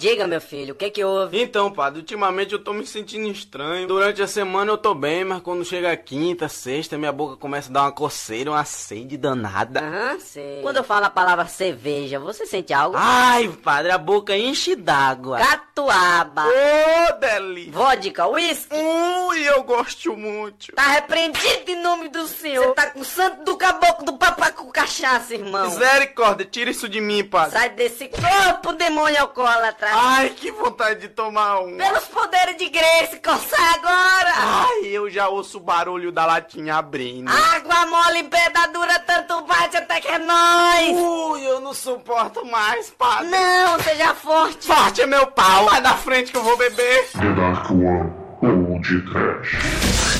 Diga, 0.00 0.28
meu 0.28 0.40
filho, 0.40 0.74
o 0.74 0.76
que 0.76 0.90
que 0.90 1.04
houve? 1.04 1.42
Então, 1.42 1.72
padre, 1.72 1.98
ultimamente 1.98 2.52
eu 2.52 2.60
tô 2.60 2.72
me 2.72 2.86
sentindo 2.86 3.26
estranho. 3.32 3.88
Durante 3.88 4.22
a 4.22 4.28
semana 4.28 4.70
eu 4.70 4.78
tô 4.78 4.94
bem, 4.94 5.24
mas 5.24 5.42
quando 5.42 5.64
chega 5.64 5.96
quinta, 5.96 6.48
sexta, 6.48 6.96
minha 6.96 7.10
boca 7.10 7.36
começa 7.36 7.68
a 7.68 7.72
dar 7.72 7.82
uma 7.82 7.90
coceira, 7.90 8.52
uma 8.52 8.64
sede 8.64 9.16
danada. 9.16 9.80
Aham, 9.80 10.20
sei. 10.20 10.62
Quando 10.62 10.76
eu 10.76 10.84
falo 10.84 11.06
a 11.06 11.10
palavra 11.10 11.46
cerveja, 11.46 12.20
você 12.20 12.46
sente 12.46 12.72
algo? 12.72 12.96
Ai, 12.96 13.48
padre, 13.48 13.90
a 13.90 13.98
boca 13.98 14.36
enche 14.36 14.76
d'água. 14.76 15.40
Catuaba. 15.40 16.44
Ô, 16.46 17.12
delícia. 17.18 17.72
Vodka, 17.72 18.28
uísque. 18.28 18.76
Ui, 18.76 19.48
eu 19.48 19.64
gosto 19.64 20.16
muito. 20.16 20.76
Tá 20.76 20.92
repreendido 20.92 21.72
em 21.72 21.82
nome 21.82 22.08
do 22.08 22.24
Senhor. 22.28 22.66
Você 22.66 22.74
tá 22.74 22.90
com 22.90 23.00
o 23.00 23.04
santo 23.04 23.42
do 23.42 23.56
caboclo 23.56 24.04
do 24.04 24.12
papaco 24.16 24.70
cachaça, 24.70 25.34
irmão. 25.34 25.64
Misericórdia, 25.64 26.46
tira 26.46 26.70
isso 26.70 26.88
de 26.88 27.00
mim, 27.00 27.24
padre. 27.24 27.58
Sai 27.58 27.70
desse 27.70 28.06
corpo, 28.06 28.72
demônio 28.74 29.20
alcoólatra. 29.22 29.87
Ai, 29.92 30.30
que 30.30 30.50
vontade 30.50 31.00
de 31.00 31.08
tomar 31.08 31.60
um. 31.60 31.76
Pelos 31.76 32.04
poderes 32.04 32.56
de 32.56 32.68
Grace, 32.68 33.20
coçar 33.20 33.74
agora. 33.74 34.32
Ai, 34.36 34.86
eu 34.86 35.08
já 35.10 35.28
ouço 35.28 35.58
o 35.58 35.60
barulho 35.60 36.10
da 36.12 36.26
latinha 36.26 36.76
abrindo. 36.76 37.30
Água 37.30 37.86
mole 37.86 38.20
em 38.20 38.28
pedadura, 38.28 38.98
tanto 39.00 39.42
bate 39.42 39.76
até 39.76 40.00
que 40.00 40.08
é 40.08 40.18
nóis. 40.18 40.90
Ui, 40.90 41.46
eu 41.46 41.60
não 41.60 41.74
suporto 41.74 42.44
mais, 42.44 42.90
padre. 42.90 43.28
Não, 43.28 43.78
seja 43.80 44.14
forte. 44.14 44.66
Forte 44.66 45.02
é 45.02 45.06
meu 45.06 45.26
pau. 45.28 45.66
Vai 45.66 45.80
da 45.80 45.94
frente 45.94 46.32
que 46.32 46.38
eu 46.38 46.42
vou 46.42 46.56
beber. 46.56 47.08
The 47.12 47.32
Dark 47.32 47.70
One 47.70 48.12
ou 48.42 48.80
de 48.80 49.00
Trash. 49.10 49.54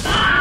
Irmão, 0.05 0.38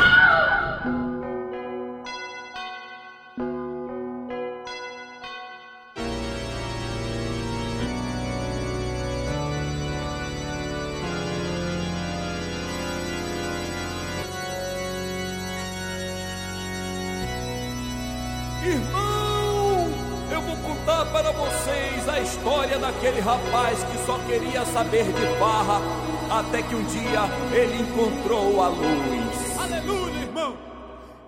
história 22.77 22.79
daquele 22.79 23.19
rapaz 23.19 23.83
que 23.83 23.97
só 24.05 24.17
queria 24.19 24.63
saber 24.65 25.05
de 25.05 25.39
farra, 25.39 25.81
até 26.29 26.61
que 26.61 26.75
um 26.75 26.83
dia 26.85 27.21
ele 27.51 27.81
encontrou 27.81 28.63
a 28.63 28.67
luz. 28.69 29.59
Aleluia, 29.59 30.21
irmão! 30.21 30.55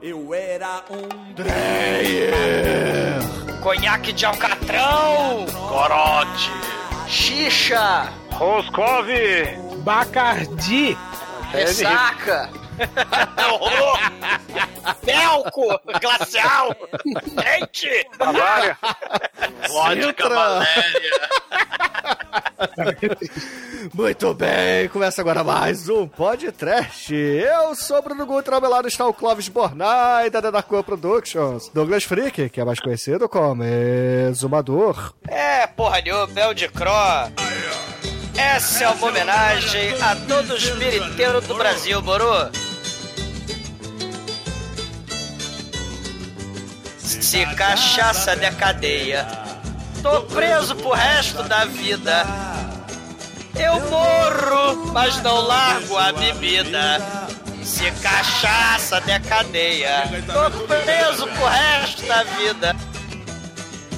Eu 0.01 0.33
era 0.33 0.83
um 0.89 1.07
Conhaque 3.61 4.13
de 4.13 4.25
alcatrão, 4.25 5.45
corote, 5.67 6.49
xixa, 7.07 8.07
Roscov, 8.31 9.07
Bacardi. 9.83 10.97
ressaca, 11.51 12.49
horror, 13.59 13.99
felco, 15.03 15.81
glacial, 15.99 16.75
dente, 17.33 18.07
Bavária, 18.17 18.77
vodka, 19.67 20.29
valéria. 20.29 21.19
Muito 23.93 24.33
bem, 24.33 24.87
começa 24.89 25.21
agora 25.21 25.43
mais 25.43 25.89
um 25.89 26.07
podcast. 26.07 27.13
Eu 27.13 27.75
sou 27.75 28.01
Bruno 28.01 28.25
Gutra, 28.25 28.55
ao 28.55 28.61
meu 28.61 28.69
lado 28.69 28.87
está 28.87 29.05
o 29.05 29.13
Clóvis 29.13 29.49
Bornai, 29.49 30.29
da 30.29 30.39
Denarcoa 30.39 30.83
Productions. 30.83 31.69
Douglas 31.73 32.03
Freak, 32.03 32.49
que 32.49 32.61
é 32.61 32.65
mais 32.65 32.79
conhecido 32.79 33.27
como 33.27 33.63
Exumador. 33.63 35.13
É, 35.27 35.67
porra 35.67 36.01
nenhuma, 36.01 36.27
Bel 36.27 36.53
de 36.53 36.69
Cro. 36.69 36.91
Essa 38.37 38.85
é 38.85 38.89
uma 38.89 39.07
homenagem 39.07 40.01
a 40.01 40.15
todos 40.15 40.51
os 40.51 40.69
piriteiros 40.69 41.45
do 41.45 41.55
Brasil, 41.55 42.01
moro? 42.01 42.25
Se 47.09 47.43
cachaça 47.55 48.35
de 48.35 48.51
cadeia, 48.51 49.27
tô 50.03 50.21
preso 50.21 50.75
pro 50.75 50.91
resto 50.91 51.41
da 51.41 51.65
vida. 51.65 52.23
Eu 53.55 53.79
morro, 53.89 54.93
mas 54.93 55.19
não 55.23 55.41
largo 55.41 55.97
a 55.97 56.11
bebida. 56.11 57.01
Se 57.63 57.89
cachaça 57.93 59.01
de 59.01 59.19
cadeia, 59.21 60.03
tô 60.27 60.65
preso 60.67 61.27
pro 61.27 61.45
resto 61.47 62.05
da 62.05 62.23
vida. 62.23 62.75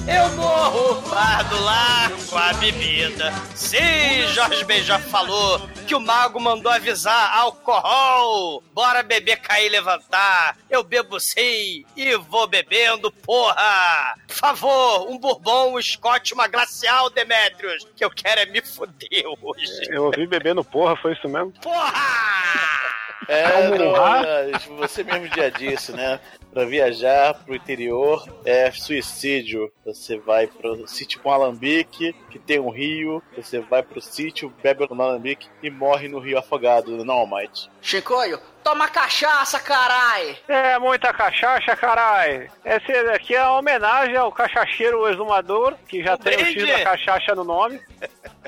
Eu 0.06 0.28
morro, 0.36 1.00
bardo 1.02 1.62
lá 1.62 2.10
com 2.28 2.36
a 2.36 2.52
bebida. 2.54 3.32
Sim, 3.54 4.26
Jorge 4.34 4.64
Ben 4.64 4.82
já 4.82 4.98
falou 4.98 5.60
que 5.86 5.94
o 5.94 6.00
mago 6.00 6.40
mandou 6.40 6.72
avisar 6.72 7.36
álcool. 7.36 8.62
Bora 8.74 9.02
beber, 9.04 9.36
cair, 9.36 9.68
levantar. 9.68 10.56
Eu 10.68 10.82
bebo 10.82 11.20
sim 11.20 11.84
e 11.96 12.16
vou 12.28 12.48
bebendo, 12.48 13.12
porra. 13.12 14.16
Por 14.26 14.36
favor, 14.36 15.08
um 15.08 15.18
bourbon, 15.18 15.76
um 15.76 15.82
scotch, 15.82 16.32
uma 16.32 16.48
glacial, 16.48 17.08
Demetrius, 17.10 17.86
que 17.94 18.04
eu 18.04 18.10
quero 18.10 18.40
é 18.40 18.46
me 18.46 18.60
fuder 18.60 19.24
hoje. 19.40 19.88
eu 19.88 20.06
ouvi 20.06 20.26
bebendo 20.26 20.64
porra, 20.64 20.96
foi 20.96 21.12
isso 21.12 21.28
mesmo? 21.28 21.52
Porra! 21.62 23.01
É, 23.28 23.70
Douglas, 23.76 24.64
você 24.66 25.04
mesmo 25.04 25.26
já 25.28 25.48
disse, 25.48 25.92
né? 25.92 26.20
Pra 26.52 26.64
viajar 26.64 27.34
pro 27.44 27.54
interior 27.54 28.26
é 28.44 28.70
suicídio. 28.70 29.72
Você 29.84 30.18
vai 30.18 30.46
pro 30.46 30.86
sítio 30.86 31.20
com 31.20 31.30
alambique, 31.30 32.14
que 32.30 32.38
tem 32.38 32.60
um 32.60 32.70
rio. 32.70 33.22
Você 33.36 33.60
vai 33.60 33.82
pro 33.82 34.00
sítio, 34.00 34.52
bebe 34.62 34.86
no 34.90 35.02
alambique 35.02 35.48
e 35.62 35.70
morre 35.70 36.08
no 36.08 36.18
rio 36.18 36.38
afogado, 36.38 37.04
não, 37.04 37.14
Almighty. 37.14 37.70
Chicoio, 37.82 38.38
toma 38.62 38.88
cachaça, 38.88 39.58
carai! 39.58 40.38
É, 40.46 40.78
muita 40.78 41.12
cachaça, 41.12 41.74
carai. 41.76 42.48
Esse 42.64 42.92
aqui 43.10 43.34
é 43.34 43.42
uma 43.42 43.58
homenagem 43.58 44.16
ao 44.16 44.30
cachacheiro 44.30 45.08
exumador, 45.08 45.74
que 45.88 46.02
já 46.02 46.14
O 46.14 46.18
tem 46.18 46.36
o 46.36 46.46
X 46.46 46.66
da 46.68 46.84
cachaça 46.84 47.34
no 47.34 47.42
nome. 47.42 47.80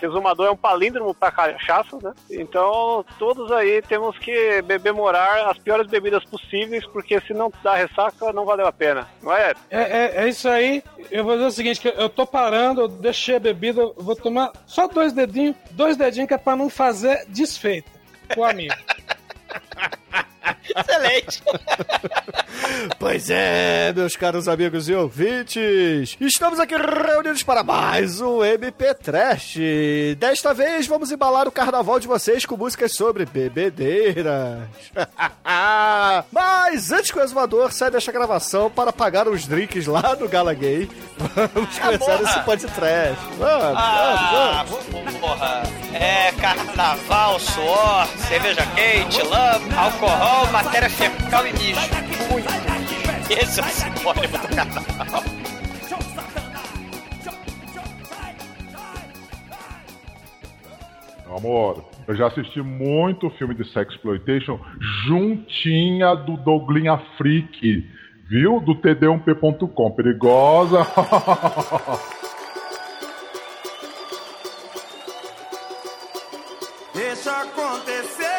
Exumador 0.00 0.46
é 0.46 0.50
um 0.50 0.56
palíndromo 0.56 1.12
pra 1.14 1.32
cachaça, 1.32 1.98
né? 2.00 2.12
Então, 2.30 3.04
todos 3.18 3.50
aí 3.50 3.82
temos 3.82 4.16
que 4.18 4.62
beber 4.62 4.92
morar 4.92 5.50
as 5.50 5.58
piores 5.58 5.88
bebidas 5.88 6.24
possíveis, 6.24 6.86
porque 6.86 7.20
se 7.22 7.34
não 7.34 7.52
dá 7.62 7.74
ressaca, 7.74 8.32
não 8.32 8.44
valeu 8.44 8.66
a 8.66 8.72
pena. 8.72 9.08
Não 9.20 9.32
é? 9.32 9.52
É, 9.68 9.80
é, 9.80 10.12
é 10.24 10.28
isso 10.28 10.48
aí. 10.48 10.82
Eu 11.10 11.24
vou 11.24 11.34
dizer 11.34 11.46
o 11.46 11.50
seguinte: 11.50 11.80
que 11.80 11.88
eu 11.88 12.08
tô 12.08 12.24
parando, 12.26 12.82
eu 12.82 12.88
deixei 12.88 13.36
a 13.36 13.40
bebida, 13.40 13.80
eu 13.80 13.94
vou 13.96 14.14
tomar 14.14 14.52
só 14.66 14.86
dois 14.86 15.12
dedinhos, 15.12 15.56
dois 15.72 15.96
dedinhos 15.96 16.28
que 16.28 16.34
é 16.34 16.38
pra 16.38 16.54
não 16.54 16.70
fazer 16.70 17.24
desfeita 17.28 17.90
com 18.32 18.40
o 18.40 18.44
amigo. 18.44 18.74
Excelente! 20.76 21.42
Pois 22.98 23.28
é, 23.30 23.92
meus 23.94 24.16
caros 24.16 24.48
amigos 24.48 24.88
e 24.88 24.94
ouvintes, 24.94 26.16
estamos 26.20 26.58
aqui 26.58 26.74
reunidos 26.76 27.42
para 27.42 27.62
mais 27.62 28.20
um 28.20 28.42
MP 28.44 28.94
Trash. 28.94 29.56
Desta 30.18 30.54
vez 30.54 30.86
vamos 30.86 31.10
embalar 31.12 31.46
o 31.46 31.52
carnaval 31.52 32.00
de 32.00 32.06
vocês 32.06 32.46
com 32.46 32.56
músicas 32.56 32.92
sobre 32.94 33.26
bebedeiras. 33.26 34.68
Mas 36.32 36.90
antes 36.92 37.10
que 37.10 37.18
o 37.18 37.22
exumador 37.22 37.70
saia 37.72 37.90
desta 37.90 38.12
gravação 38.12 38.70
para 38.70 38.92
pagar 38.92 39.28
os 39.28 39.46
drinks 39.46 39.86
lá 39.86 40.16
no 40.18 40.28
Gala 40.28 40.54
Gay, 40.54 40.88
vamos 41.18 41.78
começar 41.78 41.98
porra. 41.98 42.22
esse 42.22 42.40
podcast. 42.40 43.24
Vamos, 43.38 43.76
Ah, 43.78 44.64
vamos, 44.68 44.86
vamos. 44.90 45.14
porra. 45.16 45.62
É 45.92 46.32
carnaval, 46.44 47.40
suor, 47.40 48.06
cerveja 48.18 48.60
quente, 48.74 49.22
lama, 49.22 49.80
alcool, 49.80 50.52
matéria 50.52 50.90
fecal 50.90 51.46
e 51.46 51.52
mijo. 51.54 51.80
Esse 53.30 53.60
é 53.60 53.62
o 53.62 53.66
sinônimo 53.66 54.38
do 54.38 54.54
carnaval. 54.54 55.22
Amor, 61.34 61.84
eu 62.06 62.14
já 62.14 62.26
assisti 62.26 62.60
muito 62.60 63.30
filme 63.30 63.54
de 63.54 63.64
sexploitation 63.72 64.60
juntinha 65.06 66.14
do 66.14 66.36
Douglinha 66.36 66.98
Freak, 67.16 67.90
viu? 68.28 68.60
Do 68.60 68.74
td1p.com. 68.74 69.90
Perigosa. 69.92 70.86
Deixa 77.14 77.30
acontecer 77.42 78.33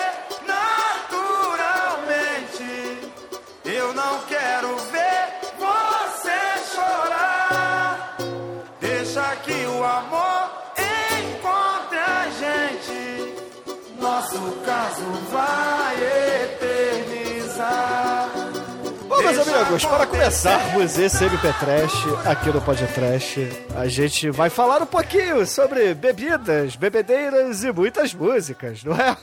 amigos, 19.56 19.86
para 19.86 20.06
começarmos 20.06 20.98
esse 20.98 21.24
MP 21.24 21.54
Trash 21.60 21.94
aqui 22.26 22.50
no 22.50 22.62
Podcast, 22.62 23.50
a 23.78 23.88
gente 23.88 24.30
vai 24.30 24.50
falar 24.50 24.82
um 24.82 24.86
pouquinho 24.86 25.46
sobre 25.46 25.94
bebidas, 25.94 26.76
bebedeiras 26.76 27.64
e 27.64 27.72
muitas 27.72 28.14
músicas, 28.14 28.84
não 28.84 28.94
é? 28.96 29.16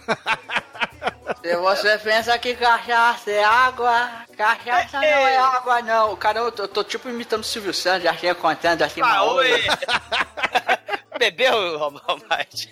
Se 1.42 1.56
você 1.56 1.98
pensa 1.98 2.38
que 2.38 2.54
cachaça 2.54 3.30
é 3.30 3.44
água, 3.44 4.10
cachaça 4.36 4.96
não 4.98 5.04
é 5.04 5.36
água, 5.36 5.82
não. 5.82 6.16
Cara, 6.16 6.40
eu 6.40 6.52
tô, 6.52 6.62
eu 6.62 6.68
tô 6.68 6.84
tipo 6.84 7.08
imitando 7.08 7.40
o 7.40 7.44
Silvio 7.44 7.74
Santos, 7.74 8.04
já 8.04 8.14
tinha 8.14 8.34
contando 8.34 8.82
assim, 8.82 9.00
Ah, 9.02 9.24
oi. 9.24 9.62
Bebeu, 11.18 11.78
Romate? 11.78 12.70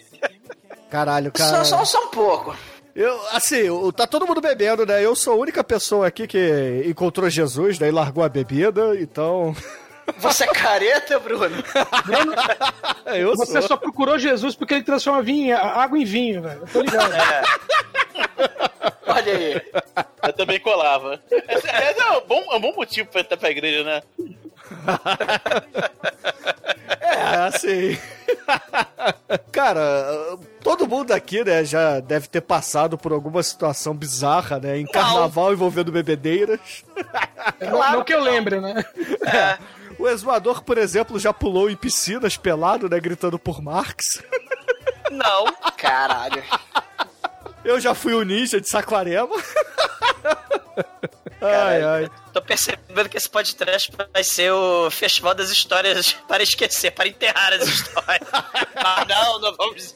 Caralho, 0.91 1.31
cara. 1.31 1.65
Só, 1.65 1.79
só, 1.79 1.85
só 1.85 2.05
um 2.07 2.09
pouco. 2.09 2.57
Eu, 2.95 3.21
assim, 3.33 3.69
o- 3.71 3.93
tá 3.93 4.07
todo 4.07 4.27
mundo 4.27 4.41
bebendo, 4.41 4.85
né? 4.85 5.05
Eu 5.05 5.15
sou 5.15 5.35
a 5.35 5.37
única 5.37 5.63
pessoa 5.63 6.07
aqui 6.07 6.27
que 6.27 6.83
encontrou 6.87 7.31
Jesus, 7.31 7.79
daí 7.79 7.91
largou 7.91 8.25
a 8.25 8.29
bebida, 8.29 8.95
então. 9.01 9.55
Você 10.19 10.43
é 10.43 10.47
careta, 10.49 11.21
Bruno? 11.21 11.47
Eu 13.15 13.35
Você 13.37 13.53
sou. 13.61 13.63
só 13.63 13.77
procurou 13.77 14.19
Jesus 14.19 14.57
porque 14.57 14.75
ele 14.75 14.83
transforma 14.83 15.23
vinho, 15.23 15.57
água 15.57 15.97
em 15.97 16.05
vinho, 16.05 16.43
velho. 16.43 16.61
Eu 16.63 16.67
tô 16.67 16.81
ligado. 16.83 17.13
Olha 19.07 19.37
aí. 19.37 19.63
Eu 20.23 20.33
também 20.33 20.59
colava. 20.61 21.21
Esse, 21.31 21.67
esse 21.69 22.01
é, 22.01 22.13
um 22.19 22.21
bom, 22.27 22.45
é 22.53 22.57
um 22.57 22.61
bom 22.61 22.75
motivo 22.75 23.09
pra 23.09 23.21
entrar 23.21 23.37
pra 23.37 23.51
igreja, 23.51 23.85
né? 23.85 24.03
É, 27.01 27.37
assim. 27.47 27.99
Cara, 29.53 30.39
todo 30.63 30.87
mundo 30.87 31.13
aqui, 31.13 31.45
né, 31.45 31.65
já 31.65 32.01
deve 32.01 32.29
ter 32.29 32.41
passado 32.41 32.97
por 32.97 33.13
alguma 33.13 33.43
situação 33.43 33.95
bizarra, 33.95 34.59
né? 34.59 34.79
Em 34.79 34.87
carnaval 34.87 35.53
envolvendo 35.53 35.93
bebedeiras. 35.93 36.85
Não, 37.61 37.93
não 37.93 38.05
que 38.05 38.15
eu 38.15 38.23
lembre, 38.23 38.61
né? 38.61 38.85
O 39.99 40.09
exumador, 40.09 40.63
por 40.63 40.79
exemplo, 40.79 41.19
já 41.19 41.33
pulou 41.33 41.69
em 41.69 41.77
piscinas 41.77 42.37
pelado, 42.37 42.89
né? 42.89 42.99
Gritando 42.99 43.39
por 43.39 43.61
Marx. 43.61 44.23
Não. 45.11 45.45
Caralho. 45.77 46.43
Eu 47.65 47.79
já 47.79 47.95
fui 47.95 48.15
o 48.15 48.23
ninja 48.23 48.61
de 48.61 48.69
Saquarema. 48.69 49.37
ai, 51.43 51.83
ai. 51.83 52.11
Tô 52.33 52.41
percebendo 52.41 53.09
que 53.09 53.17
esse 53.17 53.29
podcast 53.29 53.91
vai 54.13 54.23
ser 54.25 54.53
o 54.53 54.91
festival 54.91 55.35
das 55.35 55.51
histórias 55.51 56.13
para 56.29 56.43
esquecer, 56.43 56.91
para 56.93 57.09
enterrar 57.09 57.53
as 57.53 57.67
histórias. 57.67 58.29
Mas 58.75 59.07
não, 59.09 59.39
não 59.41 59.57
vamos, 59.57 59.95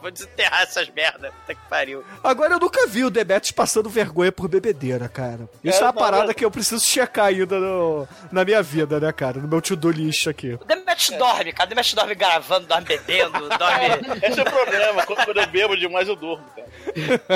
vou 0.00 0.10
desenterrar 0.10 0.62
essas 0.62 0.88
merdas. 0.90 1.32
Puta 1.32 1.54
que 1.54 1.68
pariu. 1.68 2.04
Agora 2.22 2.54
eu 2.54 2.58
nunca 2.58 2.86
vi 2.86 3.04
o 3.04 3.10
Demetrius 3.10 3.50
passando 3.52 3.88
vergonha 3.90 4.32
por 4.32 4.48
bebedeira, 4.48 5.08
cara. 5.08 5.48
Isso 5.62 5.78
é, 5.78 5.80
É, 5.80 5.84
uma 5.84 5.92
não, 5.92 6.00
parada 6.00 6.34
que 6.34 6.44
eu 6.44 6.50
preciso 6.50 6.84
checar 6.84 7.26
ainda 7.26 7.58
no- 7.58 8.08
na 8.32 8.44
minha 8.44 8.62
vida, 8.62 8.98
né, 8.98 9.12
cara? 9.12 9.38
No 9.40 9.48
meu 9.48 9.60
to-do 9.60 9.90
list 9.90 10.26
aqui. 10.26 10.54
O 10.54 10.64
Demetrius 10.64 11.18
dorme, 11.18 11.52
cara. 11.52 11.66
O 11.66 11.68
Demetrius 11.68 11.94
dorme 11.94 12.14
gravando, 12.14 12.66
dorme 12.66 12.86
bebendo, 12.86 13.48
dorme... 13.58 14.18
Esse 14.22 14.38
é 14.40 14.42
o 14.42 14.46
problema. 14.50 15.04
Quando, 15.06 15.38
eu 15.38 15.46
bebo 15.48 15.76
demais, 15.76 16.08
eu 16.08 16.16
durmo, 16.16 16.44
cara. 16.56 16.64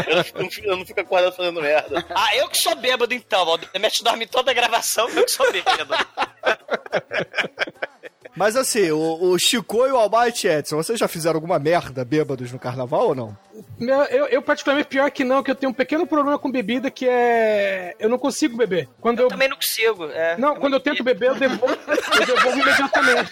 Eu 0.09 0.43
não, 0.43 0.49
eu 0.65 0.77
não 0.79 0.87
fico 0.87 1.01
acordado 1.01 1.35
fazendo 1.35 1.61
merda. 1.61 2.05
Ah, 2.15 2.35
eu 2.37 2.49
que 2.49 2.59
sou 2.59 2.75
bêbado 2.77 3.13
então. 3.15 3.47
O 3.49 3.57
Demetrius 3.59 4.03
dorme 4.03 4.27
toda 4.39 4.53
a 4.53 4.55
gravação, 4.55 5.09
eu 5.09 5.25
que 5.25 5.33
sou 5.33 5.51
bêbado. 5.51 5.89
Mas 8.37 8.55
assim, 8.55 8.89
o, 8.93 9.33
o 9.33 9.39
Chico 9.39 9.85
e 9.85 9.91
o 9.91 9.97
Almighty 9.97 10.47
Edson, 10.47 10.77
vocês 10.77 10.97
já 10.97 11.09
fizeram 11.09 11.39
alguma 11.39 11.59
merda 11.59 12.05
bêbados 12.05 12.53
no 12.53 12.59
carnaval 12.59 13.09
ou 13.09 13.15
não? 13.17 13.37
Meu, 13.81 14.03
Eu, 14.05 14.27
eu, 14.27 14.41
particularmente, 14.41 14.89
pior 14.89 15.11
que 15.11 15.25
não, 15.25 15.43
que 15.43 15.51
eu 15.51 15.57
tenho 15.57 15.71
um 15.71 15.75
pequeno 15.75 16.07
problema 16.07 16.39
com 16.39 16.49
bebida 16.49 16.89
que 16.89 17.09
é. 17.09 17.97
Eu 17.99 18.09
não 18.09 18.17
consigo 18.17 18.57
beber. 18.57 18.89
Quando 19.01 19.19
eu. 19.19 19.25
Eu 19.25 19.29
também 19.29 19.49
não 19.49 19.57
consigo. 19.57 20.05
É. 20.05 20.37
Não, 20.37 20.55
quando 20.55 20.75
eu 20.75 20.81
tento 20.81 21.03
beber, 21.03 21.31
eu 21.31 21.35
devolvo, 21.35 21.77
eu 21.89 22.27
devolvo 22.27 22.61
imediatamente. 22.61 23.31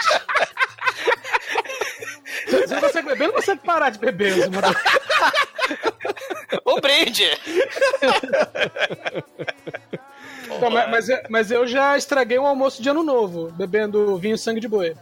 Você 2.49 2.75
não 2.75 2.81
consegue 2.81 3.07
beber, 3.07 3.27
não 3.29 3.35
consegue 3.35 3.61
parar 3.61 3.91
de 3.91 3.99
beber. 4.01 4.33
Zumador. 4.43 4.75
O 6.65 6.81
brinde! 6.81 7.31
Então, 10.57 10.71
mas, 10.71 10.91
mas, 10.91 11.09
eu- 11.09 11.19
mas 11.29 11.51
eu 11.51 11.67
já 11.67 11.97
estraguei 11.97 12.39
um 12.39 12.47
almoço 12.47 12.83
de 12.83 12.89
ano 12.89 13.03
novo, 13.03 13.51
bebendo 13.53 14.17
vinho 14.19 14.37
sangue 14.39 14.61
de 14.61 14.69
boi. 14.69 14.95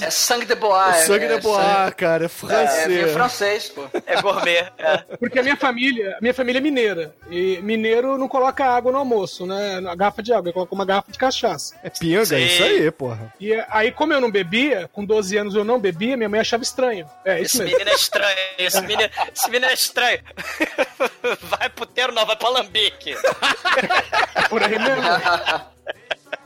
É 0.00 0.10
sangue 0.10 0.46
de 0.46 0.54
bois. 0.54 0.96
sangue 0.98 1.24
é, 1.26 1.34
de 1.36 1.40
bois, 1.40 1.94
cara, 1.96 2.24
é 2.24 2.26
É, 2.26 2.28
francês. 2.28 2.86
vinho 2.86 3.08
francês, 3.12 3.68
pô. 3.68 3.84
É 4.06 4.20
gourmet. 4.20 4.70
É. 4.78 4.98
Porque 5.18 5.38
a 5.38 5.42
minha 5.42 5.56
família, 5.56 6.16
a 6.16 6.20
minha 6.20 6.34
família 6.34 6.58
é 6.58 6.62
mineira. 6.62 7.14
E 7.30 7.58
mineiro 7.62 8.16
não 8.18 8.28
coloca 8.28 8.64
água 8.64 8.90
no 8.92 8.98
almoço, 8.98 9.46
né? 9.46 9.80
Na 9.80 9.94
garrafa 9.94 10.22
de 10.22 10.32
água, 10.32 10.46
ele 10.48 10.52
coloca 10.54 10.74
uma 10.74 10.84
garrafa 10.84 11.10
de 11.12 11.18
cachaça. 11.18 11.74
É 11.82 11.90
pinga, 11.90 12.24
Sim. 12.24 12.36
isso 12.44 12.62
aí, 12.62 12.90
porra. 12.90 13.32
E 13.40 13.52
aí, 13.68 13.90
como 13.92 14.12
eu 14.12 14.20
não 14.20 14.30
bebia, 14.30 14.88
com 14.92 15.04
12 15.04 15.36
anos 15.36 15.54
eu 15.54 15.64
não 15.64 15.78
bebia, 15.78 16.16
minha 16.16 16.28
mãe 16.28 16.40
achava 16.40 16.62
estranho. 16.62 17.06
É, 17.24 17.40
isso 17.40 17.56
Esse 17.56 17.58
mesmo. 17.64 17.72
menino 17.78 17.90
é 17.90 17.94
estranho. 17.94 18.36
Esse 18.58 18.80
menino, 18.82 19.10
esse 19.34 19.50
menino 19.50 19.70
é 19.70 19.74
estranho. 19.74 20.20
Vai 21.42 21.68
pro 21.70 21.86
Tero, 21.86 22.12
não, 22.12 22.24
vai 22.26 22.36
pro 22.36 22.48
Alambique. 22.48 23.14
Por 24.48 24.62
aí 24.62 24.78
mesmo. 24.78 24.91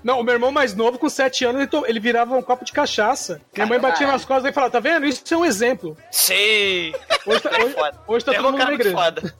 Não, 0.04 0.20
o 0.20 0.22
meu 0.22 0.34
irmão 0.34 0.52
mais 0.52 0.72
novo, 0.74 0.98
com 1.00 1.08
7 1.08 1.44
anos, 1.44 1.60
ele, 1.62 1.66
to- 1.70 1.84
ele 1.86 1.98
virava 1.98 2.36
um 2.36 2.42
copo 2.42 2.64
de 2.64 2.70
cachaça. 2.72 3.40
Minha 3.52 3.66
mãe 3.66 3.80
batia 3.80 4.06
nas 4.06 4.24
costas 4.24 4.50
e 4.50 4.54
falava: 4.54 4.70
Tá 4.72 4.78
vendo? 4.78 5.04
Isso 5.04 5.22
é 5.34 5.36
um 5.36 5.44
exemplo. 5.44 5.96
Sim. 6.12 6.92
Hoje 7.26 7.40
tá, 7.40 7.50
hoje, 7.58 7.74
Foda. 7.74 8.00
hoje 8.06 8.24
tá 8.24 8.32
É 8.32 8.36
todo 8.36 8.44
mundo 8.52 8.58
na 8.58 8.66
muito 8.66 8.80
igreja. 8.82 8.96
foda. 8.96 9.34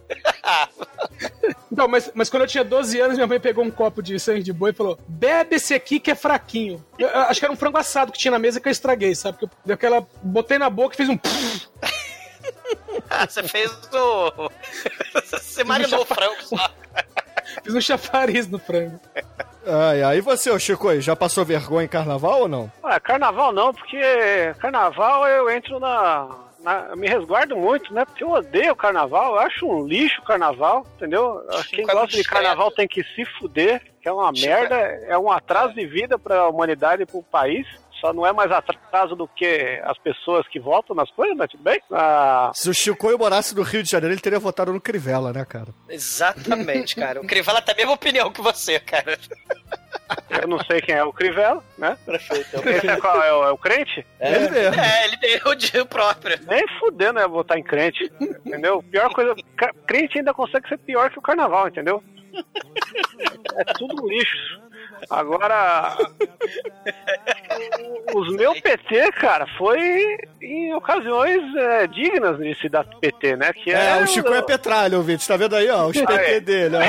Então, 1.70 1.86
mas, 1.86 2.10
mas 2.14 2.28
quando 2.28 2.42
eu 2.42 2.48
tinha 2.48 2.64
12 2.64 2.98
anos, 3.00 3.16
minha 3.16 3.26
mãe 3.28 3.38
pegou 3.38 3.62
um 3.64 3.70
copo 3.70 4.02
de 4.02 4.18
sangue 4.18 4.42
de 4.42 4.52
boi 4.52 4.70
e 4.70 4.74
falou: 4.74 4.98
Bebe 5.06 5.54
esse 5.56 5.72
aqui 5.72 6.00
que 6.00 6.10
é 6.10 6.14
fraquinho. 6.16 6.84
Eu- 6.98 7.08
eu 7.08 7.20
acho 7.22 7.38
que 7.38 7.46
era 7.46 7.52
um 7.52 7.56
frango 7.56 7.78
assado 7.78 8.10
que 8.10 8.18
tinha 8.18 8.32
na 8.32 8.38
mesa 8.38 8.60
que 8.60 8.66
eu 8.66 8.72
estraguei, 8.72 9.14
sabe? 9.14 9.38
Que 9.38 9.44
eu 9.44 9.74
aquela. 9.74 10.04
Botei 10.22 10.58
na 10.58 10.68
boca 10.70 10.94
e 10.94 10.96
fiz 10.96 11.08
um. 11.08 11.18
Ah, 13.08 13.26
você 13.28 13.42
fez 13.44 13.70
o. 13.92 14.50
Você 15.30 15.64
marinou 15.64 16.02
o 16.02 16.04
frango 16.04 16.36
só. 16.42 16.70
Fiz 17.62 17.74
um 17.74 17.80
chafariz 17.80 18.48
no 18.48 18.58
frango. 18.58 19.00
Ai. 19.66 20.18
E 20.18 20.20
você, 20.20 20.50
ô 20.50 20.58
Chico, 20.58 21.00
já 21.00 21.16
passou 21.16 21.44
vergonha 21.44 21.84
em 21.84 21.88
carnaval 21.88 22.42
ou 22.42 22.48
não? 22.48 22.70
Ah, 22.82 23.00
carnaval 23.00 23.52
não, 23.52 23.72
porque 23.72 24.00
carnaval 24.58 25.26
eu 25.26 25.50
entro 25.50 25.80
na, 25.80 26.28
eu 26.90 26.96
me 26.96 27.08
resguardo 27.08 27.56
muito, 27.56 27.92
né? 27.92 28.04
Porque 28.04 28.24
eu 28.24 28.30
odeio 28.30 28.72
o 28.72 28.76
carnaval, 28.76 29.34
eu 29.34 29.40
acho 29.40 29.66
um 29.66 29.86
lixo 29.86 30.20
o 30.20 30.24
carnaval, 30.24 30.86
entendeu? 30.96 31.44
Quem 31.50 31.62
Chico 31.62 31.90
é 31.90 31.94
gosta 31.94 32.00
muito 32.00 32.16
de 32.16 32.24
carnaval 32.24 32.70
tem 32.70 32.88
que 32.88 33.02
se 33.02 33.24
fuder, 33.38 33.82
que 34.00 34.08
é 34.08 34.12
uma 34.12 34.34
Chico 34.34 34.48
merda, 34.48 34.76
é 34.76 35.16
um 35.18 35.30
atraso 35.30 35.74
de 35.74 35.86
vida 35.86 36.18
pra 36.18 36.48
humanidade 36.48 37.02
e 37.02 37.06
pro 37.06 37.22
país. 37.22 37.66
Só 38.00 38.12
não 38.12 38.26
é 38.26 38.32
mais 38.32 38.50
atraso 38.50 39.16
do 39.16 39.26
que 39.26 39.81
as 39.84 39.96
pessoas 39.98 40.46
que 40.48 40.60
votam 40.60 40.94
nas 40.94 41.10
coisas, 41.10 41.37
mas 41.37 41.50
tudo 41.50 41.62
bem. 41.62 41.81
Ah, 41.90 42.50
Se 42.54 42.69
o 42.69 42.75
Chico 42.75 43.16
morasse 43.19 43.54
no 43.54 43.62
Rio 43.62 43.82
de 43.82 43.90
Janeiro, 43.90 44.12
ele 44.14 44.20
teria 44.20 44.38
votado 44.38 44.73
no 44.73 44.80
Crivella, 44.80 45.32
né, 45.32 45.44
cara? 45.44 45.68
Exatamente, 45.88 46.94
cara. 46.97 47.20
O 47.20 47.26
Crivella 47.26 47.62
tem 47.62 47.75
a 47.75 47.76
mesma 47.76 47.92
opinião 47.92 48.30
que 48.30 48.40
você, 48.42 48.78
cara. 48.80 49.18
eu 50.42 50.49
não 50.49 50.59
sei 50.64 50.80
quem 50.80 50.94
é 50.94 51.02
o 51.04 51.12
Crivella, 51.12 51.62
né? 51.78 51.97
Prefeito. 52.04 52.56
É, 52.68 52.97
qual, 53.00 53.23
é, 53.23 53.32
o, 53.32 53.44
é 53.44 53.50
o 53.50 53.59
crente? 53.59 54.06
Ele 54.20 54.50
mesmo. 54.50 54.80
É, 54.80 55.04
ele 55.04 55.16
tem 55.18 55.40
o 55.47 55.54
dia 55.54 55.85
próprio. 55.85 56.38
Nem 56.47 56.64
fudendo 56.78 57.18
é 57.18 57.26
votar 57.26 57.59
em 57.59 57.62
crente, 57.62 58.11
entendeu? 58.20 58.82
Pior 58.90 59.12
coisa, 59.12 59.35
crente 59.87 60.18
ainda 60.18 60.35
consegue 60.35 60.68
ser 60.68 60.78
pior 60.78 61.11
que 61.11 61.18
o 61.18 61.23
carnaval, 61.23 61.68
entendeu? 61.68 62.02
É 63.56 63.64
tudo 63.78 64.06
lixo. 64.09 64.61
Agora, 65.10 65.96
os 68.14 68.34
meus 68.34 68.60
PT, 68.60 69.12
cara, 69.12 69.46
foi 69.58 70.18
em 70.42 70.74
ocasiões 70.74 71.42
é, 71.56 71.86
dignas 71.86 72.38
de 72.38 72.54
se 72.56 72.68
dar 72.68 72.84
PT, 72.84 73.36
né? 73.36 73.52
Que 73.52 73.72
É, 73.72 74.02
o 74.02 74.06
Chico 74.06 74.32
é 74.32 74.42
petralha, 74.42 74.98
ouvinte. 74.98 75.26
Tá 75.26 75.36
vendo 75.36 75.56
aí, 75.56 75.70
ó? 75.70 75.86
Os 75.86 75.96
PT 75.96 76.12
é. 76.12 76.40
dele, 76.40 76.76
ó. 76.76 76.80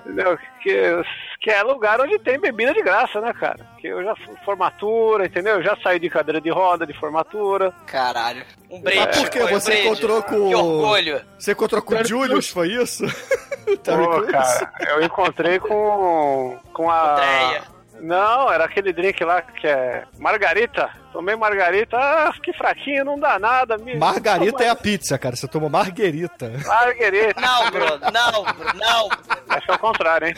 entendeu? 0.00 0.38
Que, 0.62 1.02
que 1.46 1.50
é 1.52 1.62
lugar 1.62 2.00
onde 2.00 2.18
tem 2.18 2.40
bebida 2.40 2.74
de 2.74 2.82
graça, 2.82 3.20
né, 3.20 3.32
cara? 3.32 3.64
Que 3.78 3.86
eu 3.86 4.02
já 4.02 4.16
fui 4.16 4.34
formatura, 4.44 5.26
entendeu? 5.26 5.58
Eu 5.58 5.62
já 5.62 5.76
saí 5.80 6.00
de 6.00 6.10
cadeira 6.10 6.40
de 6.40 6.50
roda 6.50 6.84
de 6.84 6.92
formatura. 6.98 7.72
Caralho. 7.86 8.44
Um 8.68 8.80
brinde. 8.80 8.98
Mas 8.98 9.28
por 9.28 9.42
um 9.42 9.48
Você 9.50 9.70
brinde. 9.70 9.86
encontrou 9.86 10.22
com. 10.24 10.48
Que 10.48 10.54
orgulho. 10.56 11.22
Você 11.38 11.52
encontrou 11.52 11.82
com 11.82 11.94
o 11.94 12.04
Julius, 12.04 12.50
foi 12.50 12.72
isso? 12.72 13.04
Pô, 13.84 14.22
cara, 14.24 14.72
eu 14.88 15.04
encontrei 15.04 15.60
com, 15.60 16.58
com 16.72 16.90
a. 16.90 17.12
Andréia. 17.12 17.62
Não, 18.00 18.52
era 18.52 18.64
aquele 18.64 18.92
drink 18.92 19.22
lá 19.22 19.40
que 19.40 19.68
é 19.68 20.02
Margarita. 20.18 20.90
Tomei 21.16 21.34
Margarita, 21.34 21.96
ah, 21.96 22.30
que 22.42 22.52
fraquinho, 22.52 23.02
não 23.02 23.18
dá 23.18 23.38
nada. 23.38 23.78
Me... 23.78 23.96
Margarita 23.96 24.62
é 24.62 24.68
a 24.68 24.76
pizza, 24.76 25.16
cara. 25.16 25.34
Você 25.34 25.48
toma 25.48 25.66
marguerita. 25.66 26.52
Margarita. 26.66 27.40
Não, 27.40 27.70
Bruno, 27.70 27.98
não, 28.12 28.44
Bruno, 28.52 28.72
não. 28.74 29.08
Acho 29.48 29.64
que 29.64 29.72
é 29.72 29.74
o 29.76 29.78
contrário, 29.78 30.28
hein? 30.28 30.34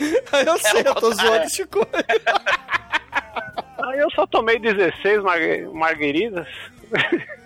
eu 0.47 0.57
sei, 0.57 0.79
eu 0.85 0.95
tô 0.95 1.09
botar. 1.09 1.25
zoando 1.25 1.49
Chico. 1.49 1.85
Aí 3.83 3.99
eu 3.99 4.09
só 4.11 4.25
tomei 4.27 4.57
16 4.57 5.21
margue- 5.21 5.67
margueritas. 5.73 6.47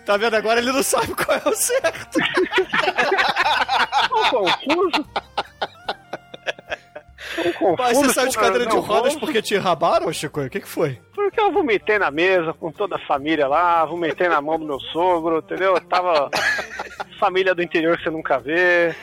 Tá 0.05 0.15
vendo? 0.15 0.35
Agora 0.35 0.59
ele 0.59 0.71
não 0.71 0.83
sabe 0.83 1.15
qual 1.15 1.35
é 1.35 1.49
o 1.49 1.55
certo. 1.55 2.19
Tô 4.09 4.29
confuso. 4.29 5.07
Mas 7.77 7.97
você 7.97 8.13
saiu 8.13 8.29
de 8.29 8.37
cadeira 8.37 8.65
de 8.65 8.77
rodas 8.77 9.15
porque 9.15 9.41
te 9.41 9.57
rabaram, 9.57 10.11
Chico? 10.11 10.41
O 10.41 10.49
que, 10.49 10.59
que 10.61 10.67
foi? 10.67 10.99
Porque 11.13 11.39
eu 11.39 11.51
vomitei 11.51 11.97
na 11.97 12.11
mesa 12.11 12.53
com 12.53 12.71
toda 12.71 12.95
a 12.95 13.05
família 13.07 13.47
lá, 13.47 13.85
vomitei 13.85 14.27
na 14.27 14.41
mão 14.41 14.59
do 14.59 14.65
meu 14.65 14.79
sogro, 14.79 15.39
entendeu? 15.39 15.79
Tava 15.81 16.29
família 17.19 17.55
do 17.55 17.63
interior 17.63 17.97
que 17.97 18.03
você 18.03 18.09
nunca 18.09 18.39
vê. 18.39 18.95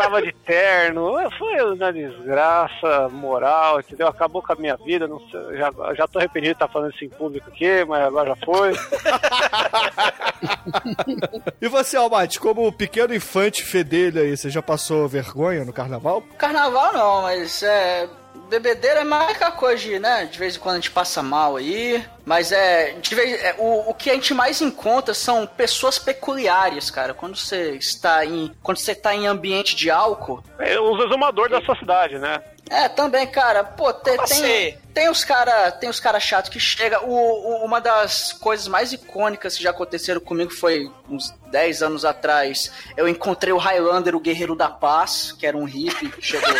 Tava 0.00 0.22
de 0.22 0.32
terno, 0.32 1.12
foi 1.38 1.62
uma 1.62 1.92
desgraça 1.92 3.08
moral, 3.10 3.80
entendeu? 3.80 4.08
Acabou 4.08 4.42
com 4.42 4.52
a 4.52 4.56
minha 4.56 4.76
vida, 4.76 5.06
não 5.06 5.20
sei, 5.28 5.58
já, 5.58 5.70
já 5.94 6.08
tô 6.08 6.18
arrependido 6.18 6.54
de 6.54 6.56
estar 6.56 6.68
falando 6.68 6.94
isso 6.94 7.04
em 7.04 7.10
público 7.10 7.50
aqui, 7.50 7.84
mas 7.84 8.02
agora 8.02 8.30
já 8.30 8.36
foi. 8.36 8.72
E 11.60 11.68
você, 11.68 11.96
Almate, 11.96 12.40
como 12.40 12.72
pequeno 12.72 13.14
infante 13.14 13.62
fedelho 13.62 14.22
aí, 14.22 14.36
você 14.36 14.48
já 14.48 14.62
passou 14.62 15.06
vergonha 15.06 15.64
no 15.64 15.72
carnaval? 15.72 16.22
Carnaval 16.38 16.92
não, 16.94 17.22
mas 17.22 17.62
é. 17.62 18.08
Bebedeira 18.50 19.00
é 19.00 19.04
mais 19.04 19.30
aquela 19.30 19.52
coisa 19.52 19.80
de, 19.82 19.98
né? 19.98 20.24
De 20.30 20.38
vez 20.38 20.56
em 20.56 20.58
quando 20.58 20.74
a 20.74 20.78
gente 20.78 20.90
passa 20.90 21.22
mal 21.22 21.56
aí. 21.56 22.04
Mas 22.24 22.50
é. 22.52 22.92
De 23.00 23.14
vez, 23.14 23.40
é, 23.42 23.54
o, 23.58 23.90
o 23.90 23.94
que 23.94 24.10
a 24.10 24.14
gente 24.14 24.34
mais 24.34 24.60
encontra 24.60 25.14
são 25.14 25.46
pessoas 25.46 25.98
peculiares, 25.98 26.90
cara. 26.90 27.14
Quando 27.14 27.36
você 27.36 27.70
está 27.76 28.24
em. 28.26 28.52
Quando 28.62 28.78
você 28.78 28.92
está 28.92 29.14
em 29.14 29.26
ambiente 29.26 29.74
de 29.76 29.90
álcool. 29.90 30.42
É, 30.58 30.78
os 30.80 31.02
exumadores 31.04 31.52
da 31.52 31.64
sua 31.64 31.76
cidade, 31.78 32.18
né? 32.18 32.42
É, 32.68 32.88
também, 32.88 33.26
cara. 33.26 33.64
Pô, 33.64 33.92
te- 33.92 34.16
tem, 34.28 34.78
tem 34.94 35.08
os 35.08 35.24
cara, 35.24 35.72
tem 35.72 35.88
os 35.90 35.98
cara 35.98 36.20
chatos 36.20 36.50
que 36.50 36.60
chega. 36.60 37.00
O, 37.04 37.10
o- 37.12 37.64
uma 37.64 37.80
das 37.80 38.32
coisas 38.32 38.68
mais 38.68 38.92
icônicas 38.92 39.56
que 39.56 39.62
já 39.62 39.70
aconteceram 39.70 40.20
comigo 40.20 40.52
foi 40.52 40.90
uns 41.08 41.34
10 41.50 41.82
anos 41.82 42.04
atrás. 42.04 42.70
Eu 42.96 43.08
encontrei 43.08 43.52
o 43.52 43.58
Highlander, 43.58 44.14
o 44.14 44.20
Guerreiro 44.20 44.54
da 44.54 44.68
Paz, 44.68 45.32
que 45.32 45.46
era 45.46 45.56
um 45.56 45.64
hippie 45.64 46.10
que 46.10 46.22
chegou. 46.22 46.48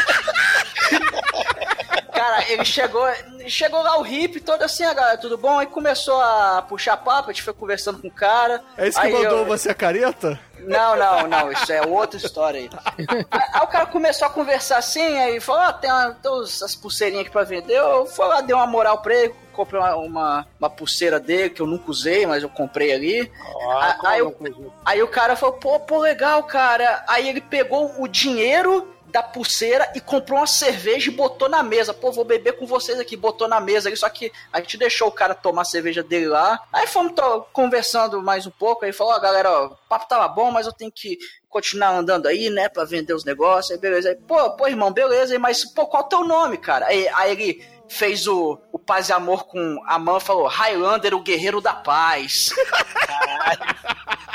Cara, 2.21 2.51
ele 2.51 2.65
chegou, 2.65 3.07
chegou 3.47 3.83
lá 3.83 3.99
o 3.99 4.03
hippie, 4.03 4.41
todo 4.41 4.63
assim, 4.63 4.85
a 4.85 4.93
galera, 4.93 5.17
tudo 5.19 5.39
bom? 5.39 5.59
Aí 5.59 5.67
começou 5.67 6.21
a 6.21 6.63
puxar 6.69 6.97
papo, 6.99 7.31
a 7.31 7.33
gente 7.33 7.43
foi 7.43 7.55
conversando 7.55 8.01
com 8.01 8.09
o 8.09 8.13
cara. 8.13 8.63
É 8.77 8.89
isso 8.89 9.01
que 9.01 9.07
Aí 9.07 9.13
mandou 9.13 9.39
eu- 9.39 9.47
você 9.47 9.71
a 9.71 9.75
careta? 9.75 10.39
não, 10.61 10.95
não, 10.97 11.27
não, 11.27 11.51
isso 11.53 11.73
é 11.73 11.81
outra 11.87 12.19
história 12.19 12.61
aí. 12.61 12.71
Aí, 12.85 13.07
aí 13.55 13.63
o 13.63 13.67
cara 13.67 13.87
começou 13.87 14.27
a 14.27 14.31
conversar 14.31 14.77
assim, 14.79 15.19
aí 15.19 15.41
falou, 15.41 15.63
ó, 15.63 15.73
tem, 15.73 15.91
uma, 15.91 16.13
tem 16.13 16.31
uns- 16.31 16.63
as 16.63 16.75
pulseirinhas 16.75 17.23
aqui 17.23 17.31
pra 17.33 17.43
vender. 17.45 17.75
Eu 17.77 18.05
fui 18.07 18.27
lá, 18.27 18.41
dei 18.43 18.55
uma 18.55 18.67
moral 18.67 18.99
pra 19.01 19.15
ele, 19.15 19.35
comprei 19.53 19.81
uma, 19.81 19.97
uma, 19.97 20.47
uma 20.59 20.69
pulseira 20.71 21.19
dele 21.19 21.51
que 21.51 21.63
eu 21.63 21.67
nunca 21.67 21.91
usei, 21.91 22.27
mas 22.27 22.43
eu 22.43 22.49
comprei 22.51 22.93
ali. 22.93 23.33
Ah, 23.73 23.97
A- 24.05 24.09
aí, 24.11 24.23
o- 24.23 24.37
aí 24.85 25.03
o 25.03 25.09
cara 25.09 25.35
falou, 25.37 25.57
pô, 25.57 25.81
pô, 25.81 25.99
legal, 25.99 26.43
cara. 26.45 27.03
Aí 27.09 27.29
ele 27.29 27.41
pegou 27.41 27.95
o 27.99 28.07
dinheiro 28.07 28.95
da 29.11 29.23
pulseira 29.23 29.91
e 29.95 30.01
comprou 30.01 30.39
uma 30.39 30.47
cerveja 30.47 31.11
e 31.11 31.15
botou 31.15 31.49
na 31.49 31.63
mesa. 31.63 31.93
Pô, 31.93 32.13
vou 32.13 32.25
beber 32.25 32.53
com 32.53 32.67
vocês 32.67 32.99
aqui. 32.99 33.17
Botou 33.17 33.49
na 33.49 33.61
mesa 33.61 33.95
só 33.97 34.09
que 34.09 34.33
a 34.53 34.61
gente 34.61 34.79
deixou 34.79 35.09
o 35.09 35.13
cara 35.13 35.35
tomar 35.35 35.63
a 35.63 35.65
cerveja 35.65 36.03
dele 36.03 36.29
lá. 36.29 36.61
Aí 36.73 36.87
fomos 36.87 37.13
conversando 37.53 38.23
mais 38.23 38.47
um 38.47 38.51
pouco. 38.51 38.85
Aí 38.85 38.93
falou, 38.93 39.15
ó, 39.15 39.19
galera, 39.21 39.51
ó, 39.51 39.67
o 39.67 39.77
papo 39.89 40.09
tava 40.09 40.29
bom, 40.29 40.51
mas 40.51 40.67
eu 40.67 40.73
tenho 40.73 40.93
que 40.93 41.19
continuar 41.49 41.91
andando 41.91 42.27
aí, 42.27 42.49
né, 42.49 42.69
pra 42.69 42.85
vender 42.85 43.13
os 43.13 43.25
negócios. 43.25 43.73
Aí, 43.73 43.79
beleza. 43.79 44.11
Aí, 44.11 44.15
pô, 44.15 44.51
pô, 44.57 44.69
irmão, 44.69 44.93
beleza. 44.93 45.33
Aí, 45.33 45.39
Mas, 45.39 45.65
pô, 45.65 45.87
qual 45.87 46.05
é 46.05 46.07
o 46.07 46.09
teu 46.09 46.25
nome, 46.25 46.57
cara? 46.57 46.87
Aí, 46.87 47.09
aí 47.09 47.33
ele 47.33 47.80
fez 47.91 48.27
o, 48.29 48.59
o 48.73 48.79
paz 48.79 49.09
e 49.09 49.13
amor 49.13 49.47
com 49.47 49.83
a 49.87 49.99
mão 49.99 50.17
e 50.17 50.21
falou, 50.21 50.47
Highlander, 50.47 51.13
o 51.15 51.21
guerreiro 51.21 51.61
da 51.61 51.75
paz. 51.75 52.51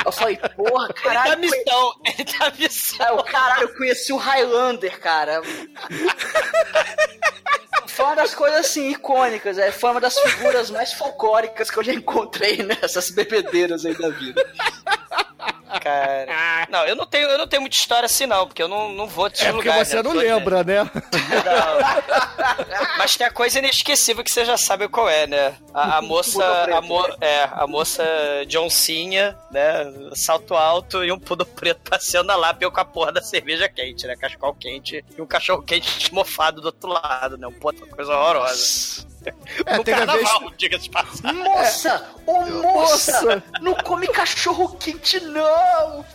Eu 0.05 0.11
falei, 0.11 0.37
porra, 0.37 0.85
Ele 0.85 0.93
caralho. 1.01 1.31
tá 1.31 1.35
missão, 1.37 1.93
ele 2.05 2.25
tá 2.25 2.51
missão. 2.59 3.19
É, 3.19 3.23
caralho, 3.23 3.63
eu 3.63 3.75
conheci 3.75 4.13
o 4.13 4.17
Highlander, 4.17 4.99
cara. 4.99 5.41
Foi 7.87 8.05
uma 8.05 8.15
das 8.15 8.35
coisas 8.35 8.59
assim, 8.59 8.91
icônicas, 8.91 9.57
é, 9.57 9.71
foi 9.71 9.89
uma 9.89 9.99
das 10.01 10.19
figuras 10.19 10.69
mais 10.69 10.93
folclóricas 10.93 11.71
que 11.71 11.79
eu 11.79 11.83
já 11.83 11.93
encontrei 11.93 12.57
nessas 12.61 13.09
bebedeiras 13.09 13.83
aí 13.83 13.95
da 13.95 14.09
vida. 14.09 14.45
Cara. 15.81 16.67
Não, 16.69 16.85
eu 16.85 16.95
não 16.95 17.05
tenho, 17.05 17.29
eu 17.29 17.37
não 17.37 17.47
tenho 17.47 17.61
muita 17.61 17.75
história 17.75 18.05
assim, 18.05 18.25
não, 18.25 18.47
porque 18.47 18.61
eu 18.61 18.67
não, 18.67 18.91
não 18.91 19.07
vou 19.07 19.29
te 19.29 19.43
É 19.43 19.51
porque 19.51 19.69
lugar, 19.69 19.85
você 19.85 19.97
né? 19.97 20.03
não 20.03 20.13
lembra, 20.13 20.63
né? 20.63 20.83
Não. 20.83 20.91
Mas 22.97 23.15
tem 23.15 23.27
a 23.27 23.31
coisa 23.31 23.59
inesquecível 23.59 24.23
que 24.23 24.31
você 24.31 24.43
já 24.43 24.57
sabe 24.57 24.87
qual 24.87 25.09
é, 25.09 25.27
né? 25.27 25.55
A, 25.73 25.97
a 25.97 26.01
moça. 26.01 26.43
A, 26.75 26.81
mo 26.81 27.05
é, 27.21 27.49
a 27.51 27.67
moça 27.67 28.03
de 28.47 28.57
oncinha, 28.57 29.37
né? 29.51 29.85
Salto 30.13 30.55
alto 30.55 31.03
e 31.03 31.11
um 31.11 31.19
pudo 31.19 31.45
preto 31.45 31.89
passeando 31.89 32.27
na 32.27 32.35
lápia 32.35 32.69
com 32.69 32.79
a 32.79 32.85
porra 32.85 33.11
da 33.11 33.21
cerveja 33.21 33.69
quente, 33.69 34.07
né? 34.07 34.15
Cachecol 34.15 34.55
quente 34.55 35.03
e 35.17 35.21
um 35.21 35.25
cachorro 35.25 35.61
quente 35.61 36.09
mofado 36.13 36.61
do 36.61 36.65
outro 36.65 36.89
lado, 36.89 37.37
né? 37.37 37.47
Um 37.47 37.53
puta 37.53 37.85
coisa 37.85 38.13
horrorosa. 38.13 39.05
É, 39.65 39.77
no 39.77 39.83
teve 39.83 40.01
a 40.01 40.05
vez- 40.05 40.23
carnaval, 40.29 40.51
diga-se 40.57 40.83
de 40.83 40.89
passagem. 40.89 41.33
Moça! 41.43 42.09
Ô 42.25 42.41
moça! 42.45 43.11
Moça! 43.21 43.43
Não 43.61 43.73
come 43.75 44.07
cachorro 44.07 44.75
quente, 44.77 45.19
não! 45.21 46.05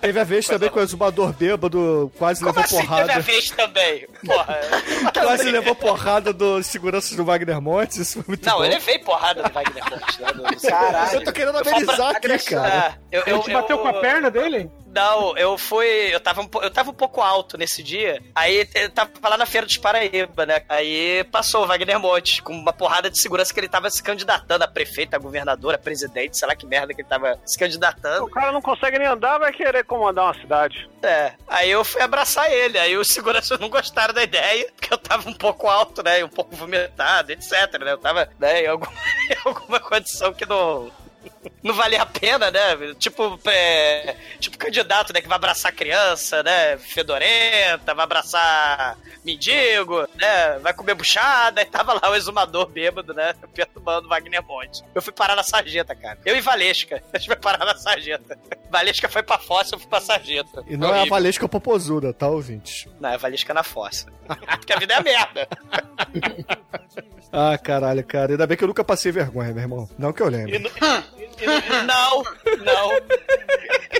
Teve 0.00 0.18
a 0.20 0.24
vez 0.24 0.46
também 0.46 0.68
que 0.70 0.78
o 0.78 0.82
exumador 0.82 1.32
bêbado 1.32 2.10
quase 2.18 2.40
Como 2.40 2.50
levou 2.50 2.64
assim 2.64 2.76
porrada. 2.86 3.06
teve 3.06 3.18
a 3.18 3.22
vez 3.22 3.50
também? 3.50 4.06
Porra. 4.26 4.60
Quase 5.14 5.50
levou 5.50 5.74
porrada 5.74 6.32
dos 6.32 6.66
seguranças 6.66 7.16
do 7.16 7.24
Wagner 7.24 7.60
Montes, 7.60 7.98
isso 7.98 8.14
foi 8.14 8.24
muito 8.28 8.46
Não, 8.46 8.58
bom. 8.58 8.64
eu 8.64 8.70
levei 8.70 8.98
porrada 8.98 9.42
do 9.42 9.52
Wagner 9.52 9.84
Montes, 9.90 10.18
né? 10.18 10.32
do- 10.32 10.68
Caralho. 10.68 11.14
Eu 11.14 11.24
tô 11.24 11.32
querendo 11.32 11.58
Eu 11.58 11.60
amenizar 11.60 11.96
pra- 11.96 12.08
aqui, 12.08 12.16
agressão. 12.16 12.62
cara. 12.62 12.98
É, 13.10 13.18
eu, 13.18 13.22
Ele 13.26 13.38
te 13.42 13.52
bateu 13.52 13.78
com 13.78 13.88
a 13.88 13.94
perna 13.94 14.30
dele? 14.30 14.70
Não, 14.94 15.34
eu 15.38 15.56
fui. 15.56 15.86
Eu 16.14 16.20
tava, 16.20 16.42
um, 16.42 16.48
eu 16.60 16.70
tava 16.70 16.90
um 16.90 16.94
pouco 16.94 17.22
alto 17.22 17.56
nesse 17.56 17.82
dia. 17.82 18.22
Aí 18.34 18.68
eu 18.74 18.90
tava 18.90 19.10
lá 19.24 19.38
na 19.38 19.46
Feira 19.46 19.66
dos 19.66 19.78
Paraíba, 19.78 20.44
né? 20.44 20.60
Aí 20.68 21.24
passou 21.32 21.62
o 21.64 21.66
Wagner 21.66 21.98
Montes 21.98 22.40
com 22.40 22.51
uma 22.52 22.72
porrada 22.72 23.10
de 23.10 23.20
segurança 23.20 23.52
que 23.52 23.60
ele 23.60 23.68
tava 23.68 23.90
se 23.90 24.02
candidatando 24.02 24.64
a 24.64 24.68
prefeito, 24.68 25.14
a 25.14 25.18
governador, 25.18 25.74
a 25.74 25.78
presidente, 25.78 26.36
sei 26.36 26.46
lá 26.46 26.54
que 26.54 26.66
merda 26.66 26.94
que 26.94 27.00
ele 27.00 27.08
tava 27.08 27.38
se 27.44 27.58
candidatando. 27.58 28.24
O 28.24 28.30
cara 28.30 28.52
não 28.52 28.62
consegue 28.62 28.98
nem 28.98 29.08
andar, 29.08 29.38
vai 29.38 29.52
querer 29.52 29.84
comandar 29.84 30.26
uma 30.26 30.40
cidade. 30.40 30.88
É. 31.02 31.32
Aí 31.48 31.70
eu 31.70 31.84
fui 31.84 32.00
abraçar 32.00 32.50
ele. 32.50 32.78
Aí 32.78 32.96
os 32.96 33.08
seguranças 33.08 33.58
não 33.58 33.68
gostaram 33.68 34.14
da 34.14 34.22
ideia, 34.22 34.70
porque 34.76 34.92
eu 34.92 34.98
tava 34.98 35.28
um 35.28 35.34
pouco 35.34 35.68
alto, 35.68 36.02
né? 36.02 36.20
E 36.20 36.24
um 36.24 36.28
pouco 36.28 36.54
vomitado, 36.54 37.32
etc, 37.32 37.52
né? 37.80 37.92
Eu 37.92 37.98
tava, 37.98 38.28
né, 38.38 38.62
em 38.62 38.66
alguma, 38.66 38.92
em 39.30 39.36
alguma 39.44 39.80
condição 39.80 40.32
que 40.32 40.46
não. 40.46 40.90
Não 41.62 41.74
valia 41.74 42.02
a 42.02 42.06
pena, 42.06 42.50
né? 42.50 42.94
Tipo, 42.98 43.38
é, 43.46 44.16
tipo 44.40 44.58
candidato, 44.58 45.12
né? 45.12 45.20
Que 45.20 45.28
vai 45.28 45.36
abraçar 45.36 45.72
criança, 45.72 46.42
né? 46.42 46.76
Fedorenta, 46.78 47.94
vai 47.94 48.04
abraçar 48.04 48.98
mendigo, 49.24 50.00
né? 50.16 50.58
Vai 50.58 50.74
comer 50.74 50.94
buchada. 50.94 51.62
E 51.62 51.66
tava 51.66 51.92
lá 51.94 52.10
o 52.10 52.14
exumador 52.16 52.66
bêbado, 52.66 53.14
né? 53.14 53.34
Perturbando 53.54 54.06
o 54.06 54.10
Wagner 54.10 54.42
Monte. 54.44 54.82
Eu 54.94 55.00
fui 55.02 55.12
parar 55.12 55.36
na 55.36 55.42
sarjeta, 55.42 55.94
cara. 55.94 56.18
Eu 56.24 56.36
e 56.36 56.40
Valesca. 56.40 57.02
A 57.12 57.18
gente 57.18 57.28
foi 57.28 57.36
parar 57.36 57.64
na 57.64 57.76
sarjeta. 57.76 58.38
Valesca 58.70 59.08
foi 59.08 59.22
pra 59.22 59.38
fossa, 59.38 59.74
eu 59.74 59.78
fui 59.78 59.88
pra 59.88 60.00
sarjeta. 60.00 60.64
E 60.66 60.76
não 60.76 60.88
é 60.88 60.90
a 60.90 60.94
Horrível. 60.94 61.10
Valesca 61.10 61.48
Popozuda, 61.48 62.12
tá, 62.12 62.28
ouvinte? 62.28 62.88
Não, 63.00 63.10
é 63.10 63.18
Valesca 63.18 63.54
na 63.54 63.62
fossa. 63.62 64.06
Porque 64.26 64.72
a 64.72 64.78
vida 64.78 64.94
é 64.94 65.00
merda. 65.00 65.48
Ah, 67.34 67.56
caralho, 67.56 68.04
cara. 68.04 68.32
Ainda 68.32 68.46
bem 68.46 68.58
que 68.58 68.62
eu 68.62 68.68
nunca 68.68 68.84
passei 68.84 69.10
vergonha, 69.10 69.54
meu 69.54 69.62
irmão. 69.62 69.88
Não 69.98 70.12
que 70.12 70.20
eu 70.22 70.26
E 70.26 70.30
lembre. 70.30 70.70
No, 71.46 71.52
no- 71.76 71.84
Não, 71.84 72.22
não. 72.64 72.90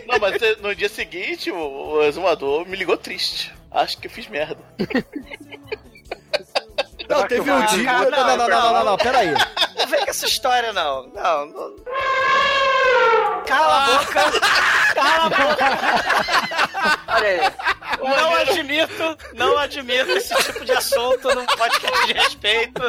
não, 0.06 0.18
mas 0.20 0.40
no 0.60 0.74
dia 0.74 0.88
seguinte, 0.88 1.50
o, 1.50 1.56
o 1.94 2.02
exumador 2.04 2.66
me 2.66 2.76
ligou 2.76 2.96
triste. 2.96 3.52
Acho 3.70 3.98
que 3.98 4.06
eu 4.06 4.10
fiz 4.10 4.26
merda. 4.28 4.58
Não, 7.08 7.26
teve 7.26 7.50
um 7.50 7.66
dia. 7.66 7.82
Não, 7.92 8.10
não, 8.10 8.10
não, 8.10 8.36
não, 8.36 8.48
não, 8.48 8.72
não, 8.72 8.84
não, 8.84 8.96
peraí. 8.96 9.32
Não 9.78 9.86
vem 9.86 10.04
com 10.04 10.10
essa 10.10 10.26
história, 10.26 10.72
não. 10.72 11.08
Não, 11.08 11.46
não. 11.46 11.76
Cala 13.46 13.84
a 13.84 13.86
boca. 13.98 14.22
Cala 14.94 15.24
a 15.24 15.28
boca. 15.30 16.61
Olha 17.08 17.28
aí. 17.28 17.40
Não 18.02 18.34
admito, 18.34 19.18
não 19.34 19.58
admito 19.58 20.10
esse 20.10 20.34
tipo 20.42 20.64
de 20.64 20.72
assunto 20.72 21.34
num 21.34 21.46
podcast 21.46 22.06
de 22.06 22.12
respeito. 22.12 22.82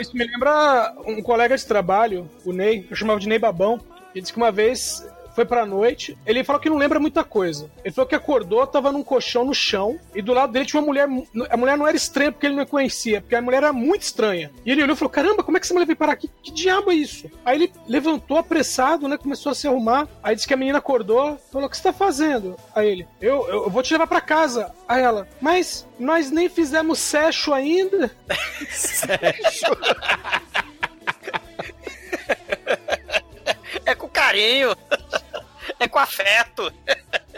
Isso 0.00 0.16
me 0.16 0.24
lembra 0.26 0.94
um 1.04 1.20
colega 1.22 1.56
de 1.56 1.66
trabalho, 1.66 2.30
o 2.44 2.52
Ney, 2.52 2.86
eu 2.90 2.96
chamava 2.96 3.18
de 3.18 3.28
Ney 3.28 3.38
Babão. 3.38 3.80
Ele 4.14 4.22
disse 4.22 4.32
que 4.32 4.38
uma 4.38 4.52
vez 4.52 5.04
foi 5.36 5.44
pra 5.44 5.66
noite, 5.66 6.16
ele 6.24 6.42
falou 6.42 6.58
que 6.58 6.70
não 6.70 6.78
lembra 6.78 6.98
muita 6.98 7.22
coisa. 7.22 7.70
Ele 7.84 7.92
falou 7.92 8.08
que 8.08 8.14
acordou, 8.14 8.66
tava 8.66 8.90
num 8.90 9.02
colchão 9.02 9.44
no 9.44 9.54
chão, 9.54 10.00
e 10.14 10.22
do 10.22 10.32
lado 10.32 10.50
dele 10.50 10.64
tinha 10.64 10.80
uma 10.80 10.86
mulher. 10.86 11.06
A 11.50 11.56
mulher 11.58 11.76
não 11.76 11.86
era 11.86 11.94
estranha 11.94 12.32
porque 12.32 12.46
ele 12.46 12.54
não 12.54 12.62
a 12.62 12.66
conhecia, 12.66 13.20
porque 13.20 13.36
a 13.36 13.42
mulher 13.42 13.58
era 13.58 13.70
muito 13.70 14.00
estranha. 14.00 14.50
E 14.64 14.72
ele 14.72 14.82
olhou 14.82 14.94
e 14.94 14.98
falou: 14.98 15.10
Caramba, 15.10 15.44
como 15.44 15.58
é 15.58 15.60
que 15.60 15.66
essa 15.66 15.74
mulher 15.74 15.84
veio 15.84 15.98
parar 15.98 16.14
aqui? 16.14 16.30
Que 16.42 16.50
diabo 16.50 16.90
é 16.90 16.94
isso? 16.94 17.30
Aí 17.44 17.58
ele 17.58 17.72
levantou 17.86 18.38
apressado, 18.38 19.06
né? 19.06 19.18
Começou 19.18 19.52
a 19.52 19.54
se 19.54 19.68
arrumar. 19.68 20.08
Aí 20.22 20.34
disse 20.34 20.48
que 20.48 20.54
a 20.54 20.56
menina 20.56 20.78
acordou, 20.78 21.38
falou: 21.52 21.66
O 21.66 21.70
que 21.70 21.76
você 21.76 21.82
tá 21.82 21.92
fazendo? 21.92 22.56
Aí 22.74 22.88
ele: 22.88 23.06
Eu, 23.20 23.46
eu, 23.46 23.64
eu 23.64 23.70
vou 23.70 23.82
te 23.82 23.92
levar 23.92 24.06
pra 24.06 24.22
casa. 24.22 24.72
Aí 24.88 25.02
ela: 25.02 25.28
Mas 25.38 25.86
nós 25.98 26.30
nem 26.30 26.48
fizemos 26.48 26.98
sexo 26.98 27.52
ainda. 27.52 28.10
É 33.86 33.94
com 33.94 34.08
carinho. 34.08 34.76
É 35.78 35.86
com 35.86 35.98
afeto. 35.98 36.72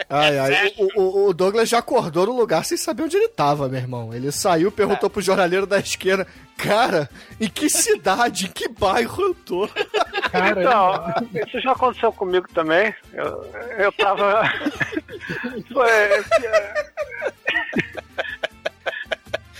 Ai, 0.09 0.39
ai. 0.39 0.73
O, 0.77 1.01
o- 1.01 1.27
o 1.29 1.33
Douglas 1.33 1.67
já 1.69 1.79
acordou 1.79 2.25
no 2.27 2.31
lugar 2.37 2.63
sem 2.65 2.77
saber 2.77 3.03
onde 3.03 3.17
ele 3.17 3.27
tava, 3.29 3.67
meu 3.67 3.79
irmão. 3.79 4.13
Ele 4.13 4.31
saiu, 4.31 4.71
perguntou 4.71 5.09
pro 5.09 5.21
jornaleiro 5.21 5.67
da 5.67 5.77
esquina, 5.79 6.25
cara, 6.57 7.09
em 7.39 7.49
que 7.49 7.67
cidade, 7.69 8.45
em 8.45 8.51
que 8.51 8.67
bairro 8.69 9.21
eu 9.21 9.35
tô? 9.35 9.65
Então, 9.65 11.13
isso 11.45 11.59
já 11.59 11.73
aconteceu 11.73 12.11
comigo 12.13 12.47
também. 12.53 12.93
Eu, 13.13 13.51
eu 13.77 13.91
tava. 13.91 14.43
Foi, 15.71 15.89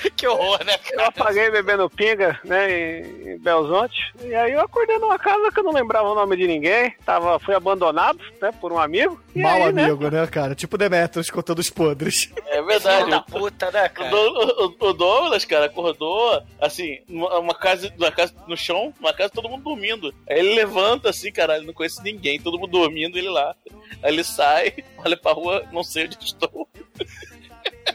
Que 0.16 0.28
horror, 0.28 0.64
né, 0.66 0.76
eu 0.94 1.06
apaguei 1.06 1.50
bebendo 1.50 1.90
pinga, 1.90 2.40
né, 2.44 2.70
em, 3.00 3.30
em 3.34 3.38
Belzonte. 3.40 4.14
E 4.22 4.34
aí 4.36 4.52
eu 4.54 4.62
acordei 4.62 4.98
numa 4.98 5.18
casa 5.18 5.52
que 5.52 5.60
eu 5.60 5.64
não 5.64 5.72
lembrava 5.74 6.10
o 6.10 6.16
nome 6.16 6.36
de 6.36 6.48
ninguém. 6.48 6.94
Tava, 7.06 7.40
fui 7.40 7.54
abandonado, 7.56 8.20
né, 8.42 8.52
por 8.60 8.72
um 8.74 8.80
amigo. 8.80 9.20
E 9.36 9.42
Mal 9.42 9.64
aí, 9.64 9.74
né, 9.74 9.84
amigo, 9.86 10.10
né? 10.10 10.28
cara? 10.28 10.56
Tipo 10.56 10.78
Demetrius 10.78 11.30
contando 11.30 11.60
os 11.60 11.70
podres. 11.70 12.30
É 12.50 12.62
verdade. 12.64 12.98
Filho 13.06 13.10
da 13.12 13.22
puta, 13.22 13.72
né, 13.72 13.86
O, 13.86 13.90
cara? 13.92 14.10
Do- 14.10 14.76
o- 14.82 14.88
o 14.90 14.94
Douglas, 14.94 15.46
cara, 15.46 15.66
acordou, 15.68 16.42
assim, 16.60 17.00
numa 17.08 17.38
uma 17.40 17.54
casa, 17.54 17.94
uma 17.98 18.12
casa 18.12 18.34
no 18.48 18.58
chão, 18.58 18.94
uma 19.00 19.14
casa 19.14 19.30
todo 19.30 19.48
mundo 19.48 19.64
dormindo. 19.64 20.14
Aí 20.28 20.40
ele 20.40 20.56
levanta 20.56 21.10
assim, 21.10 21.32
caralho, 21.32 21.66
não 21.66 21.74
conhece 21.74 22.02
ninguém, 22.04 22.40
todo 22.40 22.58
mundo 22.60 22.72
dormindo, 22.72 23.18
ele 23.18 23.30
lá. 23.30 23.56
Aí 24.04 24.12
ele 24.12 24.24
sai, 24.24 24.74
olha 24.98 25.16
pra 25.16 25.32
rua, 25.32 25.64
não 25.72 25.84
sei 25.84 26.06
onde 26.06 26.18
estou. 26.22 26.68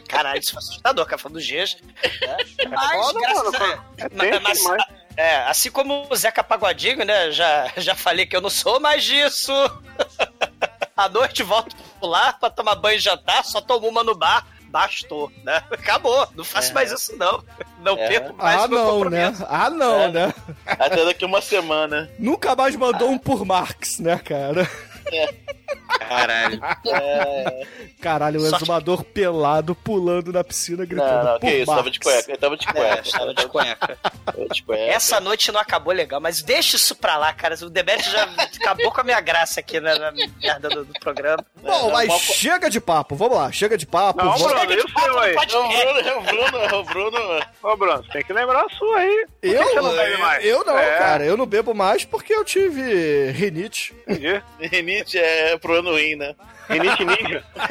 Caralho, 0.07 0.39
isso 0.39 0.51
foi 0.51 0.59
assustador, 0.59 1.05
cara, 1.05 1.17
falando 1.17 1.35
dos 1.37 1.45
dias. 1.45 1.77
Né? 2.21 2.37
Mas, 2.69 2.91
foda, 2.91 3.19
graças 3.19 3.51
mano, 3.59 3.83
a... 3.99 4.03
é 4.05 4.09
mas- 4.13 4.41
mas- 4.41 4.57
demais. 4.59 4.83
é, 5.17 5.35
assim 5.47 5.71
como 5.71 6.07
o 6.09 6.15
Zeca 6.15 6.43
Pagodinho, 6.43 7.03
né? 7.05 7.31
Já, 7.31 7.71
já 7.77 7.95
falei 7.95 8.25
que 8.25 8.35
eu 8.35 8.41
não 8.41 8.49
sou 8.49 8.79
mais 8.79 9.03
disso. 9.03 9.51
À 10.95 11.09
noite 11.09 11.43
volto 11.43 11.75
pro 11.99 12.07
lar 12.07 12.39
pra 12.39 12.49
tomar 12.49 12.75
banho 12.75 12.95
e 12.95 12.99
jantar, 12.99 13.43
só 13.43 13.59
tomo 13.59 13.87
uma 13.89 14.01
no 14.03 14.15
bar. 14.15 14.47
Bastou, 14.67 15.29
né? 15.43 15.61
Acabou. 15.71 16.27
Não 16.35 16.43
faço 16.43 16.73
mais 16.73 16.91
isso, 16.91 17.15
não. 17.17 17.43
Não 17.79 17.97
É. 17.97 18.07
perco 18.07 18.33
mais 18.37 18.61
Ah, 18.61 18.65
o 18.65 18.69
meu 18.69 18.77
não, 18.79 19.09
né? 19.09 19.25
compromisso. 19.25 19.45
Ah, 19.49 19.69
não, 19.69 20.01
É. 20.03 20.07
né? 20.11 20.33
Até 20.65 21.05
daqui 21.05 21.23
uma 21.25 21.41
semana. 21.41 22.09
Nunca 22.19 22.55
mais 22.55 22.75
mandou 22.77 23.09
um 23.09 23.17
por 23.17 23.45
Marx, 23.45 23.99
né, 23.99 24.17
cara? 24.19 24.69
Caralho. 25.99 26.59
É... 26.87 27.67
Caralho, 28.01 28.41
o 28.41 28.45
exumador 28.45 29.03
pelado 29.03 29.73
pulando 29.75 30.31
na 30.31 30.43
piscina 30.43 30.85
gritando. 30.85 31.23
Não, 31.25 31.31
não, 31.33 31.39
que 31.39 31.47
isso, 31.49 31.65
tava 31.65 31.89
de 31.89 31.99
cueca, 31.99 32.31
ele 32.31 32.37
tava 32.37 32.57
de 32.57 32.67
É, 32.67 32.71
cueca. 32.73 33.01
estava 33.01 33.33
de 33.33 33.47
cueca. 33.47 33.97
Tava 34.25 34.47
de 34.49 34.63
cueca. 34.63 34.83
Essa 34.93 35.19
noite 35.19 35.51
não 35.51 35.59
acabou 35.59 35.93
legal, 35.93 36.19
mas 36.21 36.41
deixa 36.41 36.75
isso 36.75 36.95
pra 36.95 37.17
lá, 37.17 37.33
cara. 37.33 37.55
O 37.61 37.69
Demetrio 37.69 38.11
já 38.11 38.23
acabou 38.23 38.91
com 38.91 39.01
a 39.01 39.03
minha 39.03 39.19
graça 39.21 39.59
aqui 39.59 39.79
na, 39.79 39.97
na 39.97 40.11
merda 40.11 40.69
do, 40.69 40.85
do 40.85 40.93
programa. 40.99 41.43
Bom, 41.61 41.89
É, 41.89 41.93
mas 41.93 42.07
mal- 42.07 42.19
chega 42.19 42.69
de 42.69 42.79
papo, 42.79 43.15
vamos 43.15 43.37
lá, 43.37 43.51
chega 43.51 43.77
de 43.77 43.87
papo. 43.87 44.23
Não, 44.23 44.33
vamos- 44.37 44.47
Bruno, 44.53 44.71
e 44.73 44.77
o 44.77 44.89
seu 44.99 45.19
aí? 45.19 45.33
Pode 45.33 45.55
É 45.55 45.57
o. 45.57 45.67
Bruno, 45.67 45.99
é 45.99 46.15
o 46.15 46.21
Bruno, 46.21 46.57
é 46.57 46.73
o 46.75 46.83
Bruno. 46.83 47.45
Ô, 47.63 47.77
Bruno, 47.77 48.03
você 48.03 48.11
tem 48.11 48.23
que 48.23 48.33
lembrar 48.33 48.65
a 48.65 48.69
sua 48.69 48.97
aí. 48.99 49.25
Por 49.41 49.41
que 49.41 49.47
Eu, 49.55 49.63
que 49.63 49.69
você 49.73 49.81
não 49.81 49.95
bebe 49.95 50.17
mais? 50.17 50.45
eu 50.45 50.65
não, 50.65 50.77
É, 50.77 50.97
cara, 50.97 51.25
eu 51.25 51.37
não 51.37 51.45
bebo 51.45 51.73
mais 51.73 52.05
porque 52.05 52.33
eu 52.33 52.43
tive 52.45 53.31
rinite. 53.31 53.93
Entendi. 54.07 54.41
Renite 54.59 55.17
é 55.17 55.54
pro 55.59 55.79
ano 55.79 55.91
ruim, 55.91 56.15
né? 56.15 56.35
Rinite 56.69 57.05
ninja. 57.05 57.43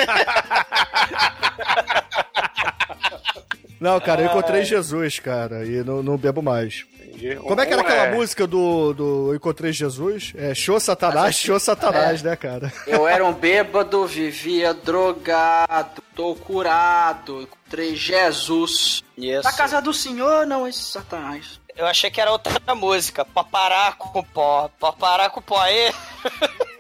Não, 3.80 4.00
cara, 4.00 4.22
eu 4.22 4.26
encontrei 4.28 4.64
Jesus, 4.64 5.18
cara, 5.18 5.64
e 5.66 5.84
não, 5.84 6.02
não 6.02 6.16
bebo 6.16 6.40
mais. 6.40 6.86
Entendi. 6.98 7.36
Como 7.36 7.60
é 7.60 7.66
que 7.66 7.72
era 7.72 7.82
aquela 7.82 8.14
música 8.14 8.46
do, 8.46 8.94
do 8.94 9.30
Eu 9.30 9.36
Encontrei 9.36 9.72
Jesus? 9.72 10.32
É 10.36 10.54
show 10.54 10.80
Satanás, 10.80 11.36
show 11.36 11.60
Satanás, 11.60 12.22
né, 12.22 12.34
cara? 12.34 12.72
Eu 12.86 13.06
era 13.06 13.24
um 13.24 13.32
bêbado, 13.32 14.06
vivia 14.06 14.72
drogado, 14.72 16.02
tô 16.14 16.34
curado, 16.34 17.42
encontrei 17.42 17.94
Jesus. 17.94 19.02
Isso. 19.18 19.44
Na 19.44 19.52
casa 19.52 19.82
do 19.82 19.92
Senhor, 19.92 20.46
não 20.46 20.66
esse 20.66 20.80
Satanás. 20.80 21.60
Eu 21.76 21.86
achei 21.86 22.10
que 22.10 22.20
era 22.20 22.30
outra 22.30 22.74
música. 22.74 23.24
Paparar 23.24 23.96
com 23.96 24.22
pó. 24.22 24.70
Paparar 24.78 25.30
com 25.30 25.42
pó. 25.42 25.60
Aí. 25.60 25.92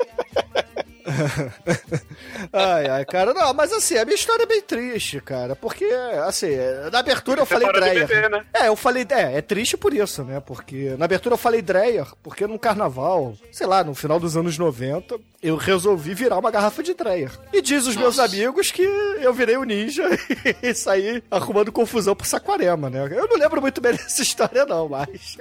Ai, 2.52 2.86
ai, 2.88 3.04
cara, 3.04 3.32
não, 3.32 3.52
mas 3.54 3.72
assim, 3.72 3.96
a 3.96 4.04
minha 4.04 4.14
história 4.14 4.44
é 4.44 4.46
bem 4.46 4.60
triste, 4.60 5.20
cara, 5.20 5.56
porque, 5.56 5.84
assim, 6.26 6.48
na 6.92 6.98
abertura 6.98 7.40
eu 7.42 7.46
falei 7.46 7.70
Dreyer. 7.72 8.06
beber, 8.06 8.30
né? 8.30 8.44
É, 8.52 8.68
eu 8.68 8.76
falei, 8.76 9.06
é, 9.08 9.38
é 9.38 9.42
triste 9.42 9.76
por 9.76 9.92
isso, 9.92 10.22
né, 10.22 10.40
porque 10.40 10.94
na 10.98 11.04
abertura 11.04 11.34
eu 11.34 11.38
falei 11.38 11.62
Dreyer, 11.62 12.06
porque 12.22 12.46
num 12.46 12.58
carnaval, 12.58 13.34
sei 13.50 13.66
lá, 13.66 13.82
no 13.82 13.94
final 13.94 14.20
dos 14.20 14.36
anos 14.36 14.58
90, 14.58 15.18
eu 15.42 15.56
resolvi 15.56 16.14
virar 16.14 16.38
uma 16.38 16.50
garrafa 16.50 16.82
de 16.82 16.94
Dreyer. 16.94 17.30
E 17.52 17.60
diz 17.60 17.86
os 17.86 17.96
meus 17.96 18.18
amigos 18.18 18.70
que 18.70 18.82
eu 18.82 19.32
virei 19.32 19.56
o 19.56 19.64
ninja 19.64 20.04
e 20.62 20.74
saí 20.74 21.22
arrumando 21.30 21.72
confusão 21.72 22.14
por 22.14 22.26
Saquarema, 22.26 22.88
né. 22.88 23.06
Eu 23.10 23.28
não 23.28 23.36
lembro 23.36 23.60
muito 23.60 23.80
bem 23.80 23.92
dessa 23.96 24.22
história 24.22 24.64
não, 24.64 24.88
mas... 24.88 25.38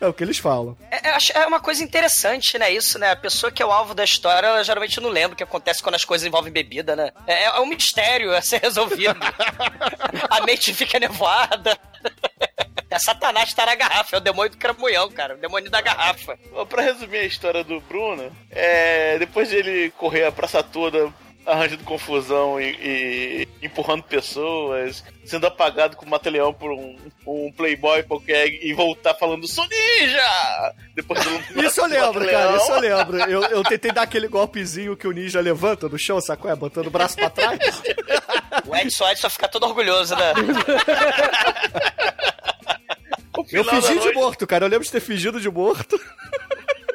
É 0.00 0.06
o 0.06 0.12
que 0.12 0.22
eles 0.24 0.38
falam. 0.38 0.76
É, 0.90 1.10
acho- 1.10 1.32
é 1.32 1.46
uma 1.46 1.60
coisa 1.60 1.82
interessante, 1.82 2.58
né? 2.58 2.70
Isso, 2.70 2.98
né? 2.98 3.10
A 3.12 3.16
pessoa 3.16 3.50
que 3.52 3.62
é 3.62 3.66
o 3.66 3.72
alvo 3.72 3.94
da 3.94 4.04
história, 4.04 4.46
ela 4.46 4.62
geralmente 4.64 5.00
não 5.00 5.08
lembra 5.10 5.34
o 5.34 5.36
que 5.36 5.42
acontece 5.42 5.82
quando 5.82 5.94
as 5.94 6.04
coisas 6.04 6.26
envolvem 6.26 6.52
bebida, 6.52 6.94
né? 6.96 7.10
É, 7.26 7.44
é 7.44 7.60
um 7.60 7.66
mistério 7.66 8.34
a 8.36 8.42
ser 8.42 8.60
resolvido. 8.60 9.16
a 10.30 10.40
mente 10.44 10.72
fica 10.74 10.98
nevoada. 10.98 11.78
É 12.90 12.98
Satanás 12.98 13.52
tá 13.52 13.66
na 13.66 13.74
garrafa, 13.74 14.16
é 14.16 14.18
o 14.18 14.22
demônio 14.22 14.50
do 14.50 14.56
cramunhão, 14.56 15.10
cara. 15.10 15.34
O 15.34 15.38
demônio 15.38 15.70
da 15.70 15.80
garrafa. 15.80 16.38
Pra 16.68 16.82
resumir 16.82 17.18
a 17.18 17.24
história 17.24 17.62
do 17.62 17.80
Bruno, 17.80 18.34
é, 18.50 19.18
depois 19.18 19.48
de 19.50 19.56
ele 19.56 19.90
correr 19.90 20.24
a 20.24 20.32
praça 20.32 20.62
toda 20.62 21.12
arranjando 21.48 21.82
confusão 21.84 22.60
e, 22.60 23.46
e 23.62 23.66
empurrando 23.66 24.02
pessoas, 24.02 25.02
sendo 25.24 25.46
apagado 25.46 25.96
com 25.96 26.04
mata-leão 26.06 26.52
por 26.52 26.70
um, 26.70 26.96
um 27.26 27.50
playboy 27.52 28.02
qualquer 28.02 28.46
e 28.48 28.72
voltar 28.74 29.14
falando 29.14 29.48
sou 29.48 29.64
ninja! 29.66 30.74
Depois 30.94 31.24
do 31.24 31.30
Isso 31.64 31.80
eu 31.80 31.86
lembro, 31.86 32.24
cara, 32.30 32.56
isso 32.56 32.70
eu 32.72 32.80
lembro. 32.80 33.18
Eu, 33.30 33.42
eu 33.44 33.62
tentei 33.64 33.90
dar 33.90 34.02
aquele 34.02 34.28
golpezinho 34.28 34.96
que 34.96 35.08
o 35.08 35.12
ninja 35.12 35.40
levanta 35.40 35.88
no 35.88 35.98
chão, 35.98 36.20
sacou? 36.20 36.50
É, 36.50 36.54
botando 36.54 36.86
o 36.88 36.90
braço 36.90 37.16
pra 37.16 37.30
trás. 37.30 37.82
O 38.66 38.76
Edson, 38.76 39.08
Edson 39.10 39.30
fica 39.30 39.48
todo 39.48 39.64
orgulhoso, 39.66 40.14
né? 40.16 40.32
Eu 43.52 43.64
fingi 43.64 43.88
de 43.88 43.94
noite- 43.94 44.14
morto, 44.14 44.46
cara. 44.46 44.64
Eu 44.64 44.68
lembro 44.68 44.84
de 44.84 44.92
ter 44.92 45.00
fingido 45.00 45.40
de 45.40 45.50
morto. 45.50 45.98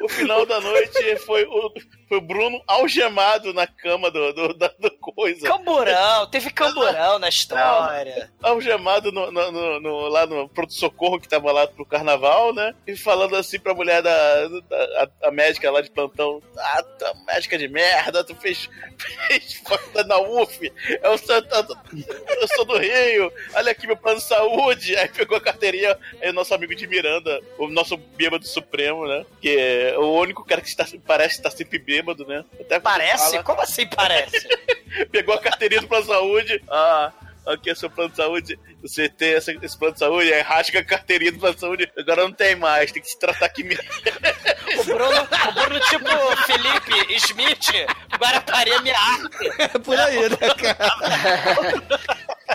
O 0.02 0.08
final 0.08 0.44
da 0.44 0.60
noite 0.60 1.16
foi 1.24 1.44
o, 1.44 1.72
foi 2.14 2.18
o 2.18 2.20
Bruno 2.20 2.62
algemado 2.66 3.52
na 3.52 3.66
cama 3.66 4.10
do, 4.10 4.32
do, 4.32 4.54
da 4.54 4.68
do 4.78 4.90
coisa. 4.98 5.46
Camburão, 5.48 6.26
teve 6.30 6.50
camburão 6.50 7.18
na 7.18 7.28
história. 7.28 8.30
algemado 8.42 9.10
no, 9.10 9.30
no- 9.30 9.80
no- 9.80 10.08
lá 10.08 10.26
no 10.26 10.48
pronto-socorro 10.48 11.18
que 11.20 11.28
tava 11.28 11.50
lá 11.50 11.66
pro 11.66 11.84
carnaval, 11.86 12.54
né? 12.54 12.74
E 12.86 12.96
falando 12.96 13.34
assim 13.36 13.58
pra 13.58 13.74
mulher 13.74 14.02
da, 14.02 14.48
da- 14.48 15.08
a, 15.22 15.28
a 15.28 15.30
médica 15.30 15.70
lá 15.70 15.80
de 15.80 15.90
plantão: 15.90 16.42
Ah, 16.56 16.82
tu 16.82 17.04
é 17.04 17.14
médica 17.26 17.58
de 17.58 17.68
merda, 17.68 18.22
tu 18.24 18.34
fez, 18.36 18.68
fez 19.28 19.54
foda 19.66 20.04
na 20.04 20.18
UF, 20.18 20.72
eu 21.02 21.18
sou, 21.18 21.34
eu 21.36 22.48
sou 22.54 22.64
do 22.64 22.78
Rio, 22.78 23.32
olha 23.54 23.72
aqui 23.72 23.86
meu 23.86 23.96
plano 23.96 24.18
de 24.18 24.24
saúde. 24.24 24.96
Aí 24.96 25.08
pegou 25.08 25.36
a 25.36 25.40
carteirinha, 25.40 25.98
aí 26.22 26.30
o 26.30 26.32
nosso 26.32 26.54
amigo 26.54 26.74
de 26.74 26.86
Miranda, 26.86 27.40
o 27.58 27.68
nosso 27.68 27.96
bêbado 27.96 28.46
supremo, 28.46 29.06
né? 29.06 29.24
Que 29.40 29.56
é 29.58 29.98
o 29.98 30.12
único 30.14 30.44
cara 30.44 30.60
que 30.60 30.68
está, 30.68 30.86
parece 31.06 31.36
estar 31.36 31.50
sempre 31.50 31.78
bêbado, 31.78 32.03
né? 32.26 32.44
Até 32.60 32.78
Parece? 32.80 33.30
fala- 33.32 33.42
Como 33.44 33.60
assim 33.62 33.86
parece? 33.86 34.46
pegou 35.10 35.34
a 35.34 35.40
carteirinha 35.40 35.80
do 35.80 35.88
plano 35.88 36.04
de 36.04 36.08
saúde. 36.12 36.62
Ah, 36.70 37.12
aqui 37.46 37.70
é 37.70 37.74
seu 37.74 37.90
plano 37.90 38.10
de 38.10 38.16
saúde. 38.16 38.58
Você 38.82 39.08
tem 39.08 39.34
essa- 39.34 39.52
esse 39.62 39.78
plano 39.78 39.94
de 39.94 39.98
saúde, 40.00 40.32
aí 40.32 40.42
rasga 40.42 40.80
a 40.80 40.84
carteirinha 40.84 41.32
do 41.32 41.38
plano 41.38 41.54
de 41.54 41.60
saúde. 41.60 41.92
Agora 41.98 42.22
não 42.22 42.32
tem 42.32 42.56
mais, 42.56 42.92
tem 42.92 43.02
que 43.02 43.08
se 43.08 43.18
tratar 43.18 43.46
aqui 43.46 43.62
mesmo. 43.64 43.84
O 44.76 44.82
Bruno, 44.84 45.06
o 45.20 45.52
Bruno 45.52 45.80
tipo 45.80 46.36
Felipe 46.46 47.14
Smith, 47.16 47.86
Guarapari 48.18 48.70
minha 48.82 48.96
arte. 48.98 49.50
É 49.58 49.78
por 49.78 49.96
aí, 49.96 50.28
né, 50.28 50.36
cara? 50.36 51.94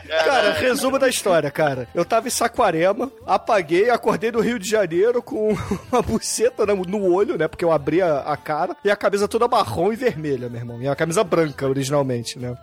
Cara, 0.07 0.51
resumo 0.53 0.97
da 0.99 1.07
história, 1.07 1.49
cara. 1.51 1.87
Eu 1.93 2.03
tava 2.03 2.27
em 2.27 2.31
Saquarema, 2.31 3.11
apaguei, 3.25 3.89
acordei 3.89 4.31
no 4.31 4.39
Rio 4.41 4.59
de 4.59 4.69
Janeiro 4.69 5.21
com 5.21 5.55
uma 5.91 6.01
buceta 6.01 6.65
no, 6.65 7.13
olho, 7.13 7.37
né? 7.37 7.47
Porque 7.47 7.63
eu 7.63 7.71
abri 7.71 8.01
a, 8.01 8.19
a 8.19 8.35
cara 8.35 8.75
e 8.83 8.89
a 8.91 8.95
camisa 8.95 9.27
toda 9.27 9.47
marrom 9.47 9.93
e 9.93 9.95
vermelha, 9.95 10.49
meu 10.49 10.59
irmão. 10.59 10.81
E 10.81 10.87
a 10.87 10.95
camisa 10.95 11.23
branca, 11.23 11.67
originalmente, 11.67 12.37
né? 12.39 12.55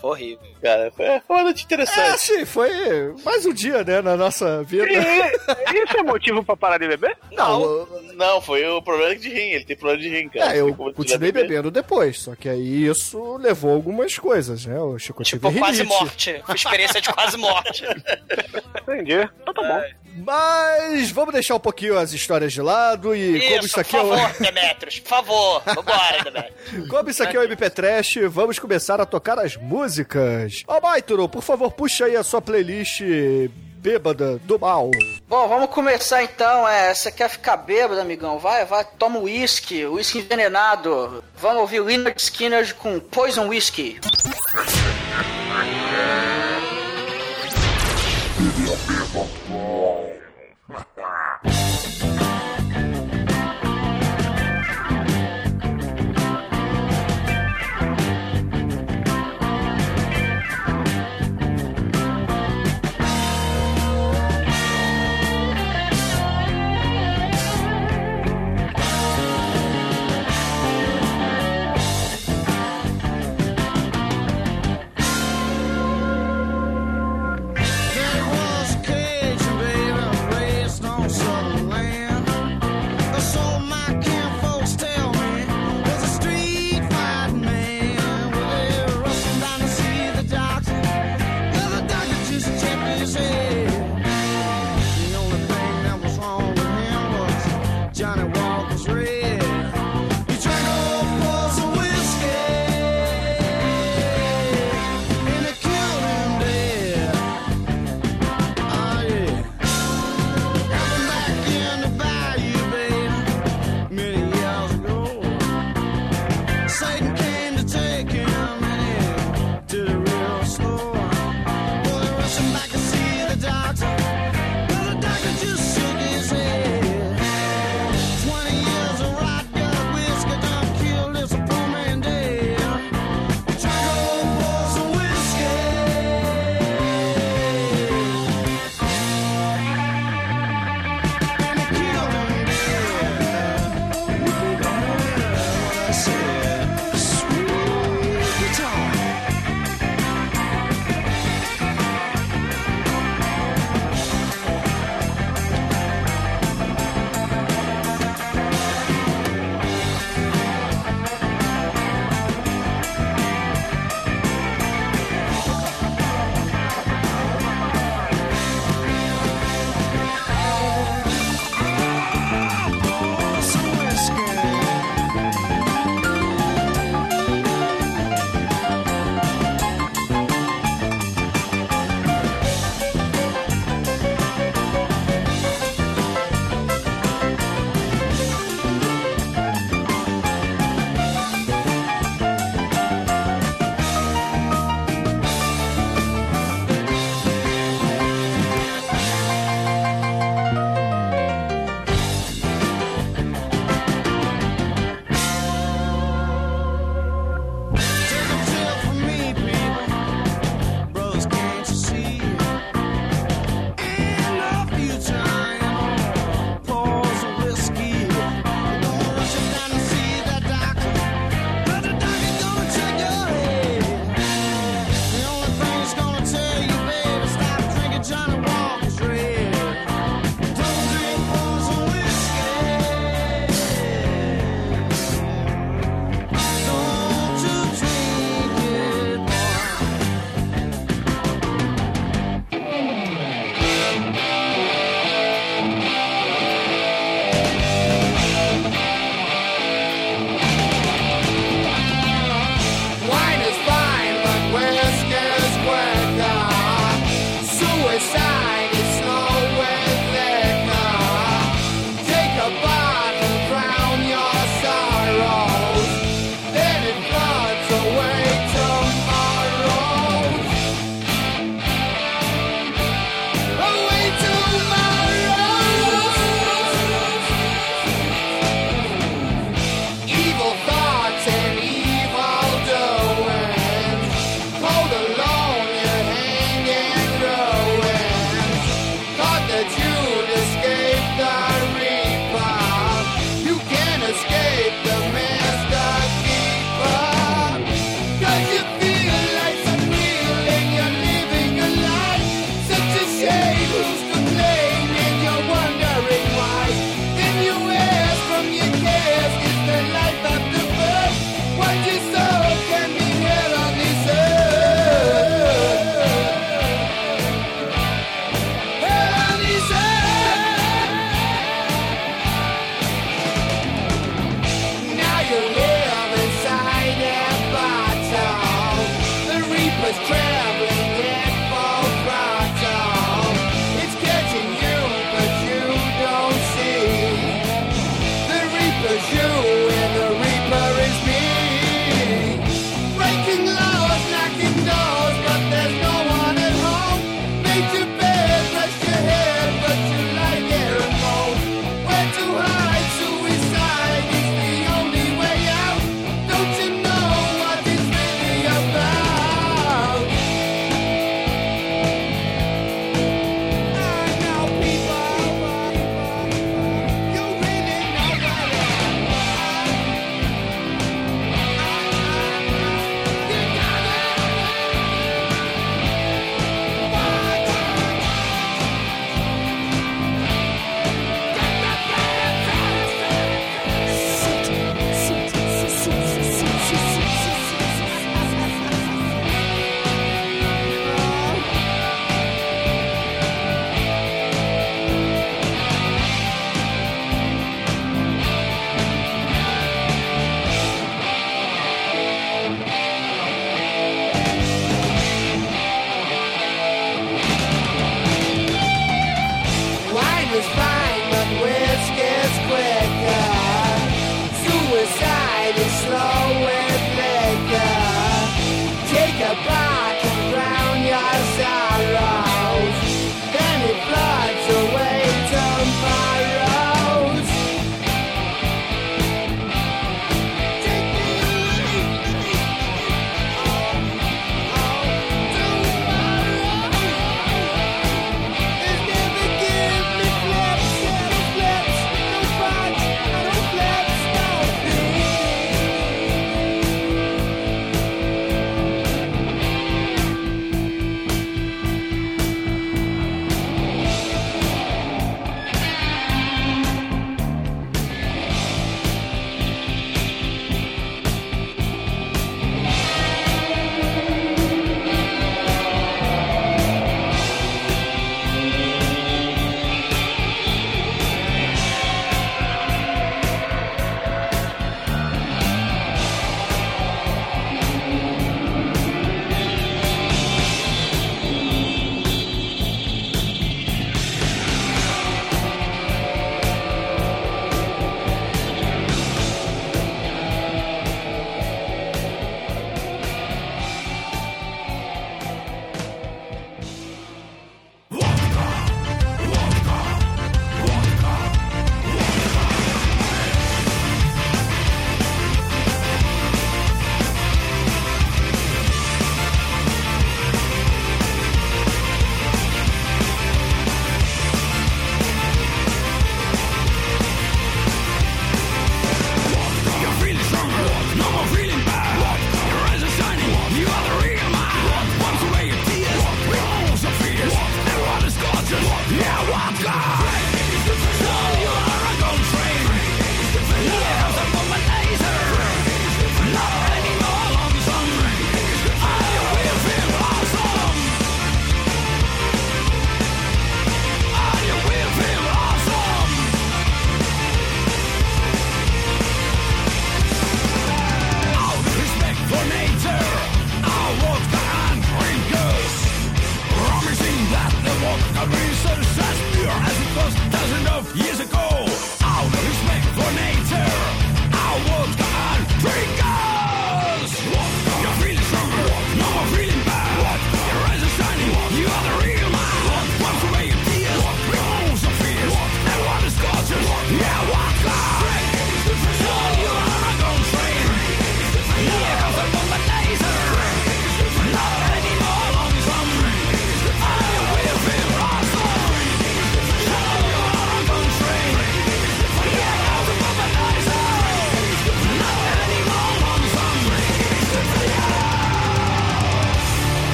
Foi 0.00 0.10
horrível. 0.10 0.46
Cara, 0.62 0.90
foi 0.90 1.20
foi 1.20 1.36
uma 1.36 1.44
noite 1.68 1.72
É, 1.72 1.74
interessante. 1.74 2.20
sim, 2.20 2.44
foi 2.44 2.70
mais 3.24 3.44
um 3.46 3.52
dia, 3.52 3.82
né, 3.82 4.00
na 4.00 4.16
nossa 4.16 4.62
vida. 4.62 4.86
E, 4.90 5.82
isso 5.84 5.96
é 5.98 6.02
motivo 6.02 6.44
pra 6.44 6.56
parar 6.56 6.78
de 6.78 6.86
beber? 6.88 7.16
Não, 7.32 7.86
Não, 8.14 8.40
foi 8.40 8.64
o 8.66 8.80
problema 8.82 9.14
de 9.16 9.28
rim. 9.28 9.50
Ele 9.50 9.64
tem 9.64 9.76
problema 9.76 10.02
de 10.02 10.08
rim, 10.08 10.28
cara. 10.28 10.56
é, 10.56 10.60
eu 10.60 10.74
continuei 10.74 11.32
bebendo 11.32 11.70
depois, 11.70 12.20
só 12.20 12.34
que 12.34 12.48
aí 12.48 12.86
isso 12.86 13.36
levou 13.38 13.72
algumas 13.72 14.16
coisas, 14.18 14.64
né? 14.66 14.78
O 14.80 14.98
Chico 14.98 15.22
Tipo, 15.22 15.48
tive 15.48 15.58
quase 15.60 15.82
rinite. 15.82 15.98
morte. 16.00 16.42
Foi 16.46 16.54
experiência 16.54 17.00
de 17.00 17.12
quase 17.12 17.36
morte. 17.36 17.84
Entendi. 18.82 19.28
Então 19.42 19.54
tá 19.54 19.62
bom. 19.62 20.05
Mas 20.16 21.10
vamos 21.10 21.32
deixar 21.32 21.54
um 21.54 21.60
pouquinho 21.60 21.98
as 21.98 22.12
histórias 22.12 22.52
de 22.52 22.62
lado 22.62 23.14
e 23.14 23.40
como 23.40 23.56
Isso, 23.58 23.66
isso 23.66 23.80
aqui 23.80 23.90
por 23.90 23.98
é 23.98 24.02
o... 24.02 24.16
favor, 24.16 24.40
Demetrius, 24.40 24.98
por 25.00 25.08
favor. 25.08 25.62
Vambora, 25.66 26.24
Demetrius. 26.24 26.88
Como 26.88 27.10
isso 27.10 27.22
aqui 27.22 27.36
é 27.36 27.40
o 27.40 27.42
MP 27.44 27.70
Trash, 27.70 28.14
vamos 28.30 28.58
começar 28.58 29.00
a 29.00 29.06
tocar 29.06 29.38
as 29.38 29.56
músicas. 29.56 30.62
Ó, 30.66 30.80
Maituro, 30.80 31.28
por 31.28 31.42
favor, 31.42 31.70
puxa 31.72 32.06
aí 32.06 32.16
a 32.16 32.22
sua 32.22 32.40
playlist 32.40 33.00
bêbada 33.78 34.38
do 34.38 34.58
mal. 34.58 34.90
Bom, 35.28 35.48
vamos 35.48 35.70
começar 35.70 36.22
então. 36.22 36.66
É, 36.66 36.92
você 36.92 37.12
quer 37.12 37.28
ficar 37.28 37.56
bêbado, 37.56 38.00
amigão? 38.00 38.38
Vai, 38.38 38.64
vai, 38.64 38.84
toma 38.98 39.20
uísque, 39.20 39.84
uísque 39.86 40.18
envenenado. 40.18 41.22
Vamos 41.36 41.60
ouvir 41.60 41.80
Leonard 41.80 42.20
Skinner 42.20 42.74
com 42.74 42.98
Poison 42.98 43.48
Whiskey. 43.48 44.00
There 48.38 48.74
was 49.14 49.35
Bye. 51.46 51.75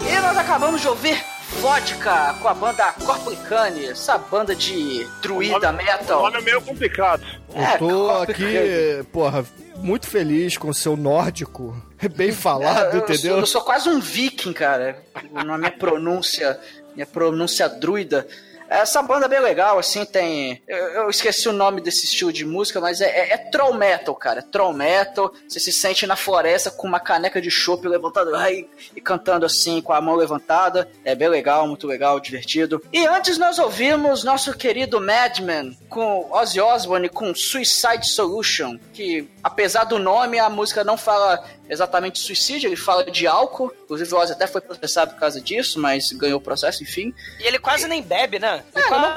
E 0.00 0.20
nós 0.20 0.36
acabamos 0.36 0.80
de 0.82 0.88
ouvir 0.88 1.24
Vodka 1.60 2.34
com 2.42 2.48
a 2.48 2.54
banda 2.54 2.92
Corplicane, 3.04 3.86
essa 3.86 4.18
banda 4.18 4.54
de 4.54 5.06
druida 5.22 5.72
metal. 5.72 6.20
O 6.20 6.24
nome 6.24 6.38
é 6.38 6.40
meio 6.42 6.60
complicado. 6.60 7.24
É, 7.54 7.74
Eu 7.74 7.78
tô 7.78 8.08
Corplicane. 8.08 8.58
aqui, 8.58 9.04
porra, 9.10 9.44
muito 9.76 10.06
feliz 10.06 10.58
com 10.58 10.68
o 10.68 10.74
seu 10.74 10.96
nórdico. 10.96 11.74
Bem 12.14 12.32
falado, 12.32 12.92
É, 12.92 12.96
eu, 12.96 12.98
entendeu? 12.98 13.32
Sou, 13.32 13.40
eu 13.40 13.46
sou 13.46 13.62
quase 13.62 13.88
um 13.88 13.98
viking, 13.98 14.52
cara. 14.52 15.02
Na 15.32 15.56
minha 15.56 15.70
pronúncia, 15.70 16.60
minha 16.94 17.06
pronúncia 17.06 17.66
druida. 17.70 18.26
Essa 18.68 19.02
banda 19.02 19.26
é 19.26 19.28
bem 19.28 19.40
legal, 19.40 19.78
assim, 19.78 20.04
tem. 20.04 20.62
Eu, 20.66 20.76
eu 20.76 21.10
esqueci 21.10 21.48
o 21.48 21.52
nome 21.52 21.80
desse 21.80 22.04
estilo 22.04 22.32
de 22.32 22.44
música, 22.44 22.80
mas 22.80 23.00
é, 23.00 23.06
é, 23.06 23.34
é 23.34 23.36
troll 23.36 23.74
metal, 23.74 24.14
cara. 24.14 24.40
É 24.40 24.42
troll 24.42 24.72
metal. 24.72 25.32
Você 25.48 25.60
se 25.60 25.72
sente 25.72 26.06
na 26.06 26.16
floresta 26.16 26.70
com 26.70 26.86
uma 26.86 27.00
caneca 27.00 27.40
de 27.40 27.50
chopp 27.50 27.86
levantada 27.86 28.36
ai, 28.36 28.66
e 28.94 29.00
cantando 29.00 29.46
assim, 29.46 29.80
com 29.80 29.92
a 29.92 30.00
mão 30.00 30.16
levantada. 30.16 30.88
É 31.04 31.14
bem 31.14 31.28
legal, 31.28 31.66
muito 31.66 31.86
legal, 31.86 32.18
divertido. 32.18 32.82
E 32.92 33.06
antes 33.06 33.38
nós 33.38 33.58
ouvimos 33.58 34.24
nosso 34.24 34.52
querido 34.56 35.00
Madman 35.00 35.76
com 35.88 36.28
Ozzy 36.32 36.60
Osbourne 36.60 37.08
com 37.08 37.34
Suicide 37.34 38.06
Solution, 38.08 38.78
que 38.92 39.28
apesar 39.42 39.84
do 39.84 39.98
nome, 39.98 40.38
a 40.38 40.48
música 40.48 40.82
não 40.82 40.96
fala 40.96 41.44
exatamente 41.68 42.18
suicídio, 42.18 42.68
ele 42.68 42.76
fala 42.76 43.04
de 43.10 43.26
álcool. 43.26 43.72
Inclusive 43.84 44.14
o 44.14 44.18
Ozzy 44.18 44.32
até 44.32 44.46
foi 44.46 44.60
processado 44.60 45.12
por 45.12 45.20
causa 45.20 45.40
disso, 45.40 45.80
mas 45.80 46.12
ganhou 46.12 46.38
o 46.38 46.42
processo, 46.42 46.82
enfim. 46.82 47.14
E 47.40 47.44
ele 47.44 47.58
quase 47.58 47.86
nem 47.88 48.02
bebe, 48.02 48.38
né? 48.38 48.62
Ele 48.74 48.84
É, 48.84 48.88
come 48.88 49.00
não, 49.02 49.14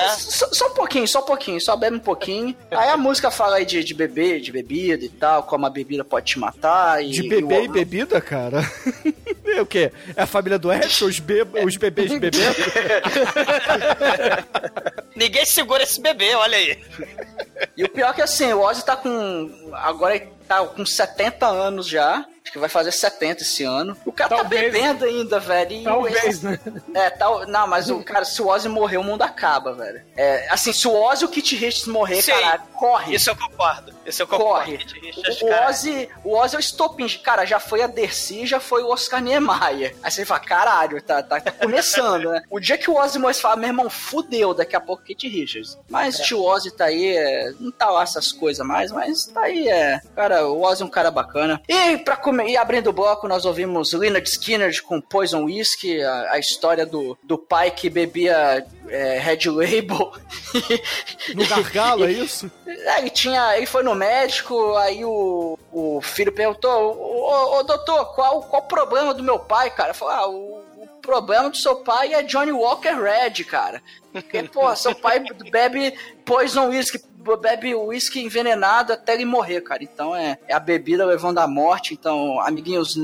é, 0.00 0.08
só, 0.16 0.48
só 0.52 0.66
um 0.68 0.74
pouquinho, 0.74 1.06
só 1.08 1.20
um 1.20 1.24
pouquinho, 1.24 1.60
só 1.60 1.76
bebe 1.76 1.96
um 1.96 2.00
pouquinho. 2.00 2.56
Aí 2.70 2.88
a 2.88 2.96
música 2.96 3.30
fala 3.30 3.56
aí 3.56 3.64
de, 3.66 3.82
de 3.84 3.94
beber, 3.94 4.40
de 4.40 4.50
bebida 4.52 5.04
e 5.04 5.08
tal, 5.08 5.42
como 5.44 5.66
a 5.66 5.70
bebida 5.70 6.04
pode 6.04 6.26
te 6.26 6.38
matar. 6.38 7.02
E, 7.04 7.10
De 7.10 7.28
bebê 7.28 7.64
e 7.64 7.68
o- 7.68 7.72
bebida, 7.72 8.20
cara? 8.20 8.60
É 9.46 9.60
o 9.60 9.66
quê? 9.66 9.92
É 10.16 10.22
a 10.22 10.26
família 10.26 10.58
do 10.58 10.72
Edson, 10.72 11.04
os, 11.04 11.20
be 11.20 11.42
os 11.64 11.76
bebês 11.76 12.10
bebendo? 12.18 12.34
Ninguém 15.14 15.44
segura 15.46 15.82
esse 15.82 16.00
bebê, 16.00 16.34
olha 16.34 16.56
aí. 16.56 16.78
E 17.76 17.84
o 17.84 17.88
pior 17.88 18.10
é 18.10 18.14
que 18.14 18.22
assim, 18.22 18.52
o 18.52 18.60
Ozzy 18.60 18.84
tá 18.84 18.96
com. 18.96 19.70
Agora 19.74 20.16
ele 20.16 20.28
tá 20.46 20.64
com 20.66 20.84
70 20.84 21.46
anos 21.46 21.86
já. 21.86 22.24
Acho 22.44 22.52
que 22.52 22.58
vai 22.58 22.68
fazer 22.68 22.92
70 22.92 23.42
esse 23.42 23.64
ano. 23.64 23.96
O 24.04 24.12
cara 24.12 24.36
Talvez. 24.36 24.66
tá 24.70 24.78
bebendo 24.78 25.06
ainda, 25.06 25.40
velho. 25.40 25.72
e 25.72 25.82
Talvez, 25.82 26.42
né? 26.42 26.60
É, 26.92 27.08
tal. 27.08 27.46
Não, 27.46 27.66
mas 27.66 27.88
o 27.88 28.04
cara, 28.04 28.22
se 28.26 28.42
o 28.42 28.48
Ozzy 28.48 28.68
morrer, 28.68 28.98
o 28.98 29.02
mundo 29.02 29.22
acaba, 29.22 29.72
velho. 29.72 30.02
É, 30.14 30.46
assim, 30.50 30.70
se 30.70 30.86
o 30.86 30.92
Ozzy 30.94 31.22
e 31.22 31.26
o 31.26 31.30
Kit 31.30 31.56
Richards 31.56 31.86
morrer, 31.86 32.20
Sim. 32.20 32.32
cara, 32.32 32.58
corre. 32.74 33.14
Isso 33.14 33.30
eu 33.30 33.36
concordo. 33.36 33.94
Isso 34.04 34.20
eu 34.22 34.26
concordo. 34.26 34.66
Corre. 34.66 34.76
Richards, 34.76 35.40
O. 35.40 35.68
Ozzy, 35.68 36.08
o 36.22 36.36
Ozzy 36.36 36.54
é 36.54 36.58
o 36.58 36.60
estopim. 36.60 37.08
Cara, 37.22 37.46
já 37.46 37.58
foi 37.58 37.80
a 37.80 37.86
Dercy, 37.86 38.44
já 38.46 38.60
foi 38.60 38.82
o 38.82 38.90
Oscar 38.90 39.22
Niemeyer. 39.22 39.96
Aí 40.02 40.10
você 40.10 40.26
fala, 40.26 40.40
caralho, 40.40 41.00
tá, 41.00 41.22
tá, 41.22 41.40
tá 41.40 41.50
começando, 41.50 42.28
né? 42.30 42.42
O 42.50 42.60
dia 42.60 42.76
que 42.76 42.90
o 42.90 42.96
Ozzy 42.96 43.18
morrer, 43.18 43.32
você 43.32 43.40
fala, 43.40 43.56
meu 43.56 43.68
irmão, 43.70 43.88
fudeu, 43.88 44.52
daqui 44.52 44.76
a 44.76 44.80
pouco 44.82 45.02
Kit 45.02 45.26
Richards. 45.28 45.78
Mas 45.88 46.18
o 46.18 46.22
tio 46.22 46.42
Ozzy 46.44 46.70
tá 46.76 46.84
aí, 46.84 47.16
é, 47.16 47.52
não 47.58 47.72
tá 47.72 47.88
lá 47.88 48.02
essas 48.02 48.30
coisas 48.32 48.64
mais, 48.66 48.92
mas 48.92 49.24
tá 49.28 49.40
aí, 49.44 49.66
é. 49.66 49.98
Cara, 50.14 50.46
o 50.46 50.62
Ozzy 50.62 50.82
é 50.82 50.84
um 50.84 50.90
cara 50.90 51.10
bacana. 51.10 51.58
E 51.66 51.96
pra 51.96 52.16
comer, 52.18 52.33
e 52.42 52.56
abrindo 52.56 52.88
o 52.88 52.92
bloco, 52.92 53.28
nós 53.28 53.44
ouvimos 53.44 53.92
Leonard 53.92 54.28
Skinner 54.28 54.82
com 54.82 55.00
Poison 55.00 55.44
Whiskey, 55.44 56.02
a, 56.02 56.32
a 56.32 56.38
história 56.38 56.84
do, 56.84 57.16
do 57.22 57.38
pai 57.38 57.70
que 57.70 57.88
bebia 57.90 58.66
é, 58.88 59.18
Red 59.18 59.48
Label. 59.50 60.12
No 61.34 61.46
gargalo, 61.46 62.04
é 62.04 62.12
isso? 62.12 62.50
É, 62.66 62.98
ele 62.98 63.10
tinha. 63.10 63.56
Ele 63.56 63.66
foi 63.66 63.82
no 63.82 63.94
médico, 63.94 64.76
aí 64.76 65.04
o, 65.04 65.58
o 65.72 66.00
filho 66.00 66.32
perguntou: 66.32 67.58
ô, 67.58 67.62
doutor, 67.62 68.14
qual, 68.14 68.42
qual 68.42 68.62
o 68.62 68.66
problema 68.66 69.14
do 69.14 69.22
meu 69.22 69.38
pai, 69.38 69.70
cara? 69.70 69.94
Falou, 69.94 70.14
ah, 70.14 70.28
o, 70.28 70.64
o 70.76 70.88
problema 71.00 71.50
do 71.50 71.56
seu 71.56 71.76
pai 71.76 72.14
é 72.14 72.22
Johnny 72.22 72.52
Walker 72.52 72.94
Red, 72.94 73.44
cara. 73.44 73.82
Porque, 74.12 74.42
pô, 74.44 74.74
seu 74.76 74.94
pai 74.94 75.20
bebe 75.50 75.98
poison 76.24 76.68
whisky, 76.68 76.98
bebe 77.36 77.74
whisky 77.74 78.20
envenenado 78.24 78.92
até 78.92 79.14
ele 79.14 79.24
morrer, 79.24 79.60
cara. 79.62 79.82
Então 79.82 80.14
é, 80.14 80.38
é 80.48 80.54
a 80.54 80.60
bebida 80.60 81.04
levando 81.04 81.38
à 81.38 81.46
morte. 81.46 81.94
Então, 81.94 82.40
amiguinhos, 82.40 82.94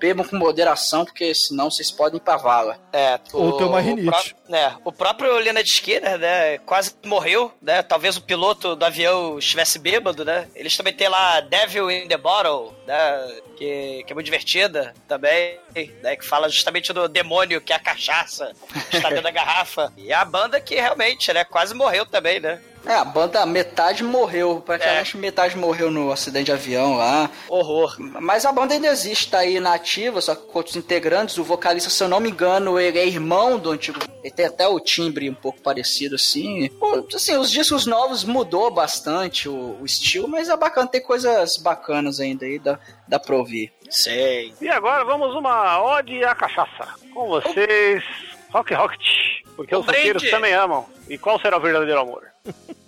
bebam 0.00 0.24
com 0.26 0.36
moderação, 0.36 1.04
porque 1.04 1.34
senão 1.34 1.70
vocês 1.70 1.90
podem 1.90 2.18
ir 2.18 2.20
pra 2.20 2.36
vala. 2.36 2.78
É, 2.92 3.18
Ou 3.32 3.56
tem 3.56 3.66
uma 3.66 3.78
o 3.78 3.80
rinite. 3.80 4.06
pró- 4.06 4.38
né, 4.48 4.76
o 4.84 4.92
próprio 4.92 5.36
Leonard 5.38 5.68
Skinner, 5.68 6.16
né, 6.18 6.58
quase 6.58 6.94
morreu, 7.04 7.52
né? 7.60 7.82
Talvez 7.82 8.16
o 8.16 8.22
piloto 8.22 8.74
do 8.76 8.84
avião 8.84 9.38
estivesse 9.38 9.78
bêbado, 9.78 10.24
né? 10.24 10.48
Eles 10.54 10.74
também 10.76 10.92
tem 10.94 11.08
lá 11.08 11.40
Devil 11.40 11.90
in 11.90 12.08
the 12.08 12.16
Bottle, 12.16 12.72
né? 12.86 13.28
Que, 13.56 14.04
que 14.06 14.12
é 14.12 14.14
muito 14.14 14.24
divertida 14.26 14.94
também, 15.08 15.58
né? 16.00 16.14
Que 16.16 16.24
fala 16.24 16.48
justamente 16.48 16.92
do 16.92 17.08
demônio 17.08 17.60
que 17.60 17.72
é 17.72 17.76
a 17.76 17.80
cachaça, 17.80 18.52
que 18.90 18.96
está 18.98 19.08
dentro 19.08 19.24
da 19.24 19.30
garrafa. 19.32 19.92
E 19.98 20.12
é 20.12 20.14
a 20.14 20.24
banda 20.24 20.60
que 20.60 20.76
realmente, 20.76 21.30
né, 21.32 21.44
quase 21.44 21.74
morreu 21.74 22.06
também, 22.06 22.38
né? 22.40 22.60
É, 22.84 22.94
a 22.94 23.04
banda, 23.04 23.44
metade 23.44 24.02
morreu, 24.02 24.62
praticamente 24.64 25.16
metade 25.16 25.56
morreu 25.56 25.90
no 25.90 26.10
acidente 26.10 26.46
de 26.46 26.52
avião 26.52 26.96
lá. 26.96 27.30
Horror. 27.48 27.96
Mas 27.98 28.44
a 28.44 28.52
banda 28.52 28.74
ainda 28.74 28.88
existe, 28.88 29.30
tá 29.30 29.38
aí 29.38 29.60
na 29.60 29.74
ativa, 29.74 30.20
só 30.20 30.34
que 30.34 30.46
com 30.46 30.58
outros 30.58 30.76
integrantes. 30.76 31.36
O 31.38 31.44
vocalista, 31.44 31.90
se 31.90 32.02
eu 32.02 32.08
não 32.08 32.20
me 32.20 32.30
engano, 32.30 32.78
ele 32.78 32.98
é 32.98 33.06
irmão 33.06 33.58
do 33.58 33.70
antigo. 33.70 33.98
Ele 34.22 34.32
tem 34.32 34.46
até 34.46 34.66
o 34.66 34.80
timbre 34.80 35.28
um 35.28 35.34
pouco 35.34 35.60
parecido 35.60 36.14
assim. 36.14 36.70
Assim, 37.14 37.36
os 37.36 37.50
discos 37.50 37.86
novos 37.86 38.24
mudou 38.24 38.70
bastante 38.70 39.48
o, 39.48 39.76
o 39.80 39.84
estilo, 39.84 40.28
mas 40.28 40.48
é 40.48 40.56
bacana, 40.56 40.88
tem 40.88 41.02
coisas 41.02 41.56
bacanas 41.56 42.20
ainda 42.20 42.46
aí, 42.46 42.58
dá, 42.58 42.78
dá 43.06 43.18
pra 43.18 43.36
ouvir. 43.36 43.72
Sei. 43.90 44.54
E 44.60 44.68
agora 44.68 45.04
vamos 45.04 45.34
uma 45.34 45.82
ode 45.82 46.22
à 46.24 46.34
cachaça. 46.34 46.94
Com 47.12 47.28
vocês, 47.28 48.04
Rock 48.50 48.74
Rocket. 48.74 49.47
Porque 49.58 49.74
Um 49.74 49.80
os 49.80 49.86
brinde. 49.86 50.30
também 50.30 50.54
amam. 50.54 50.86
E 51.08 51.18
qual 51.18 51.40
será 51.40 51.56
o 51.56 51.60
verdadeiro 51.60 51.98
amor? 52.00 52.22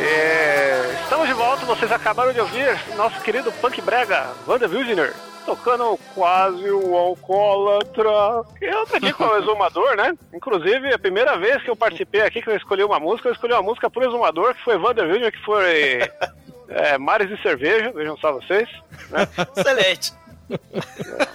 É, 0.00 0.90
estamos 1.02 1.28
de 1.28 1.34
volta, 1.34 1.66
vocês 1.66 1.92
acabaram 1.92 2.32
de 2.32 2.40
ouvir 2.40 2.78
nosso 2.96 3.20
querido 3.20 3.52
Punk 3.52 3.78
Brega, 3.82 4.28
Wanda 4.46 4.66
Wildner, 4.66 5.14
tocando 5.44 5.98
quase 6.14 6.70
o 6.70 6.96
alcoólatra. 6.96 8.08
Eu 8.62 8.82
aprendi 8.84 9.12
com 9.12 9.24
o 9.24 9.36
exumador, 9.36 9.96
né? 9.96 10.16
Inclusive, 10.32 10.94
a 10.94 10.98
primeira 10.98 11.36
vez 11.36 11.62
que 11.62 11.68
eu 11.68 11.76
participei 11.76 12.22
aqui, 12.22 12.40
que 12.40 12.48
eu 12.48 12.56
escolhi 12.56 12.82
uma 12.82 12.98
música, 12.98 13.28
eu 13.28 13.32
escolhi 13.34 13.52
uma 13.52 13.62
música 13.62 13.90
pro 13.90 14.02
exumador, 14.02 14.54
que 14.54 14.64
foi 14.64 14.78
Wanda 14.78 15.02
Wildner, 15.02 15.32
que 15.32 15.44
foi 15.44 16.10
é, 16.70 16.96
Mares 16.96 17.28
de 17.28 17.42
Cerveja, 17.42 17.92
vejam 17.94 18.16
só 18.16 18.32
vocês. 18.32 18.66
Né? 19.10 19.28
Excelente. 19.54 20.16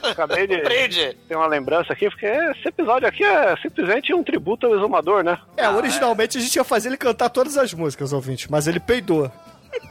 Acabei 0.02 0.48
de 0.48 0.58
Compreende? 0.58 1.18
ter 1.28 1.36
uma 1.36 1.48
lembrança 1.48 1.94
aqui, 1.94 2.10
porque 2.10 2.26
esse 2.26 2.68
episódio 2.68 3.08
aqui 3.08 3.24
é 3.24 3.56
simplesmente 3.58 4.14
um 4.14 4.24
tributo 4.24 4.68
ao 4.68 4.76
exumador, 4.76 5.24
né? 5.24 5.38
É, 5.58 5.70
originalmente 5.70 6.38
a 6.38 6.42
gente 6.42 6.56
ia 6.56 6.64
fazer 6.64 6.90
ele 6.90 6.98
cantar 6.98 7.30
todas 7.30 7.58
as 7.58 7.74
músicas, 7.74 8.12
ouvinte, 8.14 8.52
mas 8.52 8.68
ele 8.68 8.80
peidou. 8.80 9.32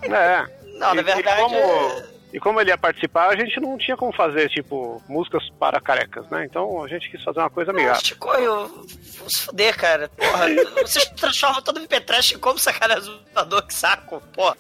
É. 0.03 0.45
Não, 0.79 0.95
na 0.95 1.01
E- 1.01 1.05
verdade, 1.05 1.39
E 1.39 1.43
como, 1.43 1.55
é- 1.57 2.05
e 2.33 2.41
como 2.41 2.61
ele 2.61 2.71
ia 2.71 2.79
participar, 2.79 3.29
a 3.29 3.37
gente 3.37 3.61
não 3.61 3.77
tinha 3.77 3.97
como 3.97 4.13
fazer, 4.13 4.49
tipo, 4.49 5.03
músicas 5.09 5.51
para 5.59 5.81
carecas, 5.81 6.27
né? 6.31 6.47
Então 6.47 6.83
a 6.83 6.89
gente 6.89 7.11
quis 7.11 7.23
fazer 7.23 7.41
uma 7.41 7.51
coisa 7.51 7.71
amigável. 7.73 8.03
Chico, 8.03 8.29
eu 8.31 8.69
vou 8.69 9.29
se 9.29 9.43
fuder, 9.45 9.77
cara. 9.77 10.09
Porra, 10.17 10.47
vocês 10.81 11.05
transformam 11.11 11.61
todo 11.61 11.77
o 11.77 11.81
MP 11.81 12.01
Trash 12.01 12.37
como 12.41 12.59
sacanazador, 12.59 13.67
que 13.67 13.75
saco. 13.75 14.23
Porra, 14.33 14.57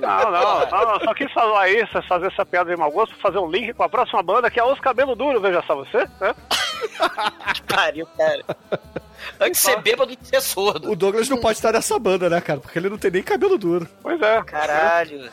Não, 0.00 0.30
não, 0.30 0.70
não, 0.70 0.94
eu 0.94 1.00
só 1.04 1.14
quis 1.14 1.32
falar 1.32 1.70
isso, 1.70 2.02
fazer 2.06 2.26
essa 2.26 2.44
piada 2.44 2.70
de 2.70 2.76
mau 2.76 2.90
gosto, 2.90 3.16
fazer 3.16 3.38
um 3.38 3.50
link 3.50 3.72
com 3.72 3.82
a 3.82 3.88
próxima 3.88 4.22
banda, 4.22 4.50
que 4.50 4.60
é 4.60 4.64
Os 4.64 4.80
Cabelo 4.80 5.16
Duro, 5.16 5.40
veja 5.40 5.62
só 5.66 5.74
você, 5.74 5.98
né? 6.20 6.34
que 7.54 7.62
pariu, 7.62 8.06
cara. 8.16 8.44
Antes 9.38 9.60
de 9.60 9.66
ser 9.66 9.80
bêbado, 9.80 10.14
de 10.16 10.26
ser 10.26 10.40
surdo. 10.40 10.90
O 10.90 10.96
Douglas 10.96 11.28
não 11.28 11.38
pode 11.38 11.58
estar 11.58 11.72
nessa 11.72 11.98
banda, 11.98 12.28
né, 12.28 12.40
cara? 12.40 12.60
Porque 12.60 12.78
ele 12.78 12.88
não 12.88 12.98
tem 12.98 13.10
nem 13.10 13.22
cabelo 13.22 13.58
duro. 13.58 13.88
Pois 14.02 14.20
é. 14.20 14.42
Caralho. 14.42 15.30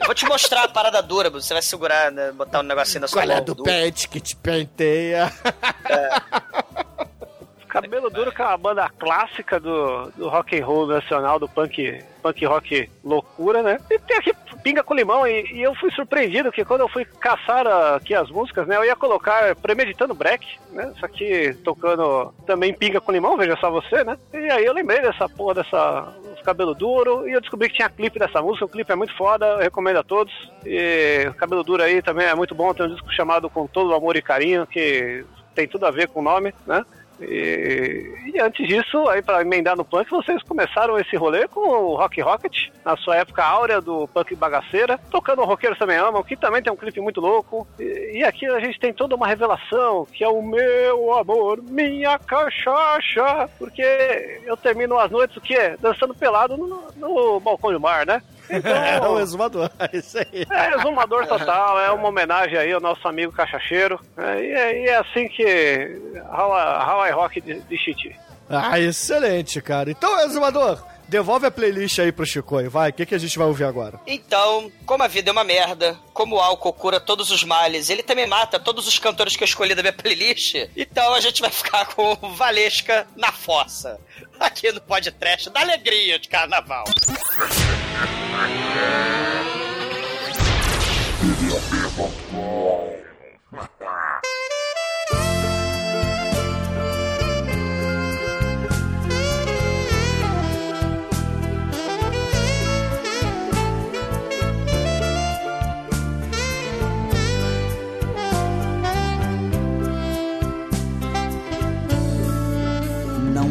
Eu 0.00 0.06
vou 0.06 0.14
te 0.14 0.26
mostrar 0.26 0.64
a 0.64 0.68
parada 0.68 1.02
dura, 1.02 1.30
você 1.30 1.52
vai 1.54 1.62
segurar, 1.62 2.12
né, 2.12 2.30
botar 2.32 2.60
um 2.60 2.62
negocinho 2.62 3.00
na 3.00 3.08
sua 3.08 3.22
Qual 3.22 3.30
é 3.30 3.34
mão. 3.36 3.44
do 3.44 3.54
duro. 3.54 3.64
pet 3.64 4.08
que 4.08 4.20
te 4.20 4.36
penteia? 4.36 5.32
Cabelo 7.68 8.08
Duro, 8.08 8.32
que 8.32 8.40
é 8.40 8.44
uma 8.46 8.56
banda 8.56 8.88
clássica 8.98 9.60
do, 9.60 10.10
do 10.16 10.28
rock 10.30 10.58
and 10.58 10.64
roll 10.64 10.86
nacional, 10.86 11.38
do 11.38 11.46
punk, 11.46 12.02
punk 12.22 12.46
rock 12.46 12.90
loucura, 13.04 13.62
né? 13.62 13.78
E 13.90 13.98
tem 13.98 14.16
aqui 14.16 14.32
Pinga 14.66 14.82
com 14.82 14.94
Limão, 14.94 15.24
e, 15.24 15.52
e 15.52 15.62
eu 15.62 15.76
fui 15.76 15.92
surpreendido 15.92 16.50
que 16.50 16.64
quando 16.64 16.80
eu 16.80 16.88
fui 16.88 17.04
caçar 17.04 17.68
aqui 17.94 18.12
as 18.16 18.28
músicas, 18.28 18.66
né? 18.66 18.76
Eu 18.76 18.84
ia 18.84 18.96
colocar 18.96 19.54
Premeditando 19.54 20.12
Break, 20.12 20.44
né? 20.72 20.90
Isso 20.92 21.06
aqui 21.06 21.56
tocando 21.62 22.34
também 22.44 22.74
Pinga 22.74 23.00
com 23.00 23.12
Limão, 23.12 23.36
veja 23.36 23.56
só 23.58 23.70
você, 23.70 24.02
né? 24.02 24.18
E 24.34 24.50
aí 24.50 24.64
eu 24.64 24.72
lembrei 24.72 25.00
dessa 25.00 25.28
porra 25.28 25.54
dessa 25.54 26.12
Cabelo 26.44 26.74
Duro, 26.74 27.28
e 27.28 27.32
eu 27.32 27.40
descobri 27.40 27.68
que 27.68 27.76
tinha 27.76 27.88
clipe 27.88 28.18
dessa 28.18 28.42
música, 28.42 28.64
o 28.64 28.68
clipe 28.68 28.90
é 28.90 28.96
muito 28.96 29.16
foda, 29.16 29.46
eu 29.46 29.58
recomendo 29.58 30.00
a 30.00 30.02
todos. 30.02 30.34
E 30.64 31.30
Cabelo 31.36 31.62
Duro 31.62 31.84
aí 31.84 32.02
também 32.02 32.26
é 32.26 32.34
muito 32.34 32.52
bom, 32.52 32.74
tem 32.74 32.86
um 32.86 32.92
disco 32.92 33.12
chamado 33.12 33.48
Com 33.48 33.68
Todo 33.68 33.94
Amor 33.94 34.16
e 34.16 34.22
Carinho, 34.22 34.66
que 34.66 35.24
tem 35.54 35.68
tudo 35.68 35.86
a 35.86 35.92
ver 35.92 36.08
com 36.08 36.18
o 36.18 36.24
nome, 36.24 36.52
né? 36.66 36.84
E, 37.20 38.12
e 38.34 38.40
antes 38.40 38.66
disso, 38.66 39.08
aí 39.08 39.22
para 39.22 39.40
emendar 39.40 39.76
no 39.76 39.84
punk, 39.84 40.10
vocês 40.10 40.42
começaram 40.42 40.98
esse 40.98 41.16
rolê 41.16 41.48
com 41.48 41.60
o 41.60 41.96
Rock 41.96 42.20
Rocket, 42.20 42.68
na 42.84 42.96
sua 42.96 43.16
época 43.16 43.44
áurea 43.44 43.80
do 43.80 44.06
punk 44.08 44.34
bagaceira, 44.34 44.98
tocando 45.10 45.42
o 45.42 45.44
Roqueiros 45.44 45.78
Também 45.78 45.96
Amam, 45.96 46.22
que 46.22 46.36
também 46.36 46.62
tem 46.62 46.72
um 46.72 46.76
clipe 46.76 47.00
muito 47.00 47.20
louco. 47.20 47.66
E, 47.78 48.18
e 48.18 48.24
aqui 48.24 48.46
a 48.46 48.60
gente 48.60 48.78
tem 48.78 48.92
toda 48.92 49.16
uma 49.16 49.26
revelação, 49.26 50.06
que 50.12 50.22
é 50.22 50.28
o 50.28 50.42
meu 50.42 51.14
amor, 51.14 51.62
minha 51.62 52.18
cachaça, 52.18 53.48
porque 53.58 54.40
eu 54.44 54.56
termino 54.56 54.98
as 54.98 55.10
noites, 55.10 55.36
o 55.36 55.40
quê? 55.40 55.76
Dançando 55.80 56.14
pelado 56.14 56.56
no, 56.56 56.82
no 56.96 57.40
balcão 57.40 57.72
de 57.72 57.78
bar, 57.78 58.06
né? 58.06 58.22
É 58.48 59.00
o 59.08 59.18
exumador, 59.18 59.70
é 59.78 59.96
isso 59.96 60.18
aí. 60.18 60.46
É, 60.50 60.74
exumador 60.74 61.26
total, 61.26 61.78
é 61.78 61.90
uma 61.90 62.08
homenagem 62.08 62.56
aí 62.56 62.72
ao 62.72 62.80
nosso 62.80 63.06
amigo 63.06 63.32
cachacheiro. 63.32 64.00
É, 64.16 64.40
e, 64.40 64.52
é, 64.52 64.82
e 64.82 64.86
é 64.86 64.96
assim 64.96 65.28
que 65.28 66.00
Hawaii 66.30 66.90
Hawaii 66.90 67.12
Rock 67.12 67.40
de, 67.40 67.60
de 67.60 67.78
Chiti. 67.78 68.16
Ah, 68.48 68.78
excelente, 68.78 69.60
cara. 69.60 69.90
Então, 69.90 70.20
exumador, 70.20 70.80
devolve 71.08 71.46
a 71.46 71.50
playlist 71.50 71.98
aí 71.98 72.12
pro 72.12 72.26
Chicoio, 72.26 72.70
vai. 72.70 72.90
O 72.90 72.92
que, 72.92 73.06
que 73.06 73.14
a 73.14 73.18
gente 73.18 73.36
vai 73.36 73.46
ouvir 73.46 73.64
agora? 73.64 74.00
Então, 74.06 74.70
como 74.84 75.02
a 75.02 75.08
vida 75.08 75.30
é 75.30 75.32
uma 75.32 75.44
merda, 75.44 75.98
como 76.12 76.36
o 76.36 76.40
álcool 76.40 76.72
cura 76.72 77.00
todos 77.00 77.30
os 77.30 77.42
males, 77.44 77.90
ele 77.90 78.02
também 78.02 78.26
mata 78.26 78.58
todos 78.58 78.86
os 78.86 78.98
cantores 78.98 79.36
que 79.36 79.42
eu 79.42 79.46
escolhi 79.46 79.74
da 79.74 79.82
minha 79.82 79.92
playlist, 79.94 80.54
então 80.76 81.14
a 81.14 81.20
gente 81.20 81.40
vai 81.40 81.50
ficar 81.50 81.86
com 81.86 82.14
Valesca 82.34 83.06
na 83.16 83.32
fossa. 83.32 84.00
Aqui 84.40 84.70
no 84.72 84.80
podcast 84.80 85.50
da 85.50 85.60
alegria 85.60 86.18
de 86.18 86.28
carnaval. 86.28 86.84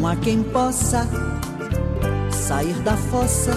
Há 0.06 0.14
quem 0.14 0.40
possa 0.40 1.04
sair 2.30 2.74
da 2.82 2.96
fossa 2.96 3.50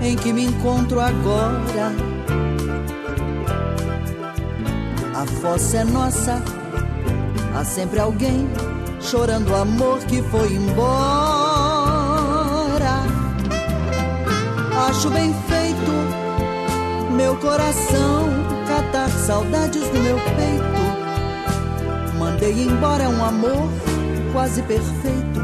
em 0.00 0.16
que 0.16 0.32
me 0.32 0.46
encontro 0.46 0.98
agora. 0.98 1.92
A 5.14 5.26
fossa 5.42 5.76
é 5.76 5.84
nossa, 5.84 6.42
há 7.54 7.62
sempre 7.66 8.00
alguém 8.00 8.48
chorando 8.98 9.50
o 9.50 9.56
amor 9.56 9.98
que 10.06 10.22
foi 10.22 10.54
embora. 10.54 11.02
Acho 14.88 15.10
bem 15.10 15.34
feito 15.48 15.92
meu 17.14 17.36
coração 17.36 18.30
catar 18.66 19.10
saudades 19.10 19.82
do 19.82 20.00
meu 20.00 20.16
peito. 20.16 20.62
Mandei 22.18 22.62
embora 22.62 23.06
um 23.10 23.22
amor 23.22 23.91
quase 24.32 24.62
perfeito 24.62 25.40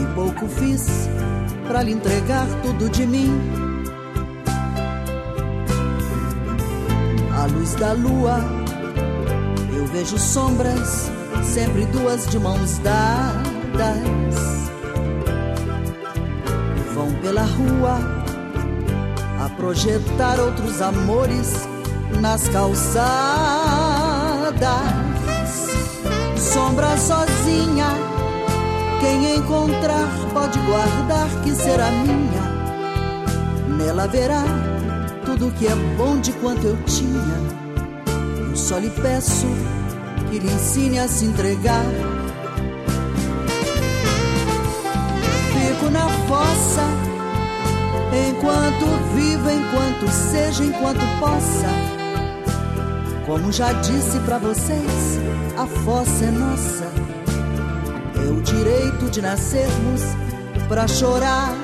e 0.00 0.14
pouco 0.14 0.46
fiz 0.48 1.08
pra 1.68 1.82
lhe 1.82 1.92
entregar 1.92 2.46
tudo 2.62 2.88
de 2.90 3.06
mim. 3.06 3.30
À 7.40 7.46
luz 7.46 7.74
da 7.76 7.92
lua 7.92 8.38
eu 9.74 9.86
vejo 9.86 10.18
sombras, 10.18 11.10
sempre 11.44 11.86
duas 11.86 12.26
de 12.26 12.38
mãos 12.38 12.78
dadas. 12.78 14.34
Vão 16.92 17.14
pela 17.22 17.42
rua 17.42 17.98
a 19.44 19.48
projetar 19.50 20.38
outros 20.40 20.82
amores 20.82 21.68
nas 22.20 22.48
calçadas 22.48 23.00
sombra 26.70 26.96
sozinha. 26.96 27.86
Quem 29.00 29.36
encontrar 29.36 30.08
pode 30.32 30.58
guardar 30.60 31.28
que 31.42 31.52
será 31.52 31.90
minha. 31.90 32.42
Nela 33.76 34.06
verá 34.06 34.44
tudo 35.24 35.52
que 35.58 35.66
é 35.66 35.74
bom 35.96 36.20
de 36.20 36.32
quanto 36.34 36.64
eu 36.66 36.76
tinha. 36.84 37.36
Eu 38.50 38.56
só 38.56 38.78
lhe 38.78 38.90
peço 38.90 39.46
que 40.30 40.38
lhe 40.38 40.52
ensine 40.52 41.00
a 41.00 41.08
se 41.08 41.24
entregar. 41.24 41.84
Fico 45.52 45.90
na 45.90 46.08
fossa 46.28 46.84
enquanto 48.28 49.14
vivo, 49.14 49.50
enquanto 49.50 50.08
seja, 50.12 50.64
enquanto 50.64 51.00
possa. 51.18 51.99
Como 53.30 53.52
já 53.52 53.72
disse 53.74 54.18
pra 54.26 54.38
vocês, 54.38 55.20
a 55.56 55.64
fossa 55.64 56.24
é 56.24 56.30
nossa. 56.32 56.84
É 58.16 58.28
o 58.28 58.42
direito 58.42 59.08
de 59.08 59.22
nascermos 59.22 60.02
pra 60.68 60.88
chorar. 60.88 61.54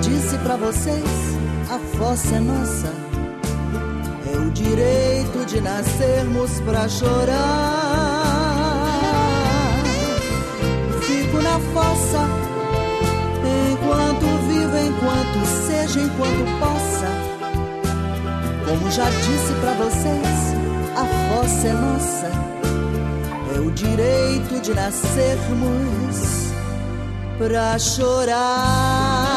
Disse 0.00 0.36
pra 0.38 0.56
vocês, 0.56 1.04
a 1.70 1.78
fossa 1.96 2.34
é 2.34 2.40
nossa. 2.40 2.92
É 4.32 4.36
o 4.36 4.50
direito 4.50 5.44
de 5.46 5.60
nascermos 5.60 6.60
pra 6.60 6.88
chorar. 6.88 7.38
Fico 11.02 11.42
na 11.42 11.58
fossa 11.72 12.48
enquanto 13.72 14.26
vivo, 14.48 14.76
enquanto 14.76 15.46
seja, 15.66 16.00
enquanto 16.00 16.44
possa. 16.60 17.08
Como 18.66 18.90
já 18.90 19.08
disse 19.08 19.52
pra 19.60 19.72
vocês, 19.72 20.54
a 20.96 21.04
fossa 21.28 21.68
é 21.68 21.72
nossa. 21.72 22.30
É 23.56 23.60
o 23.60 23.70
direito 23.70 24.60
de 24.60 24.74
nascermos 24.74 26.52
pra 27.38 27.78
chorar. 27.78 29.27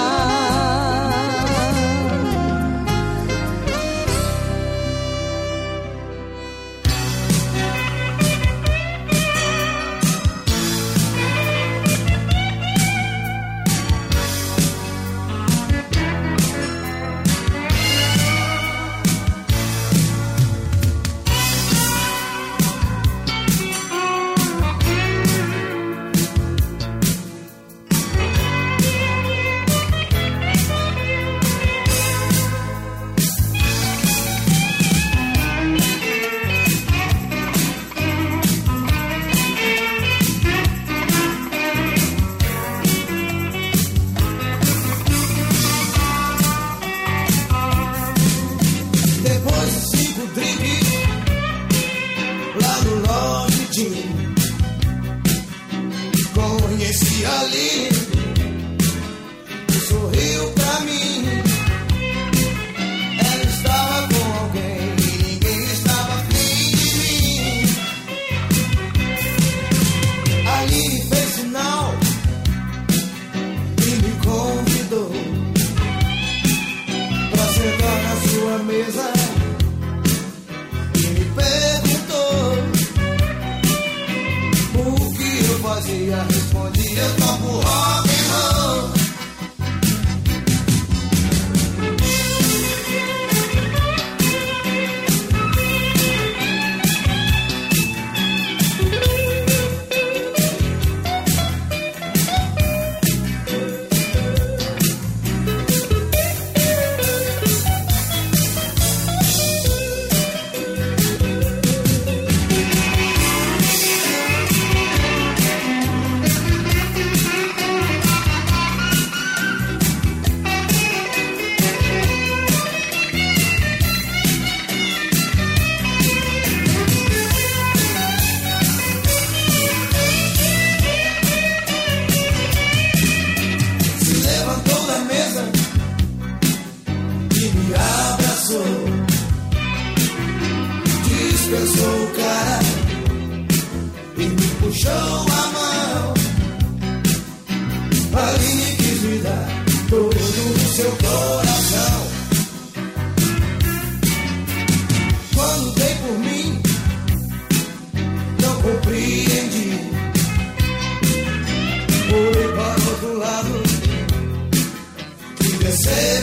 Que 165.84 166.21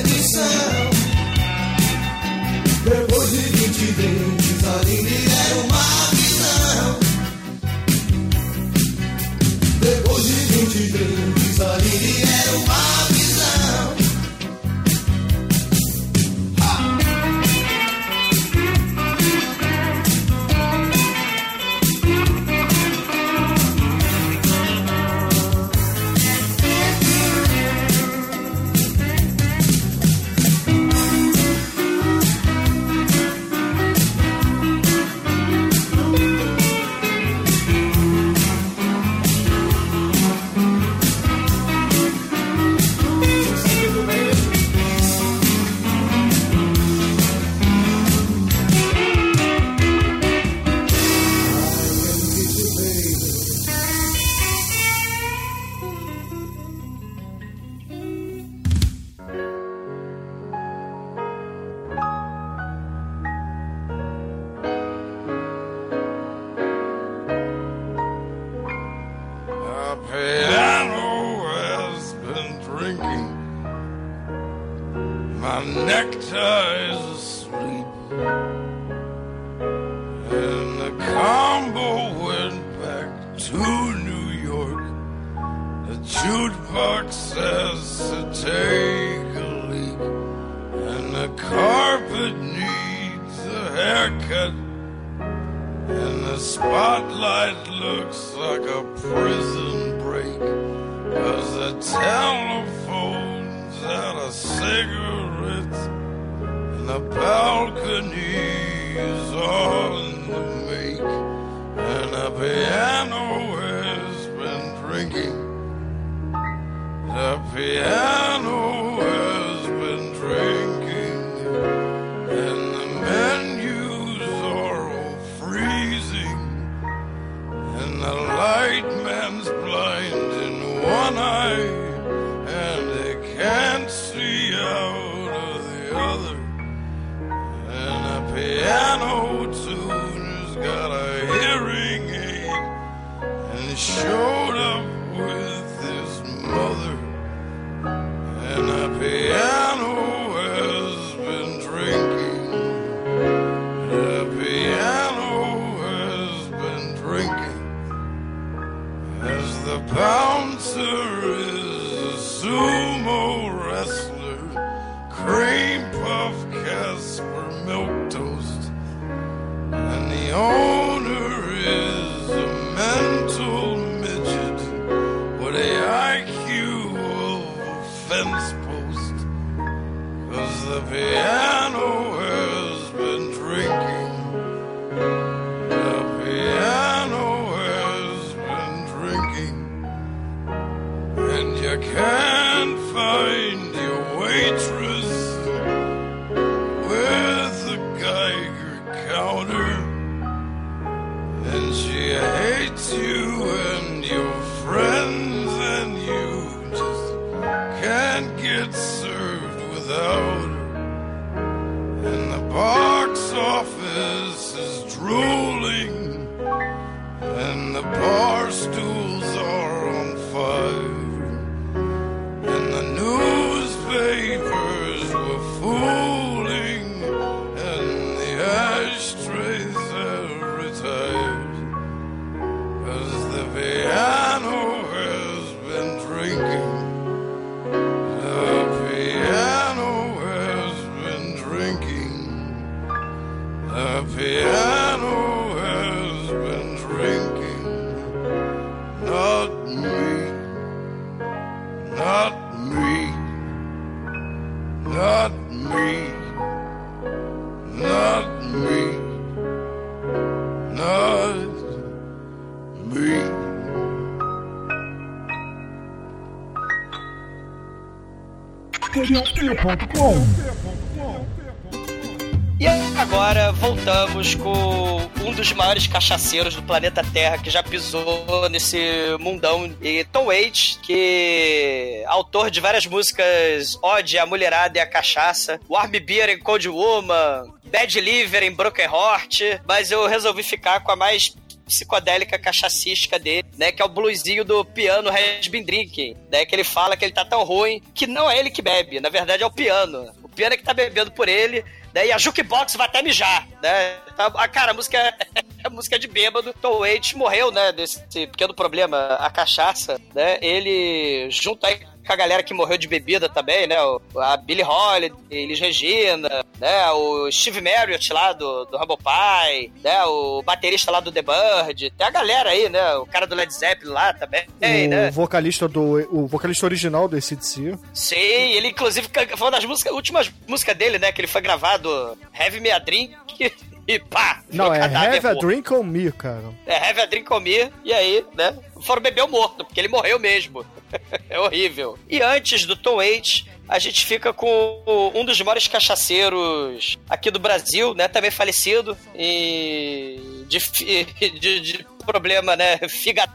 cachaceiros 276.09 276.55
do 276.55 276.63
planeta 276.63 277.03
Terra 277.13 277.37
que 277.37 277.51
já 277.51 277.63
pisou 277.63 278.49
nesse 278.49 278.79
mundão, 279.21 279.71
e 279.83 280.05
Tom 280.05 280.27
Waits, 280.27 280.79
que 280.83 282.03
é 282.03 282.05
autor 282.07 282.51
de 282.51 282.61
várias 282.61 282.87
músicas 282.87 283.77
Ode, 283.83 284.17
a 284.17 284.25
Mulherada 284.25 284.79
e 284.79 284.81
a 284.81 284.87
Cachaça, 284.87 285.61
Warm 285.69 285.91
Beer 285.91 286.31
em 286.31 286.39
Cold 286.39 286.67
Woman, 286.67 287.53
Bad 287.65 288.01
Liver 288.01 288.43
em 288.43 288.51
Broken 288.51 288.87
Heart, 288.87 289.61
mas 289.67 289.91
eu 289.91 290.07
resolvi 290.07 290.43
ficar 290.43 290.81
com 290.81 290.93
a 290.93 290.97
mais 290.97 291.37
psicodélica 291.67 292.39
cachacística 292.39 293.19
dele, 293.19 293.47
né? 293.59 293.71
Que 293.71 293.83
é 293.83 293.85
o 293.85 293.89
bluesinho 293.89 294.43
do 294.43 294.65
piano 294.65 295.11
Has 295.11 295.47
Been 295.49 295.63
Drinking, 295.63 296.17
né? 296.33 296.47
Que 296.47 296.55
ele 296.55 296.65
fala 296.65 296.97
que 296.97 297.05
ele 297.05 297.13
tá 297.13 297.27
tão 297.27 297.45
ruim 297.45 297.83
que 297.95 298.07
não 298.07 298.31
é 298.31 298.39
ele 298.39 298.49
que 298.49 298.63
bebe, 298.63 298.99
na 298.99 299.11
verdade 299.11 299.43
é 299.43 299.47
o 299.47 299.51
piano. 299.51 300.11
O 300.23 300.29
piano 300.31 300.55
é 300.55 300.57
que 300.57 300.65
tá 300.65 300.73
bebendo 300.73 301.11
por 301.11 301.29
ele, 301.29 301.63
né? 301.99 302.07
E 302.07 302.13
a 302.13 302.19
jukebox 302.19 302.77
vai 302.77 302.87
até 302.87 303.03
mijar, 303.03 303.47
né? 303.61 303.97
Ah, 304.17 304.49
cara, 304.49 304.71
a 304.71 304.75
música 304.75 304.97
é, 304.97 305.15
é 305.65 305.69
música 305.69 305.99
de 305.99 306.07
bêbado. 306.07 306.55
Tom 306.63 306.79
Waits 306.79 307.15
morreu, 307.15 307.51
né? 307.51 307.73
Desse 307.73 308.01
pequeno 308.09 308.55
problema, 308.55 309.17
a 309.19 309.29
cachaça, 309.31 310.01
né? 310.15 310.39
Ele, 310.41 311.29
junto 311.31 311.67
aí 311.67 311.81
com 312.09 312.13
a 312.15 312.17
galera 312.17 312.43
que 312.43 312.55
morreu 312.55 312.79
de 312.79 312.89
bebida 312.89 313.29
também, 313.29 313.67
né? 313.67 313.77
A 314.17 314.37
Billie 314.39 314.65
Holiday, 314.65 315.13
Elis 315.31 315.61
Regina, 315.61 316.43
né? 316.59 316.91
O 316.93 317.31
Steve 317.31 317.61
Marriott 317.61 318.11
lá 318.13 318.33
do, 318.33 318.65
do 318.65 318.79
Humble 318.79 318.97
Pie, 318.97 319.71
né? 319.85 320.03
O 320.05 320.43
baterista 320.43 320.91
lá 320.91 321.01
do 321.01 321.13
The 321.13 321.23
Bird. 321.23 321.91
Tem 321.91 322.07
a 322.07 322.11
galera 322.11 322.51
aí, 322.51 322.69
né? 322.71 322.95
O 322.95 323.05
cara 323.05 323.27
do 323.27 323.35
Led 323.35 323.53
Zeppelin 323.53 323.93
lá 323.93 324.15
também, 324.15 324.47
o 324.87 324.89
né? 324.89 325.11
vocalista 325.11 325.69
do 325.69 325.99
o 326.11 326.27
vocalista 326.27 326.65
original 326.65 327.07
do 327.09 327.17
ACDC. 327.17 327.79
Sim, 327.93 328.17
ele 328.17 328.69
inclusive 328.69 329.09
foi 329.13 329.47
uma 329.47 329.51
das 329.51 329.65
músicas, 329.67 329.93
últimas 329.93 330.33
músicas 330.47 330.77
dele, 330.77 330.99
né? 330.99 331.13
Que 331.13 331.21
ele 331.21 331.29
foi 331.29 331.43
gravado 331.43 332.17
Heavy 332.33 332.61
Me 332.61 332.71
a 332.71 332.79
Drink 332.79 333.53
e 333.89 333.99
pá! 333.99 334.43
Não, 334.53 334.73
é 334.73 334.83
Have 334.83 335.27
a. 335.27 335.33
Drink 335.33 335.73
on 335.73 335.83
Me, 335.83 336.13
cara. 336.13 336.53
É, 336.67 336.77
Have 336.91 337.01
a 337.01 337.07
Drink 337.07 337.33
on 337.33 337.41
Me, 337.41 337.73
e 337.83 337.93
aí, 337.95 338.23
né? 338.35 338.55
Foram 338.83 339.01
beber 339.01 339.25
o 339.25 339.29
morto, 339.29 339.65
porque 339.65 339.81
ele 339.81 339.89
morreu 339.89 340.19
mesmo. 340.19 340.65
é 341.31 341.41
horrível. 341.41 341.99
E 342.07 342.21
antes 342.21 342.67
do 342.67 342.77
Tom 342.77 342.97
Waits, 342.97 343.47
a 343.67 343.79
gente 343.79 344.05
fica 344.05 344.31
com 344.31 345.13
um 345.15 345.25
dos 345.25 345.41
maiores 345.41 345.67
cachaceiros 345.67 346.99
aqui 347.09 347.31
do 347.31 347.39
Brasil, 347.39 347.95
né? 347.95 348.09
Também 348.09 348.31
falecido. 348.31 348.95
E. 349.15 350.45
De, 350.47 350.59
de, 351.41 351.61
de 351.61 351.87
problema, 352.09 352.57
né? 352.57 352.81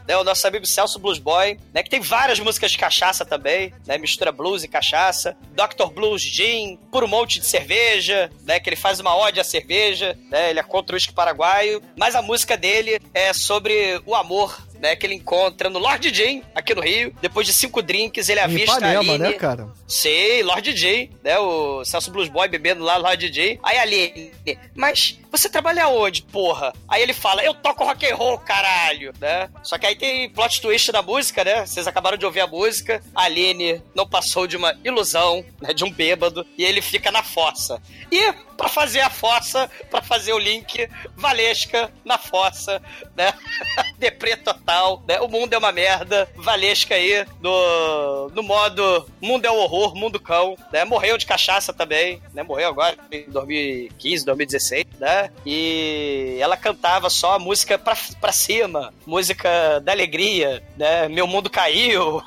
É 0.08 0.16
o 0.16 0.24
nosso 0.24 0.44
amigo 0.48 0.66
Celso 0.66 0.98
Blues 0.98 1.18
Boy, 1.20 1.56
né? 1.72 1.80
Que 1.82 1.88
tem 1.90 2.00
várias 2.00 2.40
músicas 2.40 2.72
de 2.72 2.78
cachaça 2.78 3.24
também, 3.24 3.72
né? 3.86 3.96
Mistura 3.96 4.32
blues 4.32 4.64
e 4.64 4.68
cachaça. 4.68 5.36
Dr. 5.52 5.92
Blues 5.94 6.20
Gin, 6.20 6.76
por 6.90 7.04
um 7.04 7.08
monte 7.08 7.38
de 7.38 7.46
cerveja, 7.46 8.28
né? 8.42 8.58
Que 8.58 8.68
ele 8.68 8.76
faz 8.76 8.98
uma 8.98 9.16
ode 9.16 9.38
à 9.38 9.44
cerveja, 9.44 10.18
né? 10.28 10.50
Ele 10.50 10.58
é 10.58 10.62
contra 10.64 10.94
o 10.94 10.96
uísque 10.96 11.12
paraguaio. 11.12 11.80
Mas 11.96 12.16
a 12.16 12.22
música 12.22 12.56
dele 12.56 13.00
é 13.14 13.32
sobre 13.32 14.00
o 14.04 14.14
amor, 14.14 14.60
né? 14.80 14.96
Que 14.96 15.06
ele 15.06 15.14
encontra 15.14 15.70
no 15.70 15.78
Lord 15.78 16.12
Jim, 16.12 16.42
aqui 16.52 16.74
no 16.74 16.82
Rio. 16.82 17.14
Depois 17.22 17.46
de 17.46 17.52
cinco 17.52 17.80
drinks, 17.80 18.28
ele 18.28 18.40
avista 18.40 18.74
a 18.74 18.78
Ipanema, 18.78 19.12
Aline. 19.12 19.18
né, 19.18 19.32
cara? 19.34 19.68
Sei, 19.86 20.42
Lord 20.42 20.72
J, 20.72 21.10
né? 21.22 21.38
O 21.38 21.84
Celso 21.84 22.10
Blues 22.10 22.28
Boy 22.28 22.48
bebendo 22.48 22.82
lá, 22.82 22.96
Lord 22.96 23.28
J. 23.30 23.60
Aí 23.62 23.78
a 23.78 23.82
Aline, 23.82 24.32
mas 24.74 25.18
você 25.36 25.48
trabalha 25.48 25.88
onde, 25.88 26.22
porra? 26.22 26.72
Aí 26.88 27.02
ele 27.02 27.12
fala, 27.12 27.42
eu 27.44 27.54
toco 27.54 27.84
rock 27.84 28.06
and 28.06 28.14
roll, 28.14 28.38
caralho, 28.38 29.12
né? 29.20 29.48
Só 29.62 29.78
que 29.78 29.86
aí 29.86 29.96
tem 29.96 30.30
plot 30.30 30.60
twist 30.60 30.92
na 30.92 31.02
música, 31.02 31.42
né? 31.44 31.66
Vocês 31.66 31.86
acabaram 31.86 32.16
de 32.16 32.24
ouvir 32.24 32.40
a 32.40 32.46
música. 32.46 33.02
A 33.14 33.22
Aline 33.24 33.82
não 33.94 34.06
passou 34.06 34.46
de 34.46 34.56
uma 34.56 34.74
ilusão, 34.84 35.44
né? 35.60 35.72
De 35.72 35.84
um 35.84 35.90
bêbado. 35.90 36.46
E 36.56 36.64
ele 36.64 36.80
fica 36.80 37.10
na 37.10 37.22
fossa. 37.22 37.80
E 38.10 38.32
pra 38.56 38.68
fazer 38.68 39.00
a 39.00 39.10
fossa, 39.10 39.70
pra 39.90 40.00
fazer 40.00 40.32
o 40.32 40.38
link, 40.38 40.88
Valesca 41.16 41.92
na 42.04 42.18
fossa, 42.18 42.80
né? 43.16 43.34
Deprê 43.98 44.36
total, 44.36 45.02
né? 45.06 45.20
O 45.20 45.28
mundo 45.28 45.52
é 45.52 45.58
uma 45.58 45.72
merda. 45.72 46.28
Valesca 46.36 46.94
aí 46.94 47.26
no, 47.40 48.30
no 48.30 48.42
modo 48.42 49.06
mundo 49.20 49.44
é 49.44 49.50
um 49.50 49.58
horror, 49.58 49.94
mundo 49.94 50.20
cão, 50.20 50.56
né? 50.72 50.84
Morreu 50.84 51.18
de 51.18 51.26
cachaça 51.26 51.72
também, 51.72 52.22
né? 52.32 52.42
Morreu 52.42 52.68
agora 52.68 52.96
em 53.10 53.28
2015, 53.30 54.24
2016, 54.24 54.86
né? 54.98 55.23
E 55.44 56.38
ela 56.40 56.56
cantava 56.56 57.10
só 57.10 57.38
música 57.38 57.78
pra, 57.78 57.96
pra 58.20 58.32
cima, 58.32 58.92
música 59.06 59.80
da 59.80 59.92
alegria, 59.92 60.62
né? 60.76 61.08
Meu 61.08 61.26
mundo 61.26 61.50
caiu, 61.50 62.22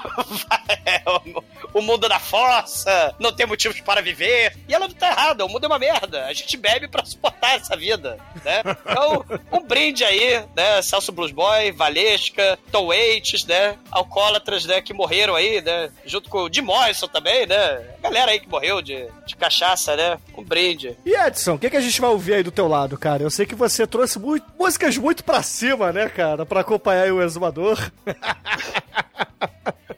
o 1.73 1.81
mundo 1.81 2.07
da 2.07 2.19
fossa, 2.19 3.15
não 3.19 3.31
tem 3.31 3.45
motivos 3.45 3.79
para 3.81 4.01
viver. 4.01 4.57
E 4.67 4.73
ela 4.73 4.87
não 4.87 4.95
tá 4.95 5.09
errada, 5.09 5.45
o 5.45 5.49
mundo 5.49 5.65
é 5.65 5.67
uma 5.67 5.79
merda. 5.79 6.25
A 6.25 6.33
gente 6.33 6.57
bebe 6.57 6.87
pra 6.87 7.05
suportar 7.05 7.55
essa 7.55 7.75
vida, 7.75 8.17
né? 8.43 8.61
Então, 8.85 9.25
um 9.51 9.63
brinde 9.63 10.03
aí, 10.03 10.43
né? 10.55 10.81
Celso 10.81 11.11
Blues 11.11 11.31
Boy, 11.31 11.71
Valesca, 11.71 12.57
Tom 12.71 12.87
Waits, 12.87 13.45
né? 13.45 13.77
Alcoólatras, 13.91 14.65
né? 14.65 14.81
Que 14.81 14.93
morreram 14.93 15.35
aí, 15.35 15.61
né? 15.61 15.91
Junto 16.05 16.29
com 16.29 16.39
o 16.39 16.53
Jim 16.53 16.61
Morrison 16.61 17.07
também, 17.07 17.45
né? 17.45 17.81
Galera 18.07 18.31
aí 18.31 18.39
que 18.39 18.47
morreu 18.49 18.81
de, 18.81 19.05
de 19.25 19.35
cachaça, 19.35 19.95
né? 19.95 20.17
Um 20.37 20.43
brinde. 20.43 20.97
E 21.05 21.13
Edson, 21.13 21.55
o 21.55 21.59
que, 21.59 21.69
que 21.69 21.77
a 21.77 21.81
gente 21.81 21.99
vai 21.99 22.09
ouvir 22.09 22.35
aí 22.35 22.43
do 22.43 22.51
teu 22.51 22.67
lado, 22.67 22.97
cara? 22.97 23.21
Eu 23.23 23.29
sei 23.29 23.45
que 23.45 23.53
você 23.55 23.85
trouxe 23.85 24.17
muito- 24.17 24.45
músicas 24.57 24.97
muito 24.97 25.23
pra 25.23 25.43
cima, 25.43 25.91
né, 25.91 26.07
cara? 26.09 26.45
Pra 26.45 26.61
acompanhar 26.61 27.03
aí 27.03 27.11
o 27.11 27.21
exumador. 27.21 27.77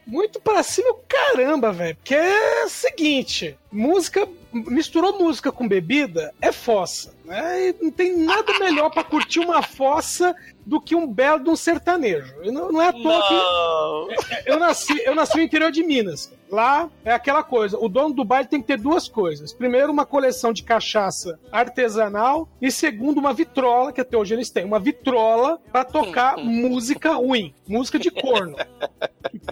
Muito 0.05 0.39
pra 0.41 0.63
cima, 0.63 0.95
caramba, 1.07 1.71
velho. 1.71 1.95
Porque 1.97 2.15
é 2.15 2.65
o 2.65 2.69
seguinte: 2.69 3.55
música 3.71 4.27
misturou 4.51 5.17
música 5.17 5.51
com 5.51 5.67
bebida, 5.67 6.33
é 6.41 6.51
fossa. 6.51 7.13
Né? 7.29 7.69
E 7.69 7.75
não 7.79 7.91
tem 7.91 8.17
nada 8.17 8.57
melhor 8.57 8.89
pra 8.89 9.03
curtir 9.03 9.39
uma 9.39 9.61
fossa 9.61 10.35
do 10.65 10.81
que 10.81 10.95
um 10.95 11.07
belo 11.07 11.43
de 11.43 11.49
um 11.49 11.55
sertanejo. 11.55 12.33
Não, 12.45 12.71
não 12.71 12.81
é 12.81 12.87
à 12.87 12.93
toa 12.93 13.27
que. 13.27 14.49
Eu 14.49 14.59
nasci, 14.59 14.99
eu 15.03 15.13
nasci 15.15 15.37
no 15.37 15.43
interior 15.43 15.71
de 15.71 15.83
Minas. 15.83 16.31
Lá 16.49 16.89
é 17.05 17.11
aquela 17.11 17.43
coisa: 17.43 17.77
o 17.79 17.87
dono 17.87 18.13
do 18.13 18.25
baile 18.25 18.47
tem 18.47 18.61
que 18.61 18.67
ter 18.67 18.77
duas 18.77 19.07
coisas. 19.07 19.53
Primeiro, 19.53 19.91
uma 19.91 20.05
coleção 20.05 20.51
de 20.51 20.63
cachaça 20.63 21.39
artesanal. 21.51 22.49
E 22.59 22.71
segundo, 22.71 23.19
uma 23.19 23.33
vitrola, 23.33 23.91
que 23.91 24.01
até 24.01 24.17
hoje 24.17 24.33
eles 24.33 24.49
têm, 24.49 24.65
uma 24.65 24.79
vitrola 24.79 25.59
pra 25.71 25.83
tocar 25.83 26.37
música 26.37 27.13
ruim, 27.13 27.53
música 27.67 27.99
de 27.99 28.09
corno. 28.09 28.55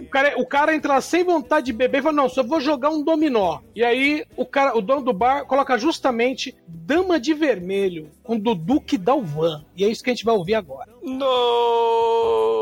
O 0.00 0.06
cara, 0.06 0.34
o 0.38 0.46
cara 0.46 0.74
entra 0.74 0.94
lá 0.94 1.00
sem 1.00 1.22
vontade 1.22 1.66
de 1.66 1.72
beber 1.72 1.98
e 1.98 2.02
fala: 2.02 2.16
Não, 2.16 2.28
só 2.28 2.42
vou 2.42 2.60
jogar 2.60 2.90
um 2.90 3.02
dominó. 3.02 3.60
E 3.74 3.84
aí 3.84 4.24
o, 4.36 4.44
cara, 4.44 4.76
o 4.76 4.80
dono 4.88 5.02
do 5.02 5.12
bar 5.12 5.44
coloca 5.44 5.76
justamente 5.76 6.56
Dama 6.66 7.20
de 7.20 7.34
Vermelho 7.34 8.10
com 8.22 8.38
Dudu 8.38 8.80
que 8.80 8.96
Dalvan. 8.96 9.62
E 9.76 9.84
é 9.84 9.88
isso 9.88 10.02
que 10.02 10.08
a 10.08 10.14
gente 10.14 10.24
vai 10.24 10.34
ouvir 10.34 10.54
agora. 10.54 10.90
No! 11.02 12.60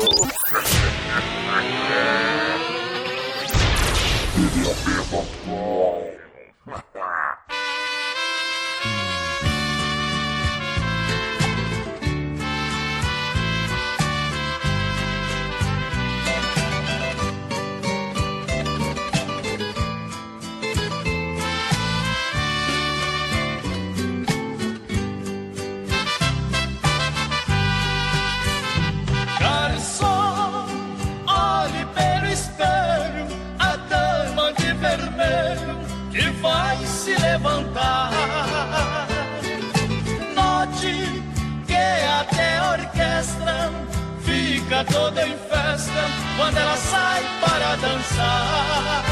Toda 44.85 45.27
em 45.27 45.37
festa 45.37 46.03
quando 46.37 46.57
ela 46.57 46.77
sai 46.77 47.23
para 47.41 47.75
dançar. 47.77 49.03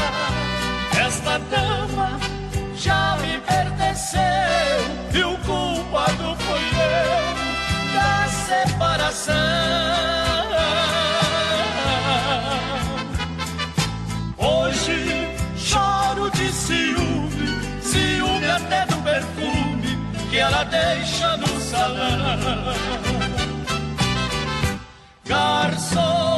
Esta 1.06 1.38
dama 1.38 2.18
já 2.76 3.16
me 3.20 3.38
pertenceu 3.40 4.20
e 5.14 5.22
o 5.24 5.36
culpado 5.38 6.36
fui 6.36 6.66
eu 6.80 7.36
da 7.94 8.28
separação. 8.46 9.34
Hoje 14.38 15.28
choro 15.56 16.30
de 16.30 16.52
ciúme, 16.52 17.80
ciúme 17.82 18.50
até 18.50 18.86
do 18.86 18.96
perfume 19.02 19.98
que 20.30 20.38
ela 20.38 20.64
deixa 20.64 21.36
no 21.38 21.60
salão. 21.60 23.05
Garçom 25.28 26.35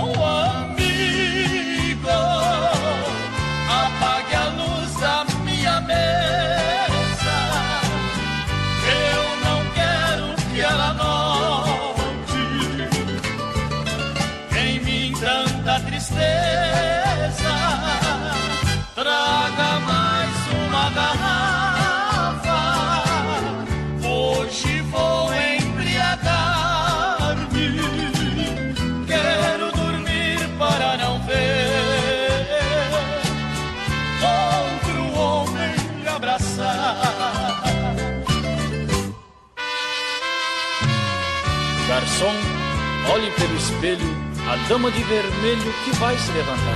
espelho 43.78 44.08
a 44.50 44.56
dama 44.68 44.90
de 44.90 45.02
vermelho 45.04 45.72
que 45.84 45.92
vai 45.98 46.16
se 46.18 46.32
levantar. 46.32 46.74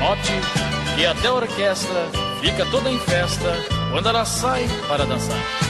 Note 0.00 0.32
que 0.96 1.06
até 1.06 1.28
a 1.28 1.32
orquestra 1.32 2.10
fica 2.40 2.66
toda 2.66 2.90
em 2.90 2.98
festa 2.98 3.54
quando 3.92 4.08
ela 4.08 4.24
sai 4.24 4.66
para 4.88 5.06
dançar. 5.06 5.65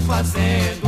fazendo. 0.00 0.87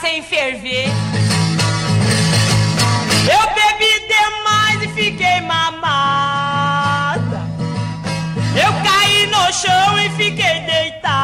sem 0.00 0.22
ferver. 0.22 0.88
Eu 3.28 3.42
bebi 3.54 4.08
demais 4.08 4.82
e 4.82 4.88
fiquei 4.94 5.40
mamada. 5.42 7.40
Eu 8.56 8.72
caí 8.82 9.26
no 9.26 9.52
chão 9.52 9.98
e 9.98 10.08
fiquei 10.10 10.60
deitada. 10.62 11.20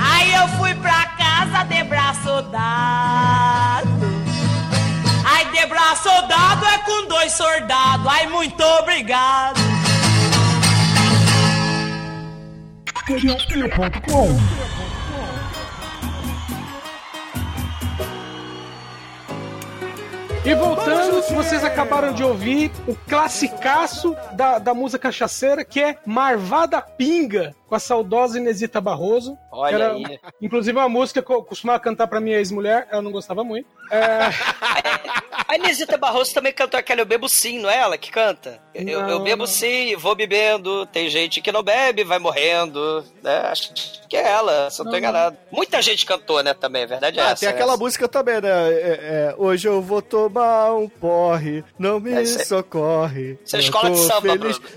Aí 0.00 0.34
eu 0.34 0.48
fui 0.58 0.74
pra 0.74 1.06
casa 1.16 1.64
de 1.64 1.84
braço 1.84 2.42
dado. 2.50 3.88
Aí 5.24 5.44
de 5.52 5.66
braço 5.66 6.10
dado 6.26 6.66
é 6.66 6.78
com 6.78 7.06
dois 7.06 7.32
soldados. 7.32 8.06
Ai, 8.06 8.26
muito 8.26 8.60
obrigado. 8.62 9.60
E 20.48 20.54
voltando, 20.54 21.20
vocês 21.34 21.62
acabaram 21.62 22.14
de 22.14 22.24
ouvir 22.24 22.70
o 22.86 22.94
classicaço 23.06 24.16
da, 24.32 24.58
da 24.58 24.72
música 24.72 25.10
cachaceira, 25.10 25.62
que 25.62 25.78
é 25.78 25.98
Marvada 26.06 26.80
Pinga, 26.80 27.54
com 27.68 27.74
a 27.74 27.78
saudosa 27.78 28.38
Inesita 28.38 28.80
Barroso. 28.80 29.38
Olha 29.52 29.76
que 29.76 29.82
era, 29.82 29.92
aí. 29.94 30.20
Inclusive 30.40 30.78
uma 30.78 30.88
música 30.88 31.22
que 31.22 31.30
eu 31.32 31.42
costumava 31.42 31.78
cantar 31.80 32.06
pra 32.06 32.20
minha 32.20 32.38
ex-mulher, 32.38 32.88
ela 32.90 33.02
não 33.02 33.12
gostava 33.12 33.44
muito. 33.44 33.68
É, 33.90 34.20
A 35.46 35.56
Inesita 35.56 35.96
Barroso 35.96 36.34
também 36.34 36.52
cantou 36.52 36.78
aquela 36.78 37.00
Eu 37.00 37.06
Bebo 37.06 37.28
Sim, 37.28 37.58
não 37.60 37.70
é 37.70 37.76
ela 37.78 37.96
que 37.98 38.10
canta? 38.10 38.60
Eu, 38.74 38.86
eu 38.86 39.06
Não, 39.08 39.24
bebo 39.24 39.38
não. 39.40 39.46
sim, 39.46 39.96
vou 39.96 40.14
bebendo, 40.14 40.86
tem 40.86 41.08
gente 41.08 41.40
que 41.40 41.50
não 41.50 41.62
bebe, 41.64 42.04
vai 42.04 42.18
morrendo. 42.18 43.02
Né? 43.22 43.38
Acho 43.46 43.72
que 44.08 44.16
é 44.16 44.22
ela, 44.28 44.70
se 44.70 44.80
eu 44.80 44.84
não 44.84 44.92
tô 44.92 44.96
Não, 44.96 44.98
enganado. 45.00 45.36
Muita 45.50 45.82
gente 45.82 46.06
cantou, 46.06 46.42
né, 46.44 46.54
também, 46.54 46.84
a 46.84 46.86
verdade 46.86 47.18
é 47.18 47.22
Ah, 47.22 47.30
essa. 47.30 47.40
tem 47.40 47.48
aquela 47.48 47.72
essa. 47.72 47.82
música 47.82 48.06
também, 48.06 48.40
né? 48.40 48.48
É, 48.50 49.32
é, 49.32 49.34
hoje 49.36 49.66
eu 49.66 49.82
vou 49.82 50.00
tomar 50.00 50.74
um 50.76 50.88
porre, 50.88 51.64
não 51.78 51.98
me 51.98 52.12
É, 52.12 52.24
socorre. 52.24 53.36
isso 53.44 53.56
é 53.56 53.58
escola 53.58 53.90
de 53.90 53.98
samba. 53.98 54.28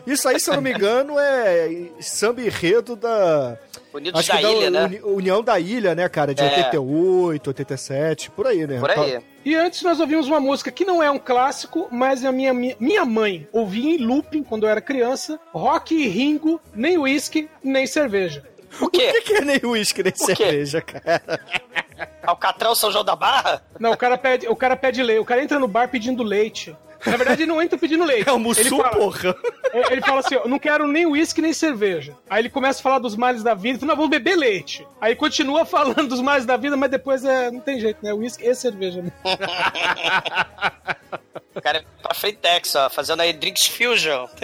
Isso 0.07 0.27
aí, 0.27 0.39
se 0.39 0.49
eu 0.49 0.55
não 0.55 0.61
me 0.63 0.71
engano, 0.73 1.19
é 1.19 1.69
samba 1.99 2.41
enredo 2.41 2.80
da. 2.81 3.57
Unidos 3.93 4.19
Acho 4.19 4.29
da 4.29 4.37
que 4.37 4.43
da 4.43 4.51
Ilha, 4.51 4.69
né? 4.69 4.85
Uni- 4.85 5.01
União 5.03 5.43
da 5.43 5.59
Ilha, 5.59 5.93
né, 5.95 6.07
cara? 6.09 6.33
De 6.33 6.41
É. 6.41 6.45
88, 6.45 7.47
87, 7.47 8.31
por 8.31 8.47
aí, 8.47 8.65
né? 8.65 8.79
Por 8.79 8.89
aí. 8.91 9.19
E 9.43 9.55
antes 9.55 9.81
nós 9.81 9.99
ouvimos 9.99 10.27
uma 10.27 10.39
música 10.39 10.71
que 10.71 10.85
não 10.85 11.01
é 11.01 11.09
um 11.09 11.17
clássico, 11.19 11.87
mas 11.91 12.23
a 12.23 12.31
minha, 12.31 12.53
minha, 12.53 13.05
mãe 13.05 13.47
ouvia 13.51 13.95
em 13.95 13.97
looping 13.97 14.43
quando 14.43 14.63
eu 14.65 14.69
era 14.69 14.79
criança. 14.81 15.39
Rock 15.51 15.95
e 15.95 16.07
Ringo, 16.07 16.61
nem 16.75 16.97
uísque, 16.97 17.49
nem 17.63 17.85
cerveja. 17.87 18.43
O 18.79 18.87
quê? 18.89 19.09
O 19.09 19.11
que, 19.13 19.21
que 19.21 19.33
é 19.33 19.41
nem 19.41 19.59
uísque, 19.63 20.01
nem 20.03 20.13
O 20.13 20.15
quê? 20.27 20.35
cerveja, 20.35 20.81
cara? 20.81 21.21
Alcatrão 22.23 22.73
São 22.75 22.91
João 22.91 23.03
da 23.03 23.15
Barra? 23.15 23.63
Não, 23.79 23.91
o 23.91 23.97
cara 23.97 24.17
pede, 24.17 24.47
o 24.47 24.55
cara 24.55 24.75
pede 24.75 25.01
leite. 25.03 25.19
O 25.19 25.25
cara 25.25 25.43
entra 25.43 25.59
no 25.59 25.67
bar 25.67 25.89
pedindo 25.89 26.23
leite. 26.23 26.75
Na 27.05 27.17
verdade, 27.17 27.43
ele 27.43 27.51
não 27.51 27.61
entra 27.61 27.77
pedindo 27.77 28.03
leite. 28.03 28.29
É 28.29 28.31
o 28.31 28.39
Mussu, 28.39 28.61
ele 28.61 28.69
fala, 28.69 28.89
porra. 28.89 29.35
Ele 29.89 30.01
fala 30.01 30.19
assim: 30.19 30.35
eu 30.35 30.47
não 30.47 30.59
quero 30.59 30.87
nem 30.87 31.05
uísque 31.05 31.41
nem 31.41 31.53
cerveja. 31.53 32.15
Aí 32.29 32.41
ele 32.41 32.49
começa 32.49 32.79
a 32.79 32.83
falar 32.83 32.99
dos 32.99 33.15
males 33.15 33.43
da 33.43 33.53
vida, 33.53 33.69
ele 33.69 33.79
fala, 33.79 33.91
não, 33.91 33.95
vamos 33.95 34.11
beber 34.11 34.35
leite. 34.35 34.87
Aí 34.99 35.15
continua 35.15 35.65
falando 35.65 36.07
dos 36.07 36.21
males 36.21 36.45
da 36.45 36.57
vida, 36.57 36.77
mas 36.77 36.91
depois 36.91 37.25
é, 37.25 37.49
não 37.49 37.59
tem 37.59 37.79
jeito, 37.79 37.99
né? 38.03 38.13
Uísque 38.13 38.47
e 38.47 38.55
cerveja. 38.55 39.01
Né? 39.01 39.11
O 41.53 41.61
cara 41.61 41.79
é 41.79 41.83
pra 42.01 42.15
Freitex, 42.15 42.75
ó, 42.75 42.89
fazendo 42.89 43.19
aí 43.19 43.33
Drinks 43.33 43.67
Fusion. 43.67 44.25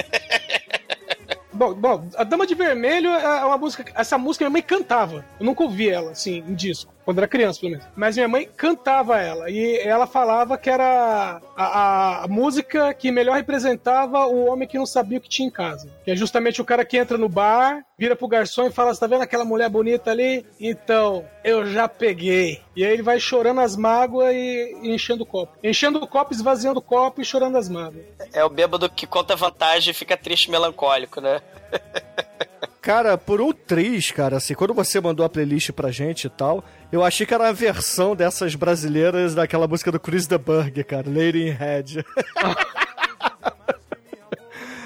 Bom, 1.53 1.73
bom, 1.73 2.07
a 2.15 2.23
Dama 2.23 2.45
de 2.45 2.53
Vermelho 2.53 3.09
é 3.09 3.43
uma 3.43 3.57
música. 3.57 3.83
Essa 3.95 4.15
música 4.15 4.45
minha 4.45 4.51
mãe 4.51 4.61
cantava. 4.61 5.25
Eu 5.39 5.45
nunca 5.47 5.63
ouvi 5.63 5.89
ela, 5.89 6.11
assim, 6.11 6.43
em 6.47 6.53
disco. 6.53 6.93
Quando 7.07 7.19
era 7.19 7.27
criança, 7.29 7.61
pelo 7.61 7.71
menos. 7.71 7.85
Mas 7.95 8.17
minha 8.17 8.27
mãe 8.27 8.49
cantava 8.57 9.17
ela. 9.17 9.49
E 9.49 9.77
ela 9.77 10.05
falava 10.05 10.57
que 10.57 10.69
era 10.69 11.39
a, 11.55 12.23
a- 12.23 12.27
música 12.27 12.93
que 12.93 13.09
melhor 13.13 13.37
representava 13.37 14.25
o 14.25 14.45
homem 14.47 14.67
que 14.67 14.77
não 14.77 14.85
sabia 14.85 15.17
o 15.17 15.21
que 15.21 15.29
tinha 15.29 15.47
em 15.47 15.51
casa. 15.51 15.89
Que 16.03 16.11
é 16.11 16.15
justamente 16.17 16.61
o 16.61 16.65
cara 16.65 16.83
que 16.83 16.97
entra 16.97 17.17
no 17.17 17.29
bar, 17.29 17.81
vira 17.97 18.13
pro 18.13 18.27
garçom 18.27 18.67
e 18.67 18.71
fala: 18.73 18.93
Você 18.93 18.99
tá 18.99 19.07
vendo 19.07 19.21
aquela 19.21 19.45
mulher 19.45 19.69
bonita 19.69 20.11
ali? 20.11 20.45
Então, 20.59 21.23
eu 21.45 21.65
já 21.65 21.87
peguei. 21.87 22.59
E 22.75 22.83
aí 22.83 22.91
ele 22.91 23.03
vai 23.03 23.21
chorando 23.21 23.61
as 23.61 23.77
mágoas 23.77 24.35
e, 24.35 24.77
e 24.83 24.89
enchendo 24.93 25.23
o 25.23 25.25
copo. 25.25 25.53
Enchendo 25.63 26.03
o 26.03 26.07
copo, 26.07 26.33
esvaziando 26.33 26.79
o 26.79 26.83
copo 26.83 27.21
e 27.21 27.25
chorando 27.25 27.57
as 27.57 27.69
mágoas. 27.69 28.03
É 28.33 28.43
o 28.43 28.49
bêbado 28.49 28.89
que 28.89 29.07
conta 29.07 29.33
vantagem 29.33 29.91
e 29.91 29.93
fica 29.93 30.17
triste 30.17 30.47
e 30.47 30.51
melancólico, 30.51 31.21
né? 31.21 31.39
Cara, 32.87 33.17
por 33.17 33.41
um 33.41 33.51
triz, 33.51 34.11
cara, 34.11 34.37
assim, 34.37 34.53
quando 34.53 34.73
você 34.73 35.01
mandou 35.01 35.25
a 35.25 35.27
playlist 35.27 35.71
pra 35.73 35.91
gente 35.91 36.27
e 36.27 36.29
tal, 36.29 36.63
eu 36.89 37.03
achei 37.03 37.25
que 37.25 37.33
era 37.33 37.49
a 37.49 37.51
versão 37.51 38.15
dessas 38.15 38.55
brasileiras 38.55 39.35
daquela 39.35 39.67
música 39.67 39.91
do 39.91 39.99
Chris 39.99 40.25
the 40.25 40.37
Burger, 40.37 40.85
cara, 40.85 41.03
Lady 41.05 41.49
in 41.49 41.49
Red. 41.49 42.05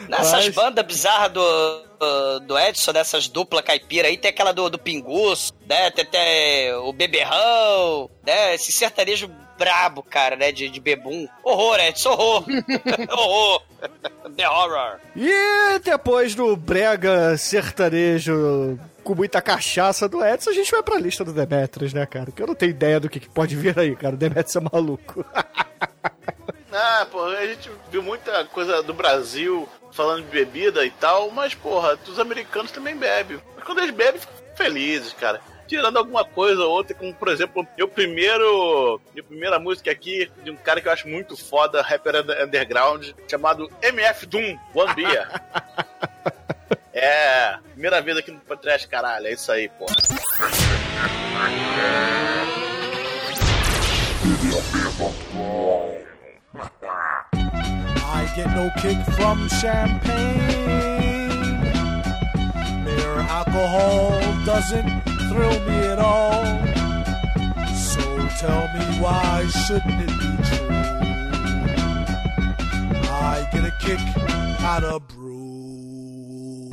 Nessas 0.10 0.48
Mas- 0.48 0.56
bandas 0.56 0.84
bizarras 0.84 1.32
do, 1.32 1.84
do, 2.00 2.40
do 2.40 2.58
Edson, 2.58 2.92
dessas 2.92 3.28
dupla 3.28 3.62
caipira 3.62 4.08
aí, 4.08 4.18
tem 4.18 4.30
aquela 4.32 4.52
do, 4.52 4.68
do 4.68 4.80
Pingus, 4.80 5.54
né? 5.70 5.92
Tem 5.92 6.04
até 6.04 6.76
o 6.78 6.92
Beberrão, 6.92 8.10
né? 8.26 8.56
Esse 8.56 8.72
sertanejo 8.72 9.30
brabo, 9.62 10.02
cara, 10.02 10.36
né? 10.36 10.52
De, 10.52 10.68
de 10.70 10.80
bebum. 10.80 11.28
Horror, 11.44 11.80
Edson, 11.82 12.10
horror. 12.10 12.46
horror. 13.14 13.62
The 14.36 14.50
Horror. 14.50 15.00
E 15.16 15.80
depois 15.84 16.34
do 16.34 16.56
brega 16.56 17.38
sertanejo 17.38 18.80
com 19.04 19.14
muita 19.14 19.42
cachaça 19.42 20.10
do 20.10 20.24
Edson, 20.26 20.50
a 20.50 20.54
gente 20.54 20.72
vai 20.72 20.82
pra 20.82 20.98
lista 20.98 21.24
do 21.24 21.34
Demetrius, 21.34 21.94
né, 21.94 22.06
cara? 22.08 22.32
Que 22.32 22.42
eu 22.42 22.48
não 22.48 22.56
tenho 22.56 22.72
ideia 22.72 23.00
do 23.00 23.10
que, 23.10 23.20
que 23.20 23.30
pode 23.30 23.56
vir 23.56 23.78
aí, 23.78 23.96
cara. 23.96 24.16
O 24.16 24.18
Demetrius 24.18 24.56
é 24.56 24.60
maluco. 24.60 25.26
Ah, 26.74 27.06
pô, 27.12 27.26
a 27.26 27.46
gente 27.48 27.70
viu 27.92 28.02
muita 28.02 28.46
coisa 28.46 28.82
do 28.82 28.94
Brasil 28.94 29.68
falando 29.92 30.24
de 30.24 30.32
bebida 30.32 30.86
e 30.86 30.90
tal, 30.90 31.30
mas, 31.30 31.54
porra, 31.54 32.00
os 32.08 32.18
americanos 32.18 32.72
também 32.72 32.96
bebem. 32.96 33.42
Mas 33.58 33.66
quando 33.66 33.80
eles 33.80 33.94
bebem, 33.94 34.22
ficam 34.22 34.34
felizes, 34.56 35.12
cara. 35.12 35.42
Tirando 35.72 35.96
alguma 35.96 36.26
coisa 36.26 36.66
ou 36.66 36.70
outra, 36.70 36.94
como 36.94 37.14
por 37.14 37.30
exemplo, 37.30 37.66
meu 37.78 37.88
primeiro. 37.88 39.00
Minha 39.14 39.24
primeira 39.24 39.58
música 39.58 39.90
aqui 39.90 40.30
de 40.44 40.52
um 40.52 40.56
cara 40.58 40.82
que 40.82 40.88
eu 40.90 40.92
acho 40.92 41.08
muito 41.08 41.38
foda, 41.38 41.82
rapper 41.82 42.14
under- 42.18 42.44
underground, 42.44 43.12
chamado 43.26 43.72
MF 43.82 44.26
Doom, 44.26 44.58
One 44.76 44.94
Beer. 44.94 45.30
é, 46.94 47.56
primeira 47.72 48.02
vez 48.02 48.18
aqui 48.18 48.32
no 48.32 48.42
podcast, 48.42 48.86
caralho, 48.86 49.28
é 49.28 49.32
isso 49.32 49.50
aí, 49.50 49.70
pô. 49.70 49.86
I 58.04 58.26
get 58.36 58.48
no 58.48 58.70
kick 58.82 59.00
from 59.16 59.48
champagne. 59.48 60.42
Mere 62.84 63.26
alcohol 63.30 64.20
doesn't 64.44 65.11
thrill 65.32 65.60
me 65.64 65.78
at 65.88 66.00
all. 66.00 66.44
So 67.72 68.04
tell 68.44 68.68
me 68.76 68.84
why 69.00 69.48
shouldn't 69.64 70.02
it 70.06 70.14
be 70.22 70.32
true? 70.48 70.68
I 73.08 73.48
get 73.54 73.64
a 73.64 73.74
kick 73.80 74.02
out 74.72 74.84
of 74.84 75.08
brew. 75.08 76.68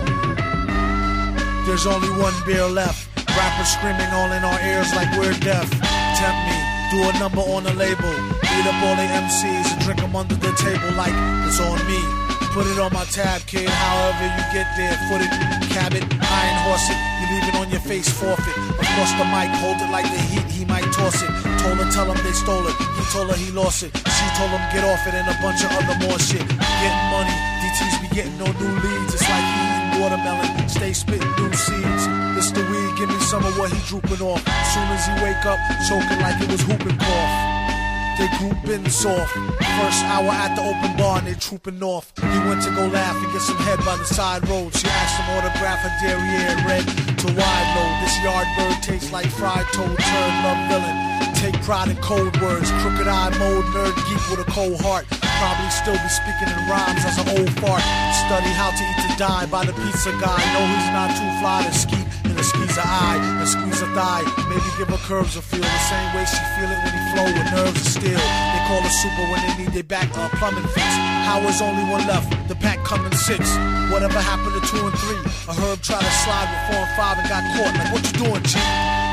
There's 1.66 1.86
only 1.86 2.10
one 2.18 2.35
beer 2.47 2.66
left. 2.66 3.06
Rappers 3.39 3.68
screaming 3.68 4.10
all 4.18 4.30
in 4.32 4.43
our 4.43 4.60
ears 4.66 4.90
like 4.98 5.10
we're 5.16 5.39
deaf. 5.39 5.70
Tempt 6.18 6.40
me, 6.51 6.59
do 6.90 6.98
a 7.06 7.12
number 7.22 7.44
on 7.55 7.62
the 7.62 7.74
label. 7.74 8.14
Beat 8.43 8.66
up 8.66 8.82
all 8.82 8.97
the 8.98 9.06
MCs 9.06 9.70
and 9.72 9.80
drink 9.85 10.01
them 10.01 10.16
under 10.16 10.35
the 10.35 10.52
table 10.59 10.90
like 10.98 11.14
it's 11.47 11.60
on 11.60 11.78
me. 11.86 12.02
Put 12.51 12.66
it 12.66 12.78
on 12.80 12.93
my 12.93 13.05
tab, 13.05 13.43
kid. 13.47 13.68
However 13.68 14.24
you 14.24 14.44
get 14.51 14.66
there, 14.76 14.97
foot 15.06 15.22
it, 15.22 15.30
cab 15.70 15.94
it, 15.94 16.02
iron 16.02 16.59
horse 16.66 16.90
it. 16.90 17.18
It 17.30 17.55
on 17.55 17.68
your 17.70 17.80
face, 17.80 18.09
forfeit. 18.09 18.56
Across 18.80 19.12
the 19.20 19.24
mic, 19.28 19.52
hold 19.60 19.76
it 19.84 19.90
like 19.92 20.09
the 20.09 20.20
heat, 20.32 20.48
he 20.48 20.64
might 20.64 20.88
toss 20.92 21.20
it. 21.22 21.28
Told 21.60 21.76
her, 21.76 21.88
tell 21.92 22.09
him 22.09 22.16
they 22.24 22.32
stole 22.32 22.66
it. 22.66 22.74
He 22.96 23.05
told 23.12 23.28
her 23.30 23.36
he 23.36 23.52
lost 23.52 23.82
it. 23.84 23.92
She 23.92 24.26
told 24.40 24.48
him 24.48 24.64
get 24.72 24.82
off 24.84 25.06
it 25.06 25.12
and 25.12 25.28
a 25.28 25.36
bunch 25.44 25.60
of 25.62 25.70
other 25.76 25.96
more 26.00 26.18
shit. 26.18 26.40
Getting 26.48 27.06
money, 27.12 27.36
DTs 27.60 28.00
be 28.00 28.09
getting 28.16 28.36
no 28.40 28.48
new 28.48 28.72
leads. 28.80 29.12
It's 29.12 29.28
like 29.28 29.44
eating 29.44 30.00
watermelon, 30.00 30.68
stay 30.68 30.92
spitting 30.92 31.30
new 31.36 31.52
seeds. 31.52 32.05
The 32.48 32.64
weed, 32.64 32.96
give 32.96 33.09
me 33.10 33.20
some 33.28 33.44
of 33.44 33.59
what 33.59 33.70
he 33.70 33.78
drooping 33.86 34.24
off. 34.24 34.40
Soon 34.72 34.88
as 34.88 35.05
he 35.05 35.12
wake 35.20 35.44
up, 35.44 35.60
choking 35.84 36.20
like 36.24 36.40
it 36.40 36.50
was 36.50 36.64
whooping 36.64 36.96
cough. 36.96 37.77
They 38.19 38.27
grouping 38.39 38.90
soft. 38.90 39.31
First 39.78 40.03
hour 40.11 40.27
at 40.27 40.59
the 40.59 40.62
open 40.66 40.97
bar 40.99 41.19
and 41.19 41.27
they 41.28 41.39
trooping 41.39 41.81
off. 41.85 42.11
He 42.19 42.39
went 42.51 42.66
to 42.66 42.70
go 42.74 42.90
laugh 42.90 43.15
and 43.15 43.32
get 43.32 43.43
some 43.43 43.57
head 43.59 43.78
by 43.86 43.95
the 43.95 44.05
side 44.05 44.43
road. 44.49 44.74
She 44.74 44.89
asked 44.90 45.23
him 45.23 45.39
autograph 45.39 45.78
her 45.86 45.95
derriere 46.03 46.59
red 46.66 46.82
to 46.82 47.27
wide 47.39 47.69
load. 47.78 47.95
This 48.03 48.19
yard 48.19 48.49
bird 48.59 48.82
tastes 48.82 49.12
like 49.12 49.31
fried 49.39 49.66
toad, 49.70 49.95
turd, 49.95 50.35
love 50.43 50.59
villain. 50.66 50.99
Take 51.39 51.55
pride 51.62 51.95
in 51.95 51.97
cold 52.03 52.35
words, 52.43 52.73
crooked 52.82 53.07
eye 53.07 53.31
mode, 53.39 53.65
nerd 53.70 53.95
geek 54.11 54.23
with 54.35 54.43
a 54.43 54.51
cold 54.51 54.81
heart. 54.82 55.07
Probably 55.39 55.70
still 55.70 55.95
be 55.95 56.11
speaking 56.11 56.51
in 56.51 56.59
rhymes 56.66 57.07
as 57.07 57.23
an 57.23 57.39
old 57.39 57.55
fart. 57.62 57.86
Study 58.27 58.51
how 58.59 58.74
to 58.74 58.82
eat 58.82 58.99
to 59.07 59.11
die 59.15 59.47
by 59.47 59.65
the 59.65 59.73
pizza 59.78 60.11
guy. 60.19 60.43
No, 60.59 60.61
he's 60.66 60.90
not 60.90 61.15
too 61.15 61.31
fly 61.39 61.62
to 61.62 61.70
ski 61.70 62.03
in 62.39 62.44
a 62.44 62.44
squeeze 62.44 62.78
a 62.78 62.86
eye, 62.86 63.19
and 63.40 63.48
squeeze 63.48 63.82
a 63.82 63.86
thigh. 63.94 64.23
Maybe 64.48 64.69
give 64.78 64.89
her 64.89 65.02
curves 65.09 65.36
a 65.36 65.43
feel 65.43 65.60
the 65.60 65.85
same 65.90 66.09
way 66.15 66.24
she 66.24 66.43
feel 66.55 66.70
it 66.70 66.78
when 66.86 66.93
he 66.94 67.02
flow 67.10 67.27
with 67.27 67.51
nerves 67.51 67.81
of 67.82 67.86
steel. 67.98 68.23
They 68.55 68.60
call 68.70 68.81
her 68.81 68.94
super 69.02 69.24
when 69.31 69.40
they 69.43 69.55
need 69.59 69.73
their 69.74 69.82
back 69.82 70.09
uh, 70.16 70.28
plumbing 70.39 70.66
fix. 70.70 70.86
How 71.27 71.40
is 71.51 71.60
only 71.60 71.82
one 71.90 72.06
left? 72.06 72.31
The 72.48 72.55
pack 72.55 72.78
coming 72.85 73.12
six. 73.12 73.43
Whatever 73.90 74.20
happened 74.20 74.55
to 74.55 74.62
two 74.70 74.86
and 74.86 74.97
three? 75.02 75.23
A 75.51 75.55
herb 75.55 75.82
tried 75.82 76.05
to 76.06 76.15
slide 76.23 76.47
with 76.47 76.62
four 76.70 76.82
and 76.86 76.94
five 76.94 77.19
and 77.19 77.28
got 77.28 77.43
caught. 77.59 77.74
Like 77.74 77.90
what 77.93 78.02
you 78.06 78.15
doing, 78.23 78.43
G? 78.44 78.55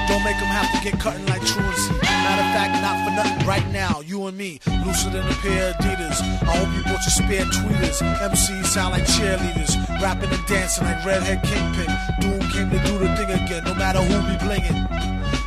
Don't 0.08 0.24
make 0.24 0.38
them 0.38 0.54
have 0.54 0.70
to 0.70 0.80
get 0.86 1.00
cutting 1.00 1.26
like 1.26 1.42
truancy. 1.42 1.94
Matter 2.04 2.46
of 2.46 2.52
fact, 2.54 2.78
not 2.86 2.96
for 3.04 3.12
nothing. 3.16 3.48
Right 3.48 3.68
now, 3.72 4.02
you 4.06 4.28
and 4.28 4.38
me, 4.38 4.60
looser 4.86 5.10
than 5.10 5.26
a 5.26 5.34
pair 5.42 5.72
of 5.72 5.76
Adidas. 5.78 6.22
I 6.22 6.58
hope 6.62 6.70
you 6.78 6.84
bought 6.84 7.02
your 7.02 7.16
spare 7.18 7.46
tweeters. 7.46 8.06
MCs 8.22 8.66
sound 8.68 8.94
like 8.94 9.06
cheerleaders, 9.06 9.74
rapping 10.00 10.30
and 10.30 10.46
dancing 10.46 10.86
like 10.86 11.04
redhead 11.04 11.42
kingpin. 11.42 11.90
Doom 12.22 12.40
came 12.52 12.70
to 12.70 12.80
do 12.86 12.95
no 13.66 13.74
matter 13.76 14.00
who 14.00 14.16
be 14.30 14.38
blingin'. 14.46 14.76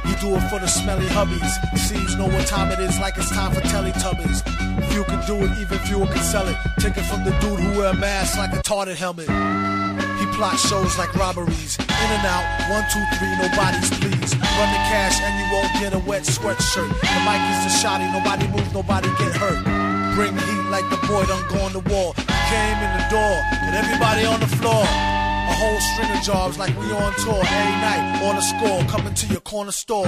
He 0.06 0.14
do 0.20 0.34
it 0.36 0.44
for 0.50 0.58
the 0.58 0.66
smelly 0.66 1.06
hubbies. 1.06 1.52
Sees 1.76 2.16
know 2.16 2.26
what 2.26 2.46
time 2.46 2.70
it 2.72 2.80
is, 2.80 2.98
like 2.98 3.16
it's 3.16 3.30
time 3.30 3.52
for 3.52 3.60
Teletubbies. 3.60 4.42
Few 4.90 5.04
can 5.04 5.24
do 5.26 5.36
it, 5.44 5.50
even 5.58 5.78
fewer 5.86 6.06
can 6.06 6.22
sell 6.22 6.46
it. 6.48 6.56
Take 6.78 6.96
it 6.96 7.04
from 7.04 7.24
the 7.24 7.30
dude 7.40 7.60
who 7.60 7.78
wear 7.78 7.92
a 7.92 7.96
mask 7.96 8.36
like 8.36 8.52
a 8.52 8.62
tarted 8.62 8.96
helmet. 8.96 9.28
He 10.18 10.26
plot 10.36 10.58
shows 10.58 10.98
like 10.98 11.14
robberies. 11.14 11.78
In 11.78 12.08
and 12.16 12.26
out, 12.26 12.44
one, 12.70 12.84
two, 12.92 13.04
three, 13.16 13.32
nobody's 13.40 13.90
please. 13.98 14.32
Run 14.36 14.68
the 14.74 14.82
cash 14.92 15.16
and 15.20 15.32
you 15.40 15.46
won't 15.54 15.72
get 15.80 15.92
a 15.94 16.00
wet 16.08 16.22
sweatshirt. 16.22 16.88
The 16.88 17.20
mic 17.24 17.40
is 17.52 17.60
the 17.66 17.72
shotty, 17.80 18.06
nobody 18.12 18.46
move, 18.48 18.72
nobody 18.74 19.08
get 19.18 19.32
hurt. 19.36 19.64
Bring 20.14 20.36
heat 20.36 20.64
like 20.70 20.88
the 20.90 20.98
boy 21.06 21.24
done 21.26 21.44
gone 21.48 21.72
to 21.72 21.82
war. 21.90 22.14
Came 22.14 22.78
in 22.84 22.90
the 22.98 23.06
door 23.10 23.36
and 23.64 23.76
everybody 23.76 24.24
on 24.24 24.40
the 24.40 24.50
floor. 24.58 24.84
A 25.48 25.54
whole 25.60 25.80
string 25.80 26.10
of 26.16 26.22
jobs 26.22 26.58
like 26.58 26.76
we 26.78 26.92
on 26.92 27.12
tour 27.24 27.42
every 27.42 27.76
night 27.80 28.22
on 28.28 28.36
the 28.36 28.42
score, 28.42 28.82
coming 28.84 29.14
to 29.14 29.26
your 29.28 29.40
corner 29.40 29.72
store. 29.72 30.06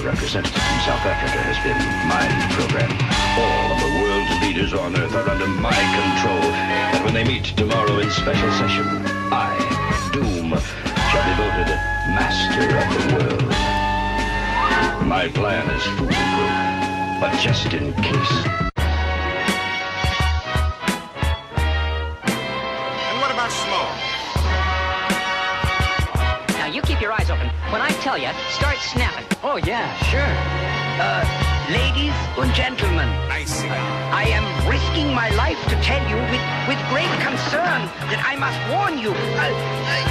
The 0.00 0.06
representative 0.06 0.62
from 0.62 0.80
South 0.80 1.04
Africa 1.04 1.42
has 1.44 1.60
been 1.60 1.76
mind 2.08 2.32
programmed, 2.56 2.96
all 3.36 3.68
of 3.68 3.80
the 3.84 3.92
world's 4.00 4.32
leaders 4.40 4.72
on 4.72 4.96
Earth 4.96 5.12
are 5.12 5.28
under 5.28 5.46
my 5.46 5.76
control. 5.76 6.40
And 6.40 7.04
when 7.04 7.12
they 7.12 7.22
meet 7.22 7.44
tomorrow 7.44 7.98
in 7.98 8.10
special 8.10 8.50
session, 8.52 8.86
I, 9.30 9.52
Doom, 10.10 10.56
shall 10.56 11.24
be 11.28 11.36
voted 11.36 11.76
master 12.16 12.64
of 12.80 12.88
the 12.96 13.04
world. 13.12 13.52
My 15.06 15.28
plan 15.28 15.68
is 15.68 15.84
foolproof, 15.98 17.20
but 17.20 17.38
just 17.38 17.70
in 17.74 17.92
case. 18.02 18.59
When 27.70 27.80
I 27.80 27.90
tell 28.02 28.18
you, 28.18 28.30
start 28.48 28.78
snapping. 28.78 29.26
Oh 29.44 29.56
yeah, 29.56 29.94
sure. 30.10 30.26
Uh, 30.98 31.22
ladies 31.70 32.12
and 32.36 32.52
gentlemen. 32.52 33.08
I 33.30 33.44
see. 33.44 33.68
I 33.68 34.24
am 34.24 34.42
risking 34.68 35.14
my 35.14 35.30
life 35.36 35.62
to 35.68 35.76
tell 35.78 36.02
you 36.10 36.16
with, 36.16 36.42
with 36.66 36.80
great 36.90 37.14
concern 37.22 37.86
that 38.10 38.26
I 38.26 38.34
must 38.34 38.58
warn 38.74 38.98
you. 38.98 39.14
Uh, 39.14 39.46
uh, 39.46 40.09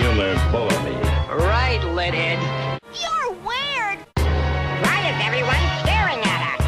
at 0.00 0.08
humor 0.16 0.32
bore 0.52 0.80
me. 0.84 0.94
Right, 1.46 1.80
Leadhead. 1.82 2.38
You're 2.94 3.32
weird. 3.44 3.98
Why 4.84 4.98
is 5.08 5.16
everyone 5.24 5.62
staring 5.84 6.20
at 6.24 6.40
us? 6.56 6.62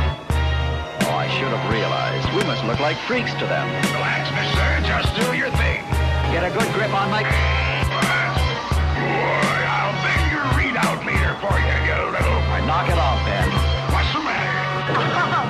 Oh, 1.08 1.16
I 1.16 1.28
should 1.28 1.52
have 1.52 1.70
realized. 1.72 2.28
We 2.36 2.42
must 2.44 2.64
look 2.64 2.80
like 2.80 2.96
freaks 3.08 3.32
to 3.34 3.46
them. 3.46 3.68
Relax, 3.94 4.30
mister. 4.32 4.80
Just 4.86 5.14
do 5.16 5.34
your 5.36 5.50
thing. 5.50 5.84
Get 6.32 6.44
a 6.44 6.50
good 6.50 6.72
grip 6.72 6.94
on 6.94 7.10
my... 7.10 7.22
Boy, 7.22 7.28
I'll 9.68 9.92
bend 10.00 10.32
your 10.32 10.44
readout 10.56 11.04
meter 11.04 11.34
for 11.40 11.58
you, 11.58 11.74
you 11.88 11.94
little... 12.10 12.40
Knock 12.66 12.88
it 12.88 12.96
off, 12.96 13.20
Ben. 13.26 13.50
What's 13.92 14.12
the 14.12 14.20
matter? 14.20 15.38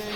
If 0.00 0.06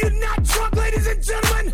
you're 0.00 0.10
not 0.20 0.44
drunk, 0.44 0.76
ladies 0.76 1.06
and 1.08 1.20
gentlemen, 1.20 1.72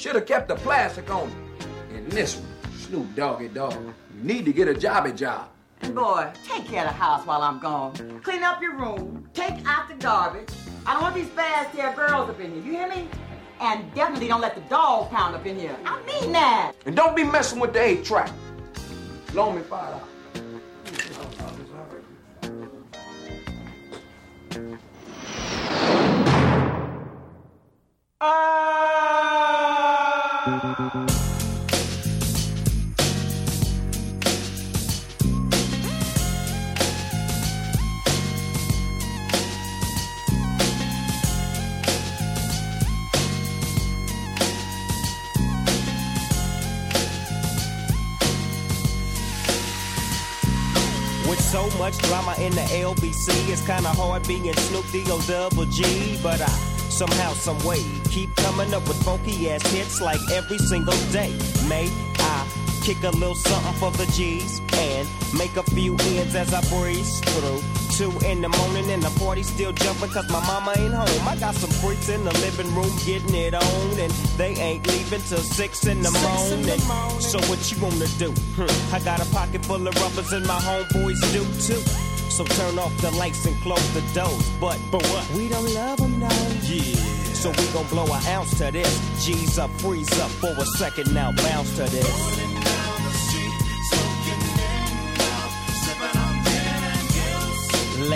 Should 0.00 0.14
have 0.14 0.24
kept 0.24 0.48
the 0.48 0.54
plastic 0.54 1.10
on 1.10 1.28
it. 1.28 1.66
And 1.94 2.10
this 2.10 2.36
one, 2.36 2.72
Snoop 2.78 3.14
Doggy 3.14 3.48
Dog. 3.48 3.74
You 3.74 4.22
need 4.22 4.46
to 4.46 4.52
get 4.54 4.66
a 4.66 4.72
jobby 4.72 5.14
job. 5.14 5.50
And 5.82 5.94
boy, 5.94 6.32
take 6.42 6.64
care 6.64 6.86
of 6.86 6.92
the 6.92 6.96
house 6.96 7.26
while 7.26 7.42
I'm 7.42 7.58
gone. 7.58 7.92
Clean 8.24 8.42
up 8.42 8.62
your 8.62 8.78
room. 8.78 9.28
Take 9.34 9.62
out 9.66 9.88
the 9.88 9.96
garbage. 9.96 10.48
I 10.86 10.94
don't 10.94 11.02
want 11.02 11.16
these 11.16 11.28
fast 11.28 11.76
hair 11.76 11.94
girls 11.94 12.30
up 12.30 12.40
in 12.40 12.50
here. 12.50 12.62
You 12.62 12.72
hear 12.72 12.88
me? 12.88 13.08
And 13.60 13.92
definitely 13.94 14.28
don't 14.28 14.40
let 14.40 14.54
the 14.54 14.62
dog 14.70 15.10
pound 15.10 15.36
up 15.36 15.44
in 15.44 15.58
here. 15.58 15.76
I 15.84 16.02
mean 16.06 16.32
that. 16.32 16.72
And 16.86 16.96
don't 16.96 17.14
be 17.14 17.22
messing 17.22 17.60
with 17.60 17.74
the 17.74 17.82
eight 17.82 18.02
track. 18.02 18.32
Loan 19.34 19.56
me 19.56 19.62
five 19.64 19.90
dollars. 19.90 20.06
With 28.22 28.59
much 51.80 51.96
drama 52.02 52.34
in 52.38 52.52
the 52.52 52.66
LBC, 52.76 53.48
it's 53.48 53.62
kinda 53.62 53.88
hard 53.88 54.28
being 54.28 54.52
Snoop 54.52 54.84
D-O 54.92 55.18
double 55.22 55.64
G. 55.64 56.18
But 56.22 56.42
I 56.42 56.52
somehow, 56.90 57.32
some 57.32 57.58
way, 57.64 57.82
keep 58.10 58.36
coming 58.36 58.74
up 58.74 58.86
with 58.86 59.02
funky 59.02 59.48
ass 59.48 59.62
hits 59.72 59.98
like 59.98 60.20
every 60.30 60.58
single 60.58 61.00
day. 61.10 61.32
May 61.70 61.88
I 62.18 62.46
kick 62.82 63.02
a 63.04 63.10
little 63.10 63.34
something 63.34 63.76
for 63.80 63.90
the 63.92 64.04
G's 64.12 64.60
and 64.74 65.08
make 65.32 65.56
a 65.56 65.62
few 65.74 65.96
ends 66.16 66.34
as 66.34 66.52
I 66.52 66.60
breeze 66.68 67.18
through. 67.20 67.62
Two 68.00 68.18
in 68.24 68.40
the 68.40 68.48
morning 68.48 68.90
and 68.92 69.02
the 69.02 69.10
party 69.20 69.42
still 69.42 69.72
jumping 69.72 70.08
cause 70.08 70.26
my 70.30 70.40
mama 70.46 70.72
ain't 70.78 70.94
home. 70.94 71.28
I 71.28 71.36
got 71.36 71.54
some 71.54 71.68
freaks 71.68 72.08
in 72.08 72.24
the 72.24 72.32
living 72.40 72.74
room 72.74 72.90
getting 73.04 73.34
it 73.34 73.52
on 73.52 73.98
and 73.98 74.10
they 74.40 74.54
ain't 74.54 74.86
leaving 74.86 75.20
till 75.20 75.44
six 75.44 75.84
in 75.86 76.00
the 76.00 76.10
morning. 76.10 76.80
So 77.20 77.38
what 77.40 77.60
you 77.70 77.76
wanna 77.78 78.08
do? 78.16 78.30
Hmm, 78.56 78.94
I 78.94 79.00
got 79.00 79.20
a 79.20 79.30
pocket 79.34 79.66
full 79.66 79.86
of 79.86 79.94
rubbers 79.96 80.32
and 80.32 80.46
my 80.46 80.58
homeboys 80.60 81.20
do 81.34 81.44
too. 81.60 81.82
So 82.32 82.44
turn 82.44 82.78
off 82.78 82.96
the 83.02 83.10
lights 83.10 83.44
and 83.44 83.54
close 83.60 83.86
the 83.92 84.00
doors. 84.18 84.48
But, 84.58 84.78
but 84.90 85.04
what? 85.08 85.30
We 85.32 85.50
don't 85.50 85.70
love 85.74 85.98
them 85.98 86.18
now. 86.20 86.48
Yeah. 86.62 87.20
So 87.34 87.50
we 87.50 87.66
gon' 87.74 87.86
blow 87.88 88.06
an 88.06 88.26
ounce 88.28 88.56
to 88.60 88.70
this. 88.70 89.26
G's 89.26 89.58
up, 89.58 89.70
freeze 89.82 90.18
up 90.20 90.30
for 90.40 90.52
a 90.52 90.64
second 90.78 91.12
now, 91.12 91.32
bounce 91.32 91.76
to 91.76 91.82
this. 91.82 92.49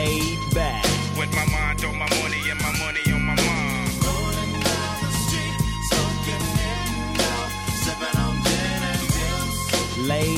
Laid 0.04 0.38
back. 0.54 0.84
With 1.18 1.32
my 1.34 1.46
mind 1.46 1.82
on 1.82 1.96
my 1.96 2.08
money 2.20 2.42
and 2.50 2.60
my 2.60 2.72
money 2.84 3.04
on 3.14 3.22
my 3.24 3.34
mind. 3.34 3.90
Rolling 4.04 4.52
down 4.68 4.96
the 5.00 5.10
street, 5.24 5.58
smoking 5.88 6.44
in 6.72 7.16
sipping 7.84 8.16
on 8.24 8.34
gin 8.44 8.82
and 8.92 9.04
juice. 9.14 9.60
Laid 10.10 10.33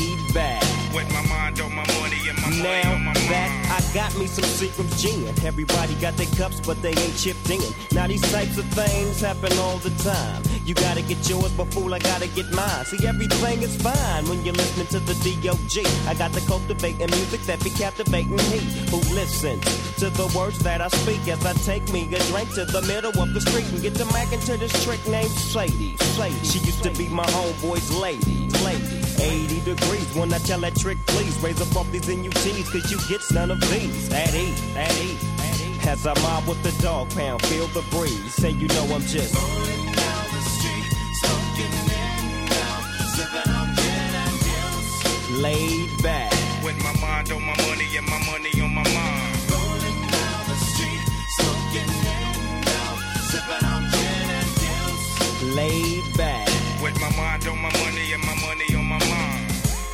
me 4.18 4.26
some 4.26 4.44
Seagram's 4.44 5.02
gin. 5.02 5.26
Everybody 5.44 5.94
got 5.97 6.16
their 6.16 6.30
cups, 6.36 6.60
but 6.60 6.80
they 6.82 6.90
ain't 6.90 7.16
chipped 7.16 7.48
in. 7.51 7.60
Now 7.93 8.06
these 8.06 8.22
types 8.32 8.59
of 8.59 8.64
things 8.66 9.20
happen 9.20 9.52
all 9.59 9.78
the 9.78 9.90
time. 10.02 10.43
You 10.64 10.74
gotta 10.74 11.02
get 11.02 11.28
yours, 11.28 11.52
but 11.52 11.66
fool, 11.72 11.94
I 11.94 11.98
gotta 11.98 12.28
get 12.28 12.51
mine. 12.52 12.84
See, 12.84 13.06
everything 13.06 13.62
is 13.62 13.76
fine 13.80 14.28
when 14.28 14.44
you're 14.44 14.55
listening 14.55 14.86
to 14.88 15.01
the 15.01 15.14
D.O.G. 15.22 15.84
I 16.09 16.14
got 16.14 16.32
the 16.32 16.40
cultivating 16.40 17.10
music 17.10 17.40
that 17.43 17.62
be 17.62 17.70
captivating 17.70 18.38
he 18.51 18.59
who 18.90 18.98
listens 19.14 19.62
to 19.97 20.10
the 20.10 20.26
words 20.36 20.59
that 20.60 20.80
I 20.80 20.88
speak 20.88 21.26
as 21.28 21.44
I 21.44 21.52
take 21.64 21.90
me 21.93 22.02
a 22.14 22.18
drink 22.30 22.52
to 22.55 22.64
the 22.64 22.82
middle 22.82 23.16
of 23.20 23.34
the 23.34 23.40
street 23.40 23.68
and 23.70 23.82
get 23.82 23.94
to 23.97 24.05
Mac 24.06 24.32
into 24.32 24.56
this 24.56 24.72
trick 24.84 25.01
named 25.09 25.30
Sadie. 25.30 25.97
Sadie. 25.97 26.44
She 26.44 26.59
used 26.60 26.82
to 26.82 26.90
be 26.93 27.09
my 27.09 27.26
homeboy's 27.26 27.90
lady. 27.98 28.48
Lady. 28.64 29.05
80 29.20 29.60
degrees 29.60 30.14
when 30.14 30.32
I 30.32 30.38
tell 30.38 30.60
that 30.60 30.76
trick, 30.76 30.98
please 31.06 31.38
raise 31.40 31.60
up 31.60 31.76
off 31.76 31.90
these 31.90 32.09
NUTs, 32.09 32.70
cause 32.70 32.90
you 32.90 32.98
get 33.09 33.22
none 33.32 33.51
of 33.51 33.60
these. 33.60 34.12
At 34.12 34.34
E, 34.34 34.55
at 34.76 34.97
E, 35.01 35.18
at. 35.38 35.56
As 35.86 36.05
I 36.05 36.14
mob 36.20 36.48
with 36.48 36.60
the 36.64 36.82
dog 36.82 37.09
pound, 37.10 37.40
feel 37.43 37.68
the 37.68 37.82
breeze. 37.93 38.34
Say 38.34 38.51
you 38.51 38.66
know 38.66 38.82
I'm 38.93 39.02
just. 39.02 39.32
Rolling 39.34 39.93
down 39.94 40.24
the 40.34 40.43
street, 40.56 40.88
smoking 41.22 41.74
in 41.86 42.48
now, 42.51 42.80
sipping 43.14 43.55
on 43.55 43.68
gin 43.76 44.14
and 44.24 44.36
juice. 44.47 45.40
laid 45.40 46.02
back. 46.02 46.32
With 46.64 46.82
my 46.82 46.93
mind 47.01 47.30
on 47.30 47.40
my 47.40 47.56
money 47.68 47.86
and 47.97 48.06
my 48.06 48.18
money 48.26 48.60
on 48.60 48.74
my 48.74 48.82
mind. 48.82 49.15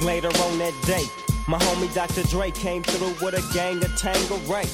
Later 0.04 0.28
on 0.42 0.58
that 0.58 0.74
day, 0.82 1.04
my 1.46 1.58
homie 1.58 1.92
Dr. 1.94 2.24
Dre 2.24 2.50
came 2.50 2.82
through 2.82 3.14
with 3.24 3.34
a 3.34 3.54
gang 3.54 3.76
of 3.84 3.96
Tango 3.96 4.36
Ray. 4.52 4.64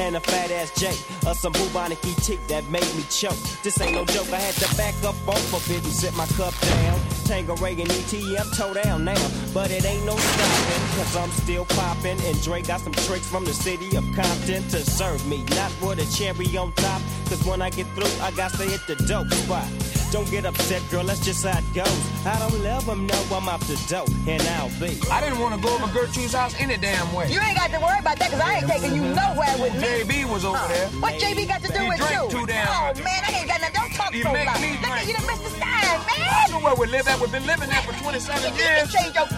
And 0.00 0.14
a 0.14 0.20
fat 0.20 0.52
ass 0.52 0.70
J, 0.78 0.94
or 1.26 1.34
some 1.34 1.52
bubonic 1.52 1.98
ET 2.06 2.38
that 2.48 2.64
made 2.70 2.88
me 2.94 3.02
choke. 3.10 3.36
This 3.64 3.80
ain't 3.80 3.94
no 3.94 4.04
joke, 4.04 4.32
I 4.32 4.36
had 4.36 4.54
to 4.54 4.76
back 4.76 4.94
up 5.02 5.16
off 5.26 5.52
of 5.52 5.70
it 5.70 5.82
and 5.82 5.92
sit 5.92 6.14
my 6.16 6.24
cup 6.38 6.54
down. 6.60 7.00
Tango 7.24 7.56
Ray 7.56 7.72
and 7.72 7.90
ETM 7.90 8.56
toe 8.56 8.72
down 8.72 9.04
now, 9.04 9.28
but 9.52 9.72
it 9.72 9.84
ain't 9.84 10.06
no 10.06 10.16
stopping, 10.16 10.82
cause 10.96 11.16
I'm 11.16 11.30
still 11.32 11.64
popping. 11.64 12.18
And 12.22 12.40
Dre 12.42 12.62
got 12.62 12.80
some 12.80 12.92
tricks 12.92 13.28
from 13.28 13.44
the 13.44 13.52
city 13.52 13.96
of 13.96 14.04
Compton 14.14 14.62
to 14.68 14.78
serve 14.78 15.26
me, 15.26 15.44
not 15.56 15.72
with 15.82 15.98
a 15.98 16.16
cherry 16.16 16.56
on 16.56 16.72
top. 16.72 17.02
Cause 17.26 17.44
when 17.44 17.60
I 17.60 17.70
get 17.70 17.88
through, 17.88 18.22
I 18.22 18.30
got 18.30 18.52
to 18.52 18.62
hit 18.62 18.86
the 18.86 18.94
dope 19.04 19.30
spot. 19.32 19.66
Don't 20.10 20.28
get 20.30 20.46
upset, 20.46 20.80
girl, 20.90 21.04
that's 21.04 21.20
just 21.20 21.44
how 21.44 21.58
it 21.58 21.64
goes. 21.74 22.24
I 22.24 22.38
don't 22.40 22.64
love 22.64 22.86
them, 22.86 23.06
no, 23.06 23.14
I'm 23.30 23.46
out 23.46 23.60
the 23.68 23.76
dope, 23.92 24.08
and 24.26 24.40
I'll 24.56 24.72
be. 24.80 24.96
I 25.12 25.20
didn't 25.20 25.38
want 25.38 25.52
to 25.54 25.60
go 25.60 25.68
over 25.76 25.84
Gertrude's 25.92 26.32
house 26.32 26.56
any 26.58 26.78
damn 26.78 27.12
way. 27.12 27.28
You 27.30 27.38
ain't 27.40 27.58
got 27.60 27.68
to 27.76 27.78
worry 27.78 28.00
about 28.00 28.16
that 28.16 28.32
because 28.32 28.40
I 28.40 28.56
ain't 28.56 28.66
taking 28.72 28.96
you 28.96 29.04
nowhere 29.12 29.52
with 29.60 29.76
me. 29.76 29.84
JB 29.84 30.24
was 30.32 30.46
over 30.48 30.56
Uh, 30.56 30.68
there. 30.68 30.88
What 31.04 31.12
JB 31.20 31.46
got 31.46 31.60
to 31.60 31.68
do 31.68 31.80
He 31.84 31.88
with 31.92 31.98
drank 32.00 32.32
you? 32.32 32.40
too 32.40 32.46
damn 32.48 32.68
oh, 32.72 32.88
much. 32.88 33.04
man, 33.04 33.20
I 33.20 33.30
ain't 33.36 33.48
got 33.52 33.60
nothing. 33.60 33.76
Don't 33.76 33.92
talk 33.92 34.12
He 34.16 34.22
so 34.24 34.32
make 34.32 34.46
loud. 34.48 34.60
me 34.64 34.70
Look 34.80 34.88
at 34.88 35.04
drink. 35.04 35.08
you 35.08 35.14
done 35.14 35.26
missed 35.28 35.44
the 35.44 35.50
sign, 35.60 36.00
man. 36.08 36.62
where 36.64 36.74
we 36.80 36.86
live 36.88 37.04
at. 37.06 37.20
We've 37.20 37.32
been 37.32 37.44
living 37.46 37.68
there 37.68 37.84
for 37.84 37.92
27 38.00 38.56
years. 38.56 38.88
Change 38.88 39.12
your 39.12 39.28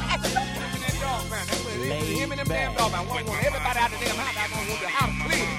Him 2.15 2.31
and 2.31 2.39
them 2.39 2.47
damn 2.47 2.79
dog, 2.79 2.93
man. 2.93 3.09
Want, 3.11 3.27
want 3.27 3.43
everybody 3.43 3.79
out 3.83 3.91
the 3.91 3.99
damn 3.99 4.15
house. 4.15 4.39
I 4.39 4.47
don't 4.55 4.71
want 4.71 4.81
the 4.81 4.87
house 4.87 5.15
clear. 5.27 5.51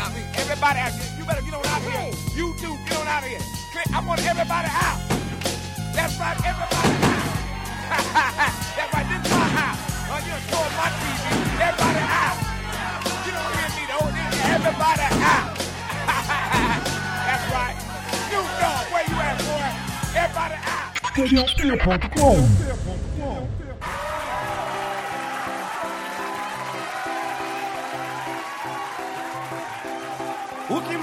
I 0.00 0.08
mean, 0.16 0.24
everybody 0.40 0.78
out 0.80 0.92
here. 0.96 1.18
You 1.20 1.24
better 1.28 1.42
get 1.44 1.52
on 1.52 1.66
out 1.68 1.84
of 1.84 1.92
here. 1.92 2.12
You 2.32 2.54
two, 2.56 2.72
get 2.88 2.96
on 2.96 3.06
out 3.08 3.22
of 3.22 3.28
here. 3.28 3.44
Clear- 3.78 3.96
I 3.96 4.00
want 4.06 4.20
everybody 4.26 4.68
out. 4.74 4.98
That's 5.94 6.18
right, 6.18 6.34
everybody 6.42 6.90
out. 6.98 7.38
That's 8.74 8.90
right, 8.94 9.06
this 9.06 9.22
is 9.22 9.30
my 9.30 9.48
house. 9.54 9.78
Oh, 10.10 10.18
you 10.18 10.34
done 10.34 10.42
tore 10.50 10.70
my 10.74 10.88
TV. 10.98 11.24
Everybody 11.62 12.02
out. 12.10 12.38
You 13.22 13.30
don't 13.38 13.50
hear 13.54 13.70
me, 13.78 13.84
though. 13.86 14.10
Everybody 14.50 15.06
out. 15.22 15.46
That's 17.28 17.46
right. 17.54 17.76
Snoop 18.26 18.48
Dogg, 18.58 18.84
where 18.90 19.06
you 19.06 19.16
at, 19.22 19.38
boy? 19.46 19.70
Everybody 20.18 20.56
out. 20.66 20.90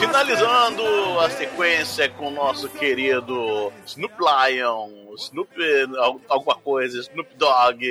Finalizando 0.08 1.20
a 1.20 1.30
sequência 1.30 2.10
com 2.10 2.28
o 2.28 2.32
nosso 2.32 2.70
querido 2.70 3.72
Snoop 3.86 4.14
Lion, 4.20 4.90
Snoop 5.18 5.50
al- 5.98 6.22
alguma 6.30 6.56
coisa, 6.56 7.00
Snoop 7.00 7.30
Dogg, 7.36 7.82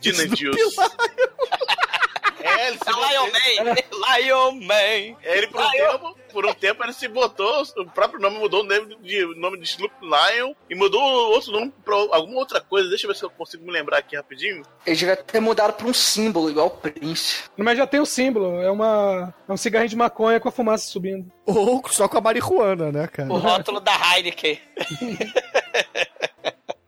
Dina 0.00 0.26
Juice. 0.36 0.76
É, 2.46 2.68
ele 2.68 2.78
se 2.78 2.90
Lion 2.90 3.26
Man! 3.32 3.74
Lion 4.18 4.52
Man! 4.52 5.16
Ele 5.22 5.46
por 5.48 5.62
um, 5.62 5.70
tempo, 5.70 6.18
por 6.32 6.46
um 6.46 6.54
tempo 6.54 6.84
ele 6.84 6.92
se 6.92 7.08
botou, 7.08 7.62
o 7.76 7.86
próprio 7.86 8.20
nome 8.20 8.38
mudou 8.38 8.60
o 8.60 8.64
nome 8.64 8.96
de, 9.02 9.40
nome 9.40 9.58
de 9.58 9.64
Snoop 9.64 9.94
Lion 10.00 10.52
e 10.70 10.74
mudou 10.74 11.00
outro 11.00 11.52
nome 11.52 11.72
pra 11.84 11.94
alguma 11.94 12.38
outra 12.38 12.60
coisa. 12.60 12.88
Deixa 12.88 13.06
eu 13.06 13.08
ver 13.08 13.16
se 13.16 13.24
eu 13.24 13.30
consigo 13.30 13.64
me 13.64 13.72
lembrar 13.72 13.98
aqui 13.98 14.16
rapidinho. 14.16 14.62
Ele 14.86 14.96
devia 14.96 15.16
ter 15.16 15.40
mudado 15.40 15.72
pra 15.72 15.86
um 15.86 15.94
símbolo, 15.94 16.50
igual 16.50 16.66
o 16.66 16.70
Prince. 16.70 17.44
Mas 17.56 17.78
já 17.78 17.86
tem 17.86 18.00
o 18.00 18.06
símbolo, 18.06 18.60
é, 18.62 18.70
uma, 18.70 19.34
é 19.48 19.52
um 19.52 19.56
cigarrinho 19.56 19.90
de 19.90 19.96
maconha 19.96 20.40
com 20.40 20.48
a 20.48 20.52
fumaça 20.52 20.86
subindo. 20.86 21.30
Ou 21.44 21.82
só 21.88 22.08
com 22.08 22.18
a 22.18 22.20
marihuana, 22.20 22.92
né, 22.92 23.06
cara? 23.06 23.32
O 23.32 23.38
rótulo 23.38 23.80
da 23.80 23.92
Heineken. 23.92 24.60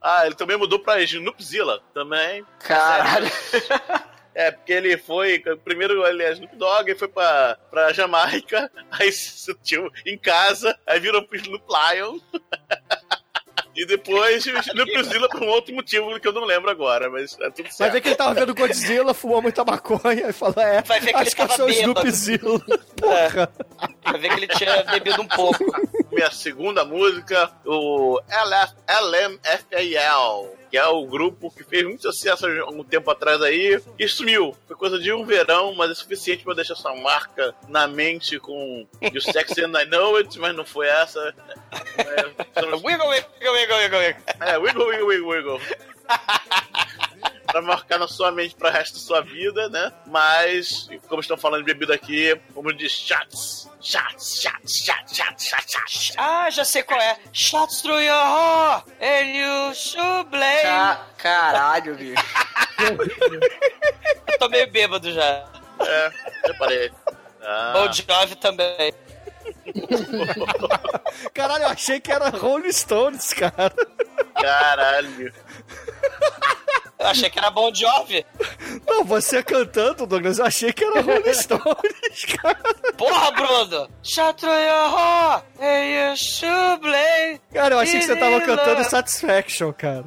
Ah, 0.01 0.25
ele 0.25 0.35
também 0.37 0.57
mudou 0.57 0.79
pra 0.79 1.03
Snoopzilla 1.03 1.81
também. 1.93 2.43
Caralho. 2.61 3.31
É, 4.39 4.53
porque 4.53 4.73
ele 4.73 4.97
foi. 4.97 5.43
Primeiro 5.65 6.07
ele 6.07 6.23
é 6.23 6.31
Snoop 6.31 6.55
Dogg, 6.55 6.89
aí 6.89 6.97
foi 6.97 7.09
pra, 7.09 7.59
pra 7.69 7.93
Jamaica, 7.93 8.71
aí 8.89 9.11
se 9.11 9.37
sentiu 9.37 9.91
em 10.07 10.17
casa, 10.17 10.79
aí 10.87 11.01
virou 11.01 11.25
pro 11.25 11.37
Snoop 11.37 11.65
Lion. 11.69 12.21
e 13.75 13.85
depois 13.85 14.47
o 14.47 14.57
Snoopzilla 14.57 15.29
por 15.29 15.43
um 15.43 15.49
outro 15.49 15.75
motivo 15.75 16.21
que 16.21 16.29
eu 16.29 16.33
não 16.33 16.45
lembro 16.45 16.71
agora, 16.71 17.11
mas 17.11 17.37
é 17.41 17.51
tudo 17.51 17.65
Vai 17.65 17.73
certo. 17.73 17.93
ver 17.95 18.01
que 18.01 18.09
ele 18.11 18.15
tava 18.15 18.35
vendo 18.35 18.55
Godzilla, 18.55 19.13
fumou 19.13 19.43
muita 19.43 19.65
maconha 19.65 20.29
e 20.29 20.33
falou: 20.33 20.63
É, 20.63 20.83
Vai 20.83 21.01
ver 21.01 21.11
que 21.11 21.17
acho 21.17 21.25
ele 21.31 21.35
que 21.35 21.43
eu 21.43 21.57
sou. 21.57 21.69
Snoopzilla. 21.69 22.61
Porra. 22.97 23.53
Pra 24.05 24.13
ver 24.19 24.29
que 24.29 24.35
ele 24.37 24.49
tinha 24.49 24.85
bebido 24.85 25.21
um 25.21 25.27
pouco. 25.27 25.65
Minha 26.13 26.31
segunda 26.31 26.85
música, 26.85 27.51
o 27.67 28.21
LF, 28.29 28.73
LMFAL, 28.89 30.58
que 30.71 30.77
é 30.77 30.87
o 30.87 31.05
grupo 31.07 31.51
que 31.51 31.65
fez 31.65 31.85
muito 31.85 32.03
sucesso 32.03 32.47
há 32.47 32.71
um 32.71 32.85
tempo 32.85 33.11
atrás 33.11 33.41
aí 33.43 33.81
e 33.99 34.09
sumiu. 34.09 34.57
Foi 34.67 34.77
coisa 34.77 34.99
de 34.99 35.13
um 35.13 35.25
verão, 35.25 35.75
mas 35.75 35.91
é 35.91 35.95
suficiente 35.95 36.45
pra 36.45 36.55
deixar 36.55 36.75
essa 36.75 36.95
marca 36.95 37.55
na 37.69 37.87
mente 37.87 38.39
com 38.39 38.87
You 39.03 39.21
Sexy 39.21 39.65
and 39.65 39.81
I 39.81 39.87
Know 39.87 40.17
It, 40.17 40.39
mas 40.39 40.55
não 40.55 40.65
foi 40.65 40.89
essa. 40.89 41.35
É, 41.97 42.65
wiggle, 42.85 43.09
wiggle, 43.09 43.53
wiggle, 43.53 43.77
wiggle. 43.77 44.01
É, 44.41 44.59
wiggle, 44.59 44.87
wiggle, 44.87 45.07
wiggle, 45.07 45.29
wiggle. 45.29 45.61
Pra 47.47 47.63
marcar 47.63 47.99
na 47.99 48.07
sua 48.09 48.31
mente 48.31 48.55
pra 48.55 48.71
resto 48.71 48.95
da 48.95 49.01
sua 49.01 49.21
vida, 49.23 49.69
né? 49.69 49.93
Mas, 50.07 50.89
como 51.09 51.21
estão 51.21 51.37
falando 51.37 51.61
de 51.65 51.73
bebida 51.73 51.95
aqui, 51.95 52.39
vamos 52.55 52.77
de 52.77 52.89
shots. 52.89 53.69
Shots, 53.81 54.43
shots, 54.43 54.85
shots, 54.85 55.17
shots, 55.17 55.45
shots, 55.49 55.73
shots. 55.73 56.13
Ah, 56.19 56.51
já 56.51 56.65
sei 56.65 56.83
qual 56.83 57.01
é. 57.01 57.17
Shots 57.33 57.81
through 57.83 58.01
your 58.03 58.15
heart 58.15 58.87
and 59.01 59.27
you 59.37 59.75
should 59.75 60.29
blame. 60.31 60.63
Ca- 60.63 61.07
Caralho, 61.17 61.95
bicho. 61.95 62.23
Eu 64.27 64.39
tô 64.39 64.49
meio 64.49 64.71
bêbado 64.71 65.13
já. 65.13 65.45
É, 65.81 66.11
reparei. 66.45 66.91
Ah. 67.43 67.73
Bon 67.73 67.93
Jovi 67.93 68.35
também. 68.37 68.93
Caralho, 71.33 71.65
eu 71.65 71.69
achei 71.69 72.01
que 72.01 72.11
era 72.11 72.31
Rolling 72.31 72.73
Stones, 72.73 73.33
cara. 73.33 73.73
Caralho. 74.35 75.33
Eu 76.99 77.07
achei 77.07 77.31
que 77.31 77.39
era 77.39 77.51
Bon 77.51 77.73
Jovi. 77.73 78.27
Não, 78.87 79.05
você 79.05 79.43
cantando, 79.43 80.07
Douglas, 80.07 80.39
eu 80.39 80.45
achei 80.47 80.73
que 80.73 80.85
era 80.85 81.01
Rolling 81.01 81.31
Stones, 81.35 82.25
cara. 82.43 82.59
Porra, 82.97 83.31
Bruno! 83.33 83.89
Shot 84.03 84.35
through 84.41 84.53
your 84.53 84.91
heart 84.91 85.45
and 85.61 86.11
you 86.11 86.17
should 86.17 86.81
blame. 86.81 87.41
Cara, 87.53 87.77
eu 87.77 87.79
achei 87.79 88.01
que 88.01 88.07
você 88.07 88.17
tava 88.17 88.41
cantando 88.41 88.85
Satisfaction, 88.85 89.73
cara. 89.73 90.07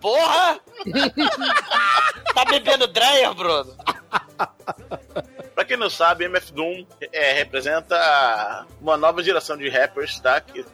Porra! 0.00 0.58
tá 2.34 2.44
bebendo 2.46 2.86
Dreyer, 2.86 3.34
Bruno? 3.34 3.76
Quem 5.70 5.76
não 5.76 5.88
sabe, 5.88 6.24
MF 6.24 6.52
Doom 6.52 6.84
é, 7.12 7.32
representa 7.32 8.66
uma 8.80 8.96
nova 8.96 9.22
geração 9.22 9.56
de 9.56 9.68
rappers, 9.68 10.18
tá? 10.18 10.40
Que, 10.40 10.64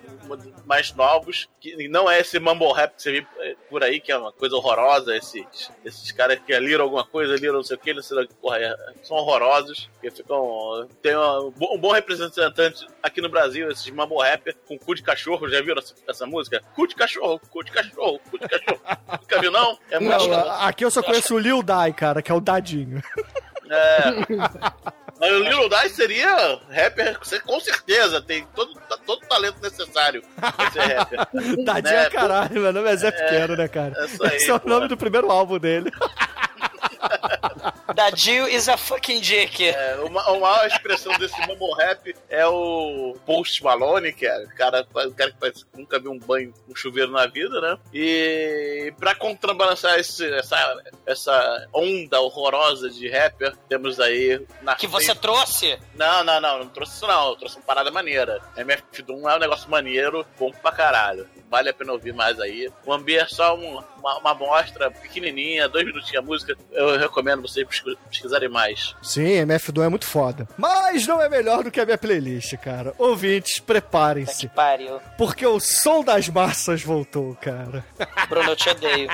mais 0.64 0.94
novos, 0.94 1.46
que 1.60 1.86
não 1.86 2.10
é 2.10 2.18
esse 2.20 2.38
mumble 2.40 2.72
rap 2.72 2.96
que 2.96 3.02
você 3.02 3.12
vê 3.12 3.26
é, 3.40 3.54
por 3.68 3.84
aí, 3.84 4.00
que 4.00 4.10
é 4.10 4.16
uma 4.16 4.32
coisa 4.32 4.56
horrorosa, 4.56 5.14
esses, 5.14 5.70
esses 5.84 6.10
caras 6.12 6.38
que 6.44 6.58
liram 6.58 6.84
alguma 6.84 7.04
coisa, 7.04 7.36
liram 7.36 7.56
não 7.56 7.62
sei 7.62 7.76
o 7.76 7.78
que, 7.78 7.92
não 7.92 8.02
sei 8.02 8.16
lá 8.16 8.26
que 8.26 8.32
porra 8.36 8.56
é, 8.58 8.74
são 9.02 9.18
horrorosos, 9.18 9.88
que 10.00 10.10
ficam... 10.10 10.88
Tem 11.02 11.14
uma- 11.14 11.40
um 11.42 11.78
bom- 11.78 11.92
representante 11.92 12.86
aqui 13.02 13.20
no 13.20 13.28
Brasil, 13.28 13.70
esses 13.70 13.90
mumble 13.90 14.16
rap 14.22 14.52
com 14.66 14.78
cu 14.78 14.94
de 14.94 15.02
cachorro, 15.02 15.46
já 15.50 15.60
viram 15.60 15.78
essa, 15.78 15.94
essa 16.08 16.26
música? 16.26 16.62
Cu 16.74 16.86
de 16.86 16.94
cachorro, 16.94 17.38
cu 17.50 17.62
de 17.62 17.70
cachorro, 17.70 18.18
cu 18.30 18.38
de 18.38 18.48
cachorro. 18.48 18.80
Nunca 19.20 19.40
viu, 19.42 19.50
não? 19.52 19.78
É 19.90 20.00
muito... 20.00 20.26
Não, 20.26 20.34
a- 20.38 20.66
aqui 20.68 20.86
eu 20.86 20.90
só 20.90 21.02
conheço 21.02 21.34
o 21.34 21.38
Lil 21.38 21.62
Dai, 21.62 21.92
cara, 21.92 22.22
que 22.22 22.32
é 22.32 22.34
o 22.34 22.40
Dadinho. 22.40 23.02
É. 23.70 24.86
Mas 25.18 25.32
o 25.32 25.38
Lil 25.38 25.68
Dai 25.68 25.88
seria 25.88 26.60
rapper, 26.70 27.18
com 27.44 27.58
certeza, 27.60 28.20
tem 28.20 28.46
todo, 28.54 28.74
tá- 28.88 28.98
todo 29.06 29.22
o 29.22 29.26
talento 29.26 29.56
necessário 29.62 30.22
pra 30.38 30.70
ser 30.70 30.94
rapper. 30.94 31.18
Dadinho 31.64 31.94
Né? 31.96 32.04
é 32.04 32.10
caralho, 32.10 32.60
meu 32.60 32.72
nome 32.72 32.88
é 32.90 32.96
Zé 32.96 33.10
Pequeno, 33.10 33.56
né, 33.56 33.66
cara? 33.66 34.04
isso 34.04 34.22
aí, 34.24 34.36
Esse 34.36 34.50
é 34.50 34.54
o 34.54 34.60
nome 34.64 34.88
do 34.88 34.96
primeiro 34.96 35.30
álbum 35.30 35.58
dele. 35.58 35.90
Dadinho 37.94 38.48
is 38.48 38.68
a 38.68 38.76
fucking 38.76 39.20
dick. 39.20 39.68
É, 39.68 39.96
uma, 40.04 40.22
a 40.22 40.38
maior 40.38 40.66
expressão 40.66 41.16
desse 41.18 41.38
mumble 41.46 41.74
rap 41.78 42.14
é 42.28 42.46
o 42.46 43.16
Post 43.26 43.62
Malone, 43.62 44.12
que 44.12 44.26
é 44.26 44.44
o 44.44 44.48
cara, 44.54 44.86
o 44.92 45.12
cara 45.14 45.30
que 45.32 45.50
que 45.52 45.64
nunca 45.76 45.98
viu 45.98 46.10
um 46.12 46.18
banho, 46.18 46.52
um 46.68 46.74
chuveiro 46.74 47.10
na 47.12 47.26
vida, 47.26 47.60
né? 47.60 47.78
E 47.92 48.92
pra 48.98 49.14
contrabalançar 49.14 49.98
esse- 49.98 50.32
essa, 50.34 50.82
essa 51.06 51.68
onda 51.72 52.20
horrorosa 52.20 52.90
de 52.90 53.08
rapper, 53.08 53.54
temos 53.68 53.98
aí 54.00 54.44
na 54.62 54.74
Que 54.74 54.86
você 54.86 55.06
frente- 55.06 55.20
trouxe? 55.20 55.78
Não, 55.94 56.24
não, 56.24 56.40
não, 56.40 56.58
não 56.60 56.68
trouxe 56.68 56.94
isso 56.96 57.06
não. 57.06 57.30
Eu 57.30 57.36
trouxe 57.36 57.56
uma 57.56 57.64
parada 57.64 57.90
maneira. 57.90 58.40
MF 58.56 59.02
Doom 59.02 59.28
é 59.28 59.36
um 59.36 59.40
negócio 59.40 59.70
maneiro, 59.70 60.26
bom 60.38 60.50
pra 60.50 60.72
caralho. 60.72 61.28
Vale 61.50 61.70
a 61.70 61.74
pena 61.74 61.92
ouvir 61.92 62.12
mais 62.12 62.40
aí. 62.40 62.68
O 62.84 62.92
Ambi 62.92 63.16
é 63.16 63.26
só 63.26 63.56
um- 63.56 63.80
uma, 63.98 64.18
uma 64.18 64.30
amostra 64.32 64.90
pequenininha, 64.90 65.68
dois 65.68 65.84
minutinhos 65.86 66.22
a 66.22 66.26
música. 66.26 66.56
Eu 66.72 66.98
recomendo 66.98 67.42
vocês 67.42 67.66
pesqui- 67.66 67.96
pesquisarem 68.10 68.48
mais. 68.48 68.94
Sim, 69.02 69.22
MF 69.38 69.70
Doom 69.72 69.84
é 69.84 69.88
muito 69.88 70.06
foda. 70.06 70.48
Mas 70.58 71.06
não 71.06 71.20
é 71.22 71.28
melhor 71.28 71.62
do 71.62 71.70
que 71.70 71.80
a 71.80 71.84
minha 71.84 71.96
playlist, 71.98 72.56
cara. 72.56 72.92
Ouvintes, 72.98 73.58
preparem-se. 73.60 74.48
Pariu. 74.48 75.00
Porque 75.16 75.46
o 75.46 75.60
som 75.60 76.02
das 76.02 76.28
massas 76.28 76.82
voltou, 76.82 77.34
cara. 77.36 77.84
Bruno, 78.28 78.50
eu 78.50 78.56
te 78.56 78.68
odeio. 78.68 79.08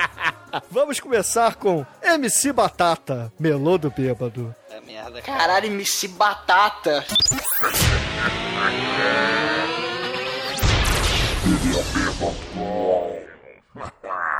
Vamos 0.71 0.99
começar 0.99 1.55
com 1.55 1.85
MC 2.01 2.51
Batata, 2.51 3.31
Melô 3.39 3.77
do 3.77 3.89
Bêbado. 3.91 4.55
É 4.71 4.81
merda, 4.81 5.21
cara. 5.21 5.37
Caralho, 5.39 5.65
MC 5.67 6.07
Batata. 6.09 7.05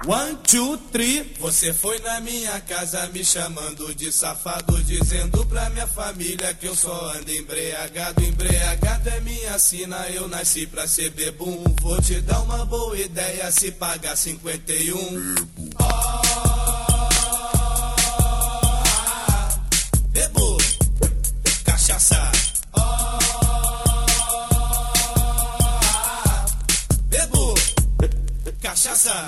One, 0.05 0.37
two, 0.43 0.77
three. 0.91 1.33
Você 1.39 1.73
foi 1.73 1.97
na 1.99 2.19
minha 2.19 2.59
casa 2.61 3.07
me 3.07 3.23
chamando 3.23 3.95
de 3.95 4.11
safado, 4.11 4.83
dizendo 4.83 5.45
pra 5.45 5.69
minha 5.69 5.87
família 5.87 6.53
que 6.53 6.67
eu 6.67 6.75
só 6.75 7.13
ando 7.15 7.31
embriagado. 7.31 8.21
Embriagado 8.23 9.09
é 9.09 9.19
minha 9.21 9.57
sina, 9.57 10.07
eu 10.09 10.27
nasci 10.27 10.67
pra 10.67 10.87
ser 10.87 11.09
bebum. 11.11 11.63
Vou 11.81 12.01
te 12.01 12.21
dar 12.21 12.41
uma 12.41 12.65
boa 12.65 12.97
ideia 12.97 13.49
se 13.51 13.71
pagar 13.71 14.15
51. 14.15 15.53
Bebo, 15.73 16.32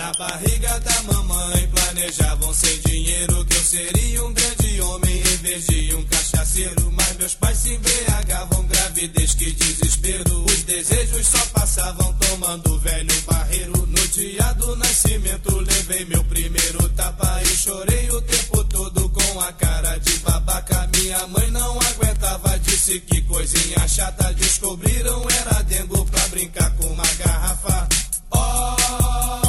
Na 0.06 0.14
barriga 0.14 0.80
da 0.82 1.02
mamãe 1.02 1.68
planejavam 1.68 2.54
sem 2.54 2.80
dinheiro 2.82 3.44
que 3.44 3.56
eu 3.56 3.64
seria 3.64 4.24
um 4.24 4.32
grande 4.36 4.82
homem 4.82 5.18
em 5.18 5.38
vez 5.38 5.66
de 5.66 5.96
um 5.96 6.04
cachaceiro. 6.04 6.92
Mas 6.92 7.18
meus 7.18 7.34
pais 7.34 7.58
se 7.58 7.74
embriagavam, 7.74 8.68
gravidez 8.68 9.34
que 9.34 9.52
desespero. 9.52 10.46
Os 10.46 10.62
desejos 10.62 11.26
só 11.26 11.44
passavam 11.48 12.14
tomando 12.20 12.78
velho 12.82 13.22
barreiro. 13.24 13.88
No 13.88 14.08
dia 14.10 14.54
do 14.54 14.76
nascimento 14.76 15.58
levei 15.58 16.06
meu 16.06 16.24
primeiro 16.26 16.88
tapa 16.90 17.42
e 17.42 17.48
chorei 17.48 18.08
o 18.12 18.22
tempo 18.22 18.64
todo 18.66 19.10
com 19.10 19.42
a 19.42 19.52
cara 19.54 19.98
de 19.98 20.20
babaca. 20.20 20.88
Minha 20.96 21.26
mãe 21.26 21.50
não 21.50 21.80
aguentava, 21.80 22.60
disse 22.60 23.00
que 23.00 23.22
coisinha 23.24 23.88
chata. 23.88 24.32
Descobriram 24.36 25.26
era 25.32 25.64
dengo 25.64 26.06
pra 26.06 26.28
brincar 26.28 26.70
com 26.76 26.90
uma 26.90 27.12
garrafa. 27.18 27.88
Bebo 28.36 29.45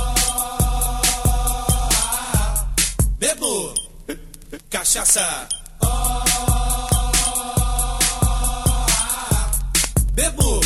cachaça. 4.70 5.48
Bebo 10.12 10.60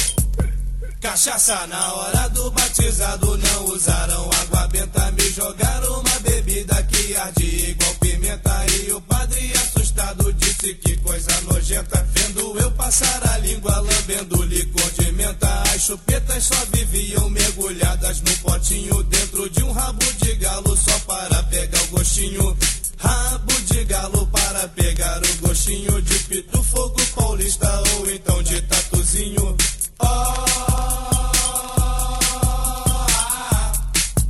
cachaça. 1.01 1.67
Na 1.67 1.95
hora 1.95 2.29
do 2.31 2.51
batizado 2.51 3.37
não 3.37 3.65
usaram 3.67 4.31
água 4.43 4.69
benta. 4.69 5.11
Me 5.13 5.31
jogaram 5.31 6.01
uma 6.01 6.19
bebida 6.21 6.83
que 6.85 7.17
arde 7.17 7.71
igual 7.71 7.95
pimenta. 7.97 8.67
E 8.67 8.93
o 8.93 9.01
padre 9.03 9.53
assustado 9.53 10.33
disse 10.35 10.75
que 10.75 10.97
coisa 10.99 11.41
nojenta. 11.43 12.07
Vendo 12.15 12.59
eu 12.59 12.71
passar 12.73 13.29
a 13.29 13.39
língua 13.39 13.81
lambendo 13.81 14.43
licor 14.45 14.91
de 14.93 15.13
menta. 15.13 15.63
As 15.75 15.83
chupetas 15.83 16.45
só 16.45 16.65
viviam 16.73 17.29
mergulhadas 17.31 18.21
no 18.23 18.37
potinho. 18.39 19.03
Dentro 19.05 19.49
de 19.51 19.63
um 19.63 19.73
rabo 19.73 20.05
de 20.23 20.35
galo 20.37 20.77
só 20.77 20.99
para 21.01 21.43
pegar 21.45 21.83
o 21.83 21.87
gostinho. 21.89 22.57
Rabo 23.01 23.61
de 23.67 23.85
galo 23.85 24.27
para 24.27 24.69
pegar 24.69 25.21
o 25.23 25.47
gostinho 25.47 26.03
de 26.03 26.19
pito 26.21 26.63
fogo 26.63 27.01
paulista 27.15 27.83
ou 27.97 28.11
então 28.11 28.43
de 28.43 28.61
tatuzinho. 28.63 29.57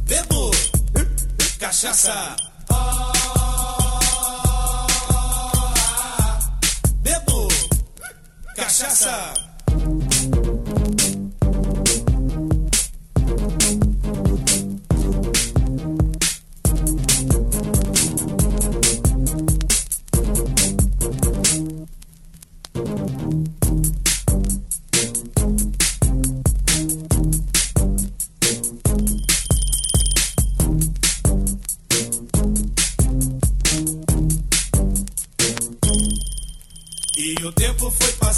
Bebo 0.06 0.50
cachaça. 1.58 2.36
Bebo 7.02 7.48
cachaça. 8.56 9.49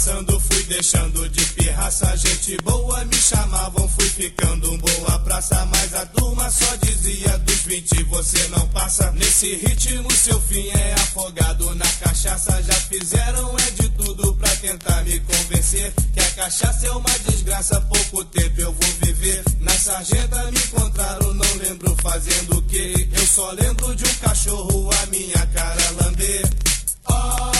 Passando, 0.03 0.37
fui 0.37 0.63
deixando 0.63 1.29
de 1.29 1.45
pirraça. 1.53 2.17
Gente 2.17 2.57
boa 2.57 3.05
me 3.05 3.15
chamavam, 3.15 3.87
fui 3.87 4.09
ficando 4.09 4.77
boa 4.77 5.19
praça. 5.19 5.65
Mas 5.67 5.93
a 5.93 6.05
turma 6.07 6.49
só 6.49 6.75
dizia 6.81 7.37
dos 7.37 7.61
20 7.61 8.03
você 8.03 8.47
não 8.49 8.67
passa. 8.69 9.09
Nesse 9.11 9.55
ritmo, 9.55 10.11
seu 10.11 10.41
fim 10.41 10.67
é 10.67 10.93
afogado 10.95 11.73
na 11.75 11.85
cachaça. 11.85 12.61
Já 12.63 12.73
fizeram 12.73 13.55
é 13.59 13.71
de 13.71 13.89
tudo 13.89 14.35
pra 14.35 14.49
tentar 14.57 15.03
me 15.03 15.21
convencer 15.21 15.93
que 16.13 16.19
a 16.19 16.31
cachaça 16.31 16.85
é 16.85 16.91
uma 16.91 17.19
desgraça. 17.25 17.79
Pouco 17.79 18.25
tempo 18.25 18.59
eu 18.59 18.73
vou 18.73 18.89
viver. 19.03 19.41
Na 19.61 19.71
sarjeta 19.71 20.51
me 20.51 20.59
encontraram, 20.59 21.33
não 21.33 21.55
lembro 21.61 21.95
fazendo 22.01 22.57
o 22.57 22.61
que. 22.63 23.07
Eu 23.13 23.25
só 23.25 23.51
lembro 23.51 23.95
de 23.95 24.03
um 24.03 24.13
cachorro 24.15 24.89
a 25.01 25.05
minha 25.05 25.47
cara 25.47 25.91
lamber. 25.91 26.43
Bebo 26.43 27.52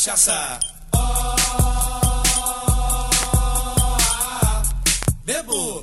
cachaça. 0.00 0.58
Bebo 5.26 5.82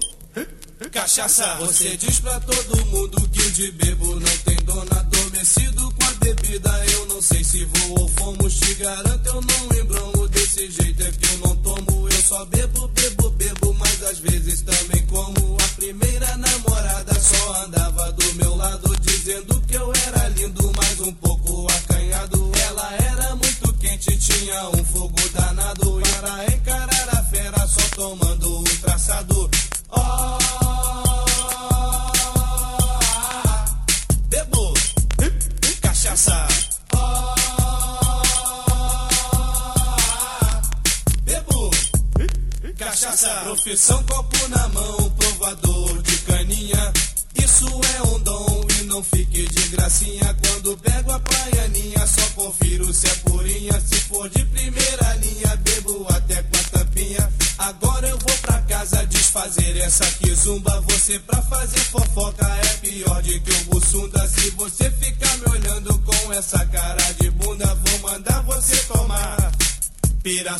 cachaça. 0.92 1.56
Você 1.60 1.96
diz 1.98 2.20
pra 2.22 2.40
todo 2.40 2.86
mundo 2.88 3.30
que 3.30 3.52
de 3.52 3.72
bebo 3.74 4.20
não 4.20 4.38
tem 4.44 4.56
dono 4.66 4.90
adormecido 4.90 5.94
com 5.94 6.04
a 6.04 6.12
bebida. 6.16 6.86
Eu 6.94 7.06
não 7.06 7.22
sei 7.22 7.44
se 7.44 7.64
vou 7.66 8.00
ou 8.00 8.08
fomos. 8.08 8.56
Te 8.56 8.74
garanto, 8.74 9.28
eu 9.28 9.42
não 9.42 9.80
embramo 9.80 10.28
desse 10.30 10.72
jeito. 10.72 11.04
É 11.04 11.12
que 11.12 11.34
eu 11.34 11.38
não 11.38 11.56
tomo. 11.58 12.10
Eu 12.10 12.22
só 12.24 12.44
bebo, 12.46 12.88
bebo, 12.88 13.30
bebo. 13.30 13.57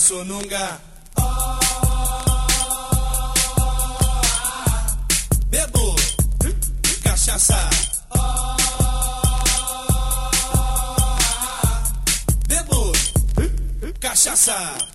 Pirassununga. 0.08 0.80
Bebo 5.50 5.96
cachaça. 7.04 7.70
Bebo 12.48 12.92
cachaça. 14.00 14.87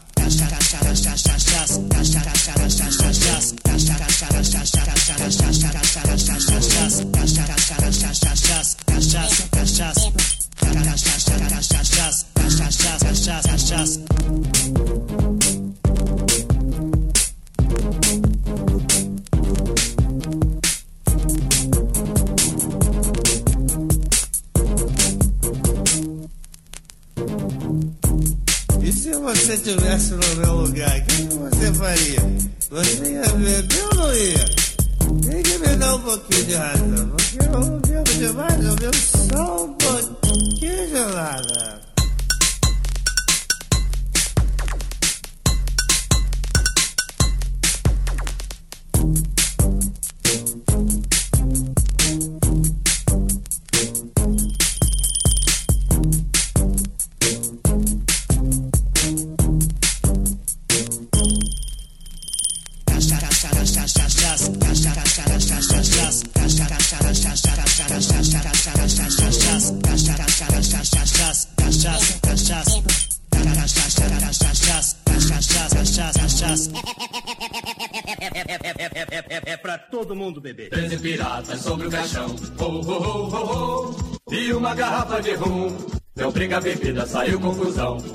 saiu 87.22 87.38
confusão. 87.38 88.11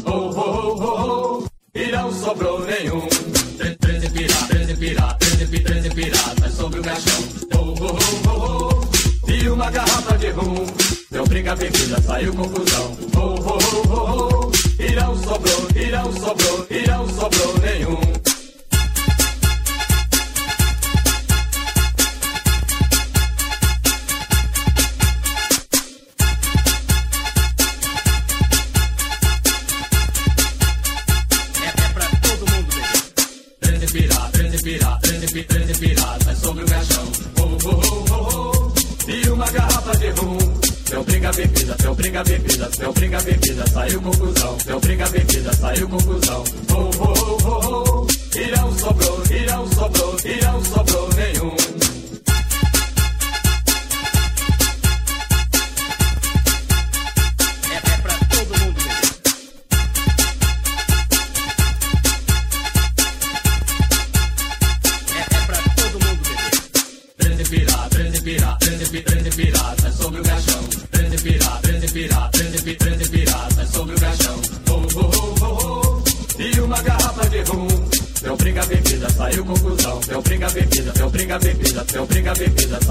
briga 42.07 42.23
bebida, 42.23 42.69
não 42.81 42.93
briga 42.93 43.21
bebida, 43.21 43.67
saiu 43.67 44.01
conclusão, 44.01 44.57
não 44.65 44.79
briga 44.79 45.09
bebida, 45.09 45.53
saiu 45.53 45.89
conclusão. 45.89 46.43
Oh, 46.71 46.89
oh, 46.99 47.13
oh, 47.21 47.37
oh, 47.43 48.07
oh. 48.07 48.39
Irão 48.39 48.71
sobrou, 48.77 49.23
irão 49.29 49.67
sobrou, 49.73 50.15
irão 50.23 50.63
sobrou 50.63 51.09
nenhum. 51.15 51.66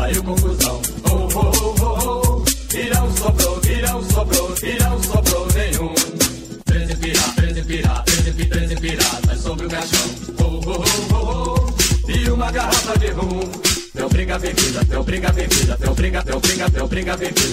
saiu 0.06 0.22
confusão. 0.22 0.80
Oh, 1.10 1.28
oh, 1.34 1.52
oh, 1.62 1.74
oh, 1.82 2.44
oh. 2.44 2.76
E 2.76 2.90
não 2.90 3.10
sobrou, 3.16 3.60
e 3.64 3.82
não 3.82 4.02
sobrou, 4.10 4.54
e 4.62 4.78
não 4.82 5.02
sobrou 5.02 5.48
nenhum. 5.54 5.94
Três 6.64 6.94
pirata, 6.94 7.32
três 7.36 7.66
pirata, 7.66 8.04
três 8.04 8.48
treze 8.48 8.76
piratas 8.76 9.40
sobre 9.40 9.66
o 9.66 9.68
caixão. 9.68 10.10
Oh, 10.38 10.60
oh, 10.66 10.84
oh, 11.12 11.66
oh, 12.06 12.10
E 12.10 12.30
uma 12.30 12.50
garrafa 12.52 12.98
de 12.98 13.08
rum. 13.08 13.40
Teu 13.94 14.08
briga 14.08 14.38
bebida, 14.38 14.84
teu 14.84 15.02
briga 15.02 15.32
bebida, 15.32 15.76
teu 15.76 15.94
briga, 15.94 16.22
teu 16.22 16.40
briga, 16.40 16.70
teu 16.70 16.86
briga 16.86 17.16
bebida. 17.16 17.45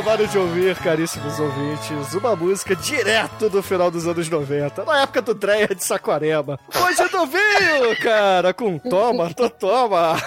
Acabaram 0.00 0.24
de 0.24 0.38
ouvir, 0.38 0.74
caríssimos 0.76 1.38
ouvintes, 1.38 2.14
uma 2.14 2.34
música 2.34 2.74
direto 2.74 3.50
do 3.50 3.62
final 3.62 3.90
dos 3.90 4.06
anos 4.06 4.30
90, 4.30 4.82
na 4.82 5.02
época 5.02 5.20
do 5.20 5.34
Dreia 5.34 5.68
de 5.68 5.84
Saquarema. 5.84 6.58
Hoje 6.74 7.06
do 7.10 7.26
vinho, 7.26 8.00
cara, 8.02 8.54
com 8.54 8.78
toma, 8.78 9.32
tô, 9.34 9.50
toma. 9.50 10.16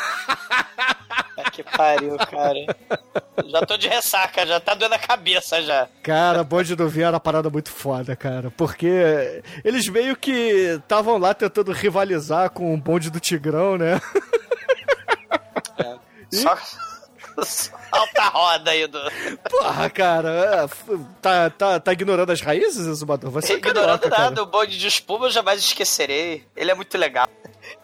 Que 1.51 1.63
pariu, 1.63 2.15
cara. 2.17 2.75
Já 3.45 3.65
tô 3.65 3.77
de 3.77 3.87
ressaca, 3.87 4.45
já 4.45 4.59
tá 4.59 4.73
doendo 4.73 4.95
a 4.95 4.99
cabeça 4.99 5.61
já. 5.61 5.87
Cara, 6.01 6.43
bonde 6.43 6.75
do 6.75 6.87
vinho 6.87 7.07
era 7.07 7.15
uma 7.15 7.19
parada 7.19 7.49
muito 7.49 7.69
foda, 7.69 8.15
cara, 8.15 8.51
porque 8.51 9.41
eles 9.63 9.87
meio 9.87 10.15
que 10.15 10.31
estavam 10.81 11.17
lá 11.17 11.33
tentando 11.33 11.71
rivalizar 11.71 12.49
com 12.51 12.73
o 12.73 12.77
bonde 12.77 13.09
do 13.09 13.19
Tigrão, 13.19 13.77
né? 13.77 13.99
Só. 16.31 16.57
Alta 17.91 18.23
roda 18.29 18.71
aí 18.71 18.87
do. 18.87 18.99
Porra, 19.49 19.89
cara, 19.89 20.29
é, 20.29 20.95
tá, 21.21 21.49
tá, 21.49 21.79
tá 21.79 21.93
ignorando 21.93 22.31
as 22.31 22.41
raízes, 22.41 22.85
Exumador? 22.85 23.29
Você 23.31 23.53
é 23.53 23.57
Ignorando 23.57 23.99
carioca, 23.99 24.09
cara. 24.09 24.23
nada, 24.29 24.43
o 24.43 24.45
bonde 24.45 24.77
de 24.77 24.87
espuma 24.87 25.27
eu 25.27 25.31
jamais 25.31 25.59
esquecerei. 25.59 26.45
Ele 26.55 26.71
é 26.71 26.75
muito 26.75 26.97
legal. 26.97 27.27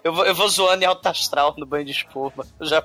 Eu 0.03 0.13
vou, 0.13 0.26
eu 0.26 0.35
vou 0.35 0.47
zoando 0.47 0.84
em 0.84 0.88
alta 0.88 1.09
astral 1.09 1.55
no 1.57 1.65
banho 1.65 1.85
de 1.85 1.91
espuma. 1.91 2.45
Eu 2.59 2.65
já... 2.65 2.84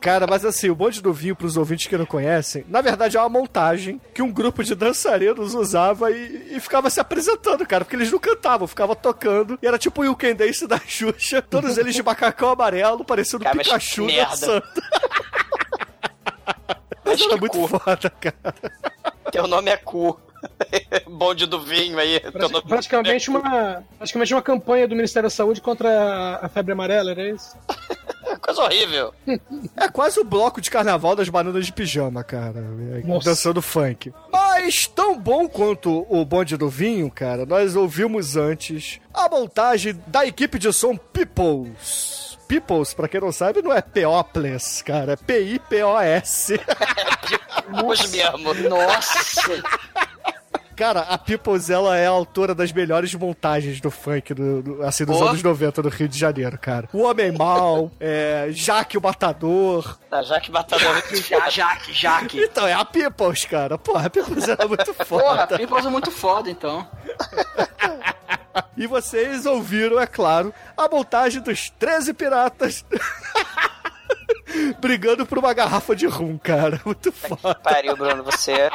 Cara, 0.00 0.26
mas 0.26 0.46
assim, 0.46 0.70
o 0.70 0.74
bonde 0.74 1.02
do 1.02 1.12
vinho, 1.12 1.36
pros 1.36 1.58
ouvintes 1.58 1.86
que 1.86 1.96
não 1.96 2.06
conhecem, 2.06 2.64
na 2.68 2.80
verdade 2.80 3.18
é 3.18 3.20
uma 3.20 3.28
montagem 3.28 4.00
que 4.14 4.22
um 4.22 4.32
grupo 4.32 4.64
de 4.64 4.74
dançarinos 4.74 5.52
usava 5.54 6.10
e, 6.10 6.56
e 6.56 6.60
ficava 6.60 6.88
se 6.88 6.98
apresentando, 6.98 7.66
cara, 7.66 7.84
porque 7.84 7.96
eles 7.96 8.10
não 8.10 8.18
cantavam, 8.18 8.66
ficavam 8.66 8.96
tocando, 8.96 9.58
e 9.62 9.66
era 9.66 9.78
tipo 9.78 10.00
o 10.00 10.04
You 10.06 10.16
Can 10.16 10.34
Dance 10.34 10.66
da 10.66 10.78
Xuxa, 10.78 11.42
todos 11.42 11.76
eles 11.76 11.94
de 11.94 12.02
macacão 12.02 12.50
amarelo, 12.50 13.04
parecendo 13.04 13.44
Cara, 13.44 13.58
Pikachu 13.58 14.06
dançando. 14.06 14.62
Mas 17.10 17.20
era 17.20 17.36
muito 17.36 17.68
foda, 17.68 18.10
cara. 18.10 18.54
Teu 19.32 19.46
nome 19.46 19.70
é 19.70 19.76
cu. 19.76 20.18
bonde 21.06 21.46
do 21.46 21.60
vinho 21.60 21.98
aí. 21.98 22.20
Teu 22.20 22.48
nome 22.48 22.64
Praticamente 22.66 23.30
uma, 23.30 23.84
praticamente 23.98 24.34
uma 24.34 24.42
campanha 24.42 24.88
do 24.88 24.94
Ministério 24.94 25.28
da 25.28 25.30
Saúde 25.30 25.60
contra 25.60 26.38
a 26.42 26.48
febre 26.48 26.72
amarela, 26.72 27.10
era 27.10 27.28
isso? 27.28 27.56
é 28.26 28.36
coisa 28.38 28.62
horrível. 28.62 29.14
É 29.76 29.88
quase 29.88 30.20
o 30.20 30.24
bloco 30.24 30.60
de 30.60 30.70
carnaval 30.70 31.14
das 31.14 31.28
bananas 31.28 31.66
de 31.66 31.72
pijama, 31.72 32.22
cara. 32.24 32.64
é, 33.02 33.06
Nossa. 33.06 33.30
Dançando 33.30 33.60
funk. 33.60 34.12
Mas 34.30 34.86
tão 34.86 35.18
bom 35.18 35.48
quanto 35.48 36.06
o 36.08 36.24
bonde 36.24 36.56
do 36.56 36.68
vinho, 36.68 37.10
cara, 37.10 37.44
nós 37.44 37.76
ouvimos 37.76 38.36
antes 38.36 39.00
a 39.12 39.28
montagem 39.28 39.98
da 40.06 40.26
equipe 40.26 40.58
de 40.58 40.72
som 40.72 40.96
Peoples. 40.96 42.29
Peoples, 42.50 42.92
pra 42.94 43.06
quem 43.06 43.20
não 43.20 43.30
sabe, 43.30 43.62
não 43.62 43.72
é 43.72 43.80
P-O-P-L-E-S, 43.80 44.82
cara, 44.82 45.12
é 45.12 45.16
P-I-P-O-S. 45.16 46.58
Hoje 47.84 48.08
mesmo. 48.08 48.52
Nossa! 48.68 49.62
Cara, 50.74 51.00
a 51.02 51.16
Peoples, 51.18 51.70
ela 51.70 51.96
é 51.96 52.06
a 52.06 52.10
autora 52.10 52.52
das 52.54 52.72
melhores 52.72 53.14
montagens 53.14 53.80
do 53.80 53.90
funk, 53.90 54.32
do, 54.34 54.62
do- 54.62 54.82
assim, 54.82 55.04
dos 55.04 55.20
Oh. 55.20 55.28
anos 55.28 55.42
90 55.42 55.80
do 55.82 55.88
Rio 55.90 56.08
de 56.08 56.18
Janeiro, 56.18 56.58
cara. 56.58 56.88
O 56.92 57.02
Homem 57.02 57.30
Mal, 57.30 57.90
é, 58.00 58.46
Jaque 58.50 58.96
o 58.98 59.00
Matador. 59.02 59.96
Tá, 60.08 60.22
já 60.22 60.40
que 60.40 60.50
Matador 60.50 60.96
é 60.96 61.02
foda. 61.02 61.50
Jaque, 61.50 61.92
Jaque. 61.92 62.40
Então, 62.42 62.66
é 62.66 62.72
a 62.72 62.84
Peoples, 62.84 63.44
cara. 63.44 63.78
Porra, 63.78 64.06
a 64.06 64.10
Peoples 64.10 64.48
era 64.48 64.66
muito 64.66 64.92
foda. 64.94 65.06
Porra, 65.46 65.46
Peoples 65.46 65.86
é 65.86 65.90
muito 65.90 66.10
foda, 66.10 66.50
então. 66.50 66.88
E 68.76 68.86
vocês 68.86 69.46
ouviram, 69.46 70.00
é 70.00 70.06
claro, 70.06 70.52
a 70.76 70.88
montagem 70.88 71.40
dos 71.42 71.70
13 71.70 72.14
piratas 72.14 72.84
brigando 74.80 75.24
por 75.26 75.38
uma 75.38 75.52
garrafa 75.52 75.94
de 75.94 76.06
rum, 76.06 76.38
cara. 76.38 76.80
Muito 76.84 77.12
foda. 77.12 77.54
Pariu, 77.56 77.96
Bruno, 77.96 78.22
você. 78.24 78.70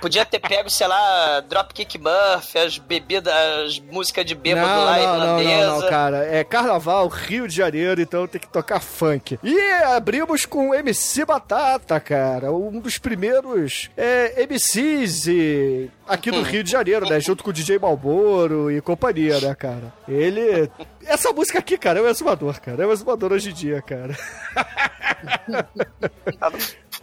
Podia 0.00 0.24
ter 0.24 0.40
pego, 0.40 0.68
sei 0.70 0.86
lá, 0.86 1.40
Dropkick 1.40 1.98
Murphy, 1.98 2.58
as 2.58 2.78
bebidas, 2.78 3.32
as 3.32 3.78
músicas 3.78 4.24
de 4.24 4.34
bêbado 4.34 4.66
Não, 4.66 4.84
lá 4.84 4.98
não, 4.98 5.18
não, 5.18 5.40
irlandesa. 5.40 5.66
não, 5.68 5.80
não, 5.80 5.88
cara. 5.88 6.24
É 6.26 6.42
carnaval, 6.42 7.06
Rio 7.08 7.46
de 7.46 7.54
Janeiro, 7.54 8.00
então 8.00 8.26
tem 8.26 8.40
que 8.40 8.48
tocar 8.48 8.80
funk. 8.80 9.38
E 9.42 9.60
abrimos 9.94 10.46
com 10.46 10.74
MC 10.74 11.24
Batata, 11.24 12.00
cara. 12.00 12.50
Um 12.52 12.80
dos 12.80 12.98
primeiros 12.98 13.90
é, 13.96 14.42
MCs 14.46 15.26
e- 15.28 15.90
aqui 16.08 16.30
do 16.30 16.42
Rio 16.42 16.64
de 16.64 16.70
Janeiro, 16.70 17.08
né? 17.08 17.20
Junto 17.20 17.44
com 17.44 17.50
o 17.50 17.52
DJ 17.52 17.78
Malboro 17.78 18.70
e 18.72 18.80
companhia, 18.80 19.40
né, 19.40 19.54
cara? 19.54 19.92
Ele. 20.08 20.70
Essa 21.04 21.32
música 21.32 21.58
aqui, 21.58 21.76
cara, 21.76 21.98
é 21.98 22.02
o 22.02 22.08
exumador, 22.08 22.60
cara. 22.60 22.82
É 22.82 22.86
o 22.86 22.92
exumador 22.92 23.32
hoje 23.32 23.50
em 23.50 23.54
dia, 23.54 23.82
cara. 23.82 24.16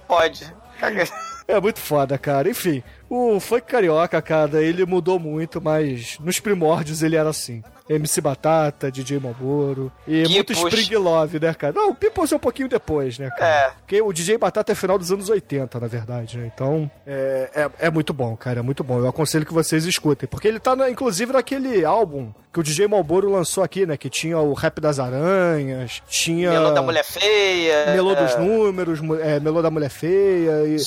Pode. 0.08 0.54
É 1.50 1.60
muito 1.60 1.80
foda, 1.80 2.16
cara. 2.16 2.48
Enfim, 2.48 2.84
o 3.10 3.40
funk 3.40 3.64
carioca, 3.66 4.22
cara, 4.22 4.62
ele 4.62 4.86
mudou 4.86 5.18
muito, 5.18 5.60
mas 5.60 6.18
nos 6.20 6.40
primórdios 6.40 7.02
ele 7.02 7.16
era 7.16 7.30
assim. 7.30 7.64
MC 7.90 8.22
Batata, 8.22 8.92
DJ 8.92 9.20
Malboro 9.20 9.92
e 10.08 10.28
muito 10.30 10.54
Peoples. 10.54 10.76
Spring 10.76 10.96
Love, 10.98 11.40
né, 11.40 11.52
cara? 11.56 11.74
Não, 11.74 11.90
o 11.90 11.96
Peoples 11.96 12.32
é 12.32 12.36
um 12.36 12.40
pouquinho 12.40 12.70
depois, 12.70 13.18
né, 13.18 13.32
cara? 13.32 13.52
É. 13.52 13.72
Porque 13.80 14.00
o 14.00 14.14
DJ 14.14 14.38
Batata 14.38 14.72
é 14.72 14.76
final 14.76 14.96
dos 14.96 15.12
anos 15.12 15.28
80, 15.28 15.80
na 15.80 15.88
verdade, 15.88 16.38
né? 16.38 16.52
Então, 16.54 16.90
é, 17.08 17.50
é, 17.56 17.88
é 17.88 17.90
muito 17.90 18.14
bom, 18.14 18.38
cara, 18.38 18.60
é 18.60 18.62
muito 18.62 18.84
bom. 18.84 19.00
Eu 19.00 19.08
aconselho 19.08 19.44
que 19.44 19.54
vocês 19.54 19.86
escutem, 19.86 20.30
porque 20.30 20.48
ele 20.48 20.60
tá, 20.60 20.76
na- 20.76 20.88
inclusive, 20.88 21.34
naquele 21.34 21.84
álbum 21.84 22.32
que 22.54 22.60
o 22.60 22.64
DJ 22.64 22.88
Malboro 22.88 23.32
lançou 23.32 23.64
aqui, 23.64 23.88
né? 23.88 23.98
Que 23.98 24.08
tinha 24.08 24.38
o 24.38 24.54
Rap 24.54 24.80
das 24.80 25.00
Aranhas, 25.00 26.04
tinha... 26.08 26.52
Melô 26.52 26.72
da 26.72 26.84
Mulher 26.84 27.04
Feia. 27.04 27.88
Melô 27.92 28.14
dos 28.14 28.34
é. 28.34 28.40
Números, 28.40 29.00
é, 29.20 29.40
Melô 29.40 29.64
da 29.64 29.72
Mulher 29.72 29.90
Feia 29.90 30.68
e... 30.68 30.78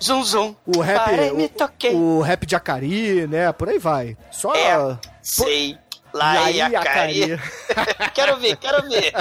zum, 0.00 0.22
zum. 0.24 0.56
O 0.66 0.80
rap, 0.80 1.04
Parei, 1.04 1.32
me 1.32 1.48
toquei. 1.48 1.94
o, 1.94 2.18
o 2.18 2.20
rap 2.20 2.46
de 2.46 2.54
Acari, 2.56 3.26
né? 3.26 3.52
Por 3.52 3.68
aí 3.68 3.78
vai. 3.78 4.16
Só. 4.30 4.54
É, 4.54 4.98
sei. 5.22 5.78
Lá 6.14 6.48
E 6.50 6.56
e 6.56 6.62
aí, 6.62 6.76
a 6.76 6.80
Cari. 6.80 7.40
quero 8.14 8.36
ver, 8.38 8.56
quero 8.56 8.88
ver. 8.88 9.12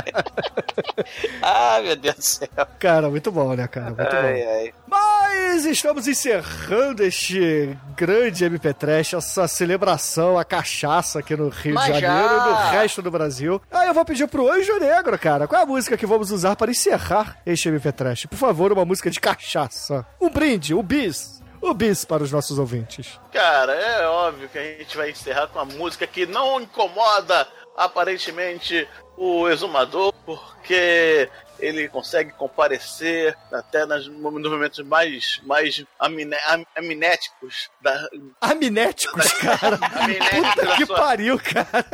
ah, 1.42 1.80
meu 1.84 1.96
Deus 1.96 2.16
do 2.16 2.22
céu. 2.22 2.48
Cara, 2.80 3.10
muito 3.10 3.32
bom, 3.32 3.56
né, 3.56 3.68
cara? 3.68 3.88
Muito 3.88 4.16
Ai, 4.16 4.44
bom. 4.44 4.50
ai. 4.52 4.74
Mas 4.88 5.66
estamos 5.66 6.08
encerrando 6.08 7.04
este 7.04 7.76
grande 7.96 8.46
MP 8.46 8.74
Trash, 8.76 9.14
essa 9.16 9.48
celebração, 9.48 10.38
a 10.38 10.46
cachaça 10.46 11.20
aqui 11.20 11.36
no 11.36 11.50
Rio 11.50 11.74
Mas 11.76 11.94
de 11.96 12.00
Janeiro 12.00 12.30
já. 12.30 12.46
e 12.46 12.50
no 12.50 12.56
resto 12.72 13.02
do 13.02 13.10
Brasil. 13.10 13.60
Aí 13.72 13.88
eu 13.88 13.94
vou 13.94 14.06
pedir 14.06 14.28
pro 14.28 14.52
Anjo 14.52 14.78
Negro, 14.80 15.18
cara, 15.18 15.48
qual 15.48 15.62
é 15.62 15.64
a 15.64 15.68
música 15.68 15.98
que 15.98 16.06
vamos 16.06 16.30
usar 16.32 16.56
para 16.56 16.70
encerrar 16.70 17.38
este 17.46 17.70
MP 17.70 17.92
Trash? 17.92 18.28
Por 18.28 18.38
favor, 18.38 18.72
uma 18.72 18.86
música 18.86 19.10
de 19.10 19.20
cachaça. 19.20 20.06
Um 20.22 20.30
brinde, 20.30 20.76
o 20.76 20.84
bis. 20.84 21.42
O 21.66 21.74
bis 21.74 22.04
para 22.04 22.22
os 22.24 22.32
nossos 22.32 22.60
ouvintes. 22.60 23.20
Cara, 23.32 23.74
é 23.74 24.06
óbvio 24.08 24.50
que 24.50 24.58
a 24.58 24.64
gente 24.64 24.98
vai 24.98 25.12
encerrar 25.12 25.48
com 25.48 25.60
uma 25.60 25.66
música 25.66 26.06
que 26.06 26.26
não 26.26 26.60
incomoda 26.60 27.48
aparentemente 27.78 28.88
o 29.16 29.48
exumador, 29.48 30.12
porque 30.26 31.30
ele 31.60 31.88
consegue 31.88 32.32
comparecer 32.34 33.36
até 33.52 33.86
nos 33.86 34.10
momentos 34.10 34.80
mais, 34.86 35.40
mais 35.44 35.84
amine, 35.98 36.36
am- 36.50 36.66
amnéticos 36.76 37.70
da. 37.82 38.10
Amnéticos, 38.42 39.32
cara. 39.40 39.80
Amnéticos 40.02 40.50
Puta 40.50 40.66
da 40.66 40.76
que 40.76 40.86
sua- 40.86 40.96
pariu, 40.98 41.40
cara. 41.40 41.86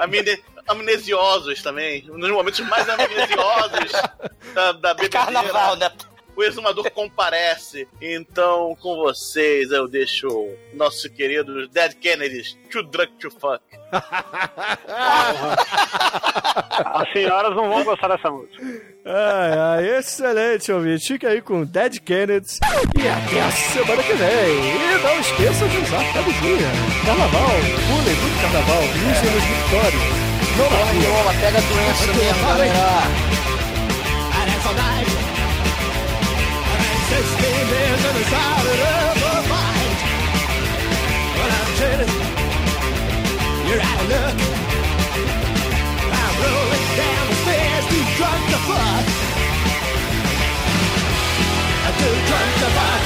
amne- 0.00 0.42
amnesiosos 0.66 1.62
também. 1.62 2.04
Nos 2.06 2.30
momentos 2.30 2.60
mais 2.60 2.88
amnesiosos 2.88 3.92
da, 4.54 4.72
da 4.72 4.94
bebedeira. 4.94 5.08
Carnaval, 5.10 5.76
né? 5.76 5.90
O 6.38 6.42
exumador 6.44 6.88
comparece. 6.94 7.88
Então, 8.00 8.76
com 8.80 8.94
vocês, 8.94 9.72
eu 9.72 9.88
deixo 9.88 10.28
o 10.28 10.56
nosso 10.72 11.10
querido 11.10 11.66
Dead 11.66 11.94
Kennedys, 11.94 12.56
Too 12.70 12.84
Drunk 12.84 13.12
to 13.18 13.28
Fuck. 13.28 13.60
As 16.84 17.12
senhoras 17.12 17.56
não 17.56 17.68
vão 17.68 17.82
gostar 17.82 18.06
dessa 18.08 18.30
música. 18.30 18.62
Ai, 19.04 19.58
ai, 19.58 19.98
excelente, 19.98 20.70
ouvinte. 20.70 21.08
Fica 21.08 21.28
aí 21.28 21.42
com 21.42 21.64
Dead 21.64 21.98
Kennedys 21.98 22.60
e 22.96 23.08
até 23.08 23.40
a 23.42 23.50
semana 23.50 24.02
que 24.04 24.12
vem. 24.12 24.28
E 24.28 25.02
não 25.02 25.18
esqueça 25.18 25.66
de 25.66 25.76
usar 25.78 26.12
camisinha. 26.12 26.70
Carnaval, 27.04 27.50
pulem 27.88 28.14
muito 28.14 28.40
carnaval, 28.40 28.82
usem 28.82 29.30
nos 29.32 29.42
victórios. 29.42 30.02
Não 30.56 30.70
na 30.70 30.76
rua. 30.86 31.32
pega 31.40 31.58
a 31.58 31.62
doença 31.62 32.06
mesmo, 32.14 32.46
galera. 32.46 33.38
And 34.30 34.48
it's 34.50 34.97
16 37.08 37.72
years 37.72 38.02
on 38.08 38.14
the 38.14 38.24
side 38.32 38.66
of 38.68 38.76
the 39.22 39.32
fight. 39.50 39.98
Well, 41.36 41.50
I'm 41.58 41.68
you, 41.78 42.08
you're 43.68 43.82
out 43.82 44.00
of 44.02 44.08
luck. 44.12 44.36
I'm 46.20 46.34
rolling 46.42 46.88
down 47.00 47.24
the 47.30 47.36
stairs, 47.42 47.84
too 47.88 48.04
drunk 48.16 48.42
to 48.52 48.60
fuck. 48.68 49.18
Too 51.98 52.04
drunk 52.04 52.52
to 52.62 52.68
fuck. 52.78 53.02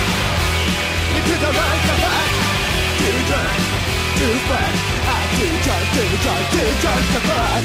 You're 1.14 1.24
too 1.24 1.38
drunk 1.40 1.80
to 1.88 1.94
fuck. 2.04 2.30
Too 3.00 3.18
drunk 3.30 3.60
to 4.18 4.28
fuck. 4.48 4.74
I'm 5.12 5.28
too 5.38 5.54
drunk, 5.64 5.84
too 5.94 6.08
drunk, 6.22 6.44
too 6.52 6.70
drunk 6.82 7.04
to 7.14 7.20
fuck. 7.28 7.64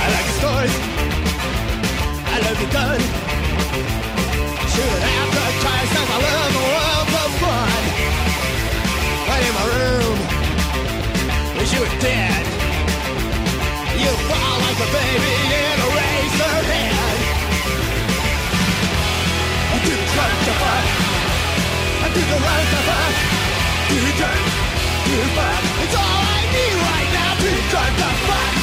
I 0.00 0.06
like 0.14 0.28
stories. 0.40 0.97
I 2.48 2.50
love 2.50 2.62
you 2.62 2.70
done. 2.72 3.00
Shoot 4.72 5.00
have 5.04 5.30
to 5.36 5.44
try 5.60 5.80
since 5.92 6.08
I 6.08 6.18
love 6.24 6.50
the 6.56 6.64
world 6.72 7.08
of 7.20 7.30
fun. 7.44 7.82
Right 9.28 9.44
in 9.44 9.52
my 9.52 9.66
room. 9.76 10.16
Wish 11.60 11.72
you 11.76 11.80
were 11.84 11.96
dead. 12.00 12.44
You 14.00 14.08
fall 14.32 14.56
like 14.64 14.80
a 14.80 14.88
baby 14.96 15.34
in 15.60 15.76
a 15.76 15.88
razor 15.92 16.56
head. 16.72 17.18
I'm 19.68 19.80
too 19.84 20.00
drunk 20.08 20.36
to 20.48 20.54
fuck. 20.56 20.86
I'm 22.00 22.10
too 22.16 22.24
drunk 22.32 22.64
to 22.72 22.80
fuck. 22.88 23.14
Too 23.92 24.08
drunk 24.16 24.40
to 25.04 25.16
fuck. 25.36 25.62
It's 25.84 25.96
all 26.00 26.20
I 26.32 26.40
need 26.56 26.76
right 26.80 27.10
now. 27.12 27.30
Too 27.44 27.60
drunk 27.68 27.92
to 27.92 28.08
fuck. 28.24 28.57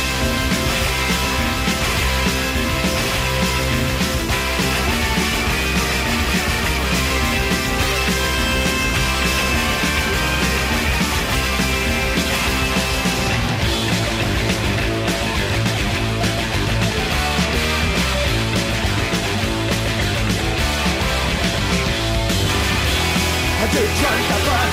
I'm 23.75 23.81
too 23.81 23.91
drunk 23.99 24.23
to 24.31 24.37
fuck. 24.47 24.71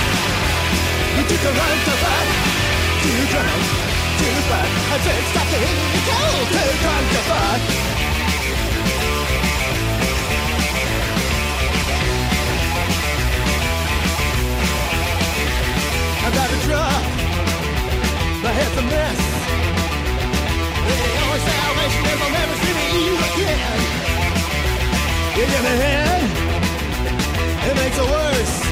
I'm 1.19 1.27
too 1.27 1.37
drunk 1.43 1.81
to 1.87 1.95
fuck. 2.03 2.29
Too 3.03 3.23
drunk 3.35 3.63
to 4.19 4.29
fuck. 4.47 4.69
I 4.71 4.99
said 5.03 5.23
stop 5.33 5.47
the 5.51 5.59
hit 5.59 5.77
me 5.91 6.01
go. 6.07 6.19
Too 6.55 6.71
drunk 6.83 7.07
to 7.11 7.21
fuck. 7.27 7.61
I 16.23 16.29
got 16.39 16.47
a 16.47 16.59
drug. 16.63 17.03
My 18.45 18.53
head's 18.55 18.77
a 18.79 18.85
mess. 18.87 19.21
The 20.87 20.95
only 21.23 21.41
salvation 21.51 22.05
is 22.07 22.21
I'll 22.23 22.31
never 22.39 22.55
see 22.63 22.75
you 23.03 23.15
again. 23.27 23.83
You 25.35 25.45
give 25.51 25.65
me 25.67 25.75
head. 25.83 26.23
It 27.67 27.75
makes 27.75 27.99
it 27.99 28.09
worse. 28.09 28.72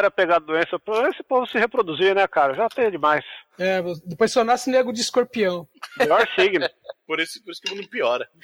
essa 0.00 0.10
galera 0.10 0.10
pegar 0.10 0.38
doença, 0.38 0.76
é 0.76 1.08
esse 1.10 1.22
povo 1.22 1.46
se 1.46 1.58
reproduzir, 1.58 2.14
né, 2.14 2.26
cara? 2.26 2.54
Já 2.54 2.68
tem 2.68 2.90
demais. 2.90 3.24
É, 3.58 3.82
depois 4.06 4.32
só 4.32 4.42
nasce 4.42 4.70
nego 4.70 4.92
de 4.92 5.00
escorpião. 5.00 5.68
Melhor 5.98 6.26
signo. 6.34 6.66
Por 7.06 7.18
isso, 7.18 7.42
por 7.42 7.50
isso 7.50 7.60
que 7.60 7.72
o 7.72 7.76
mundo 7.76 7.88
piora. 7.88 8.28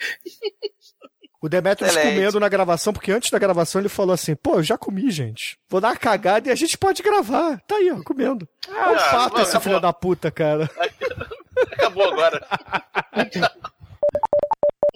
O 1.39 1.47
Demetrius 1.47 1.91
Excelente. 1.91 2.15
comendo 2.15 2.39
na 2.39 2.49
gravação, 2.49 2.91
porque 2.91 3.11
antes 3.11 3.29
da 3.29 3.37
gravação 3.37 3.79
ele 3.79 3.87
falou 3.87 4.11
assim: 4.15 4.35
pô, 4.35 4.55
eu 4.55 4.63
já 4.63 4.75
comi, 4.75 5.11
gente. 5.11 5.55
Vou 5.69 5.79
dar 5.79 5.89
uma 5.89 5.95
cagada 5.95 6.49
e 6.49 6.51
a 6.51 6.55
gente 6.55 6.75
pode 6.75 7.03
gravar. 7.03 7.61
Tá 7.67 7.75
aí, 7.75 7.91
ó, 7.91 8.01
comendo. 8.03 8.49
é 8.67 8.71
um 8.71 8.95
Ah, 8.95 8.97
fato 8.99 9.33
mano, 9.33 9.43
esse 9.43 9.51
acabou. 9.51 9.61
filho 9.61 9.79
da 9.79 9.93
puta, 9.93 10.31
cara. 10.31 10.67
Acabou 11.73 12.05
agora. 12.11 12.43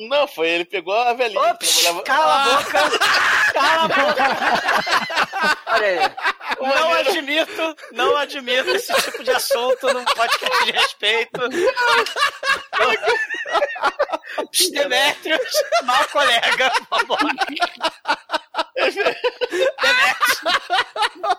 Não, 0.10 0.28
foi 0.28 0.50
ele 0.50 0.66
pegou 0.66 0.94
a 0.96 1.14
velhinha. 1.14 1.56
que 1.58 1.68
trabalhava- 1.68 2.04
Cala 2.04 2.34
a 2.36 2.46
boca! 2.58 2.80
Cala 3.54 3.84
a 3.84 3.88
boca! 3.88 5.58
Olha 5.74 5.88
aí. 5.88 5.98
Não 6.62 6.94
admito, 6.94 7.76
não 7.94 8.18
admito 8.18 8.70
esse 8.72 8.94
tipo 9.02 9.24
de 9.24 9.32
assunto 9.32 9.92
num 9.94 10.04
podcast 10.06 10.66
de 10.66 10.72
respeito. 10.72 11.42
Psh, 14.52 14.70
Demetrius, 14.72 15.52
mau 15.84 16.04
colega, 16.10 16.72
vambora. 16.90 17.22
Demetrius, 19.82 20.42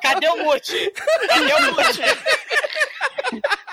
cadê 0.03 0.29
o 0.29 0.37
mute? 0.39 0.93
Cadê 1.29 1.55
o 1.55 1.63
mute? 1.73 2.03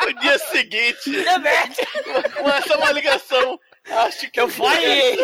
No 0.06 0.14
dia 0.22 0.40
seguinte. 0.40 1.12
Demetrius! 1.12 2.34
Com 2.36 2.50
essa 2.50 2.78
uma 2.78 2.92
ligação. 2.92 3.60
Acho 3.92 4.32
que 4.32 4.40
Eu 4.40 4.50
falhei. 4.50 5.18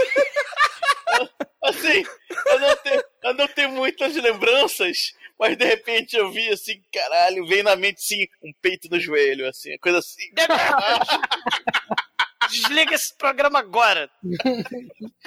Assim, 1.64 2.04
eu 2.46 2.60
não, 2.60 2.76
tenho, 2.78 3.04
eu 3.24 3.34
não 3.34 3.48
tenho 3.48 3.70
muitas 3.70 4.16
lembranças, 4.16 5.14
mas 5.40 5.58
de 5.58 5.66
repente 5.66 6.16
eu 6.16 6.32
vi 6.32 6.48
assim, 6.50 6.80
caralho, 6.94 7.48
veio 7.48 7.64
na 7.64 7.76
mente 7.76 7.98
assim, 7.98 8.28
um 8.44 8.54
peito 8.62 8.88
no 8.90 9.00
joelho, 9.00 9.50
assim, 9.50 9.76
coisa 9.80 9.98
assim. 9.98 10.30
Desliga 12.52 12.94
esse 12.94 13.18
programa 13.18 13.58
agora. 13.60 14.08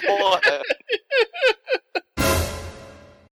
Porra. 0.01 0.61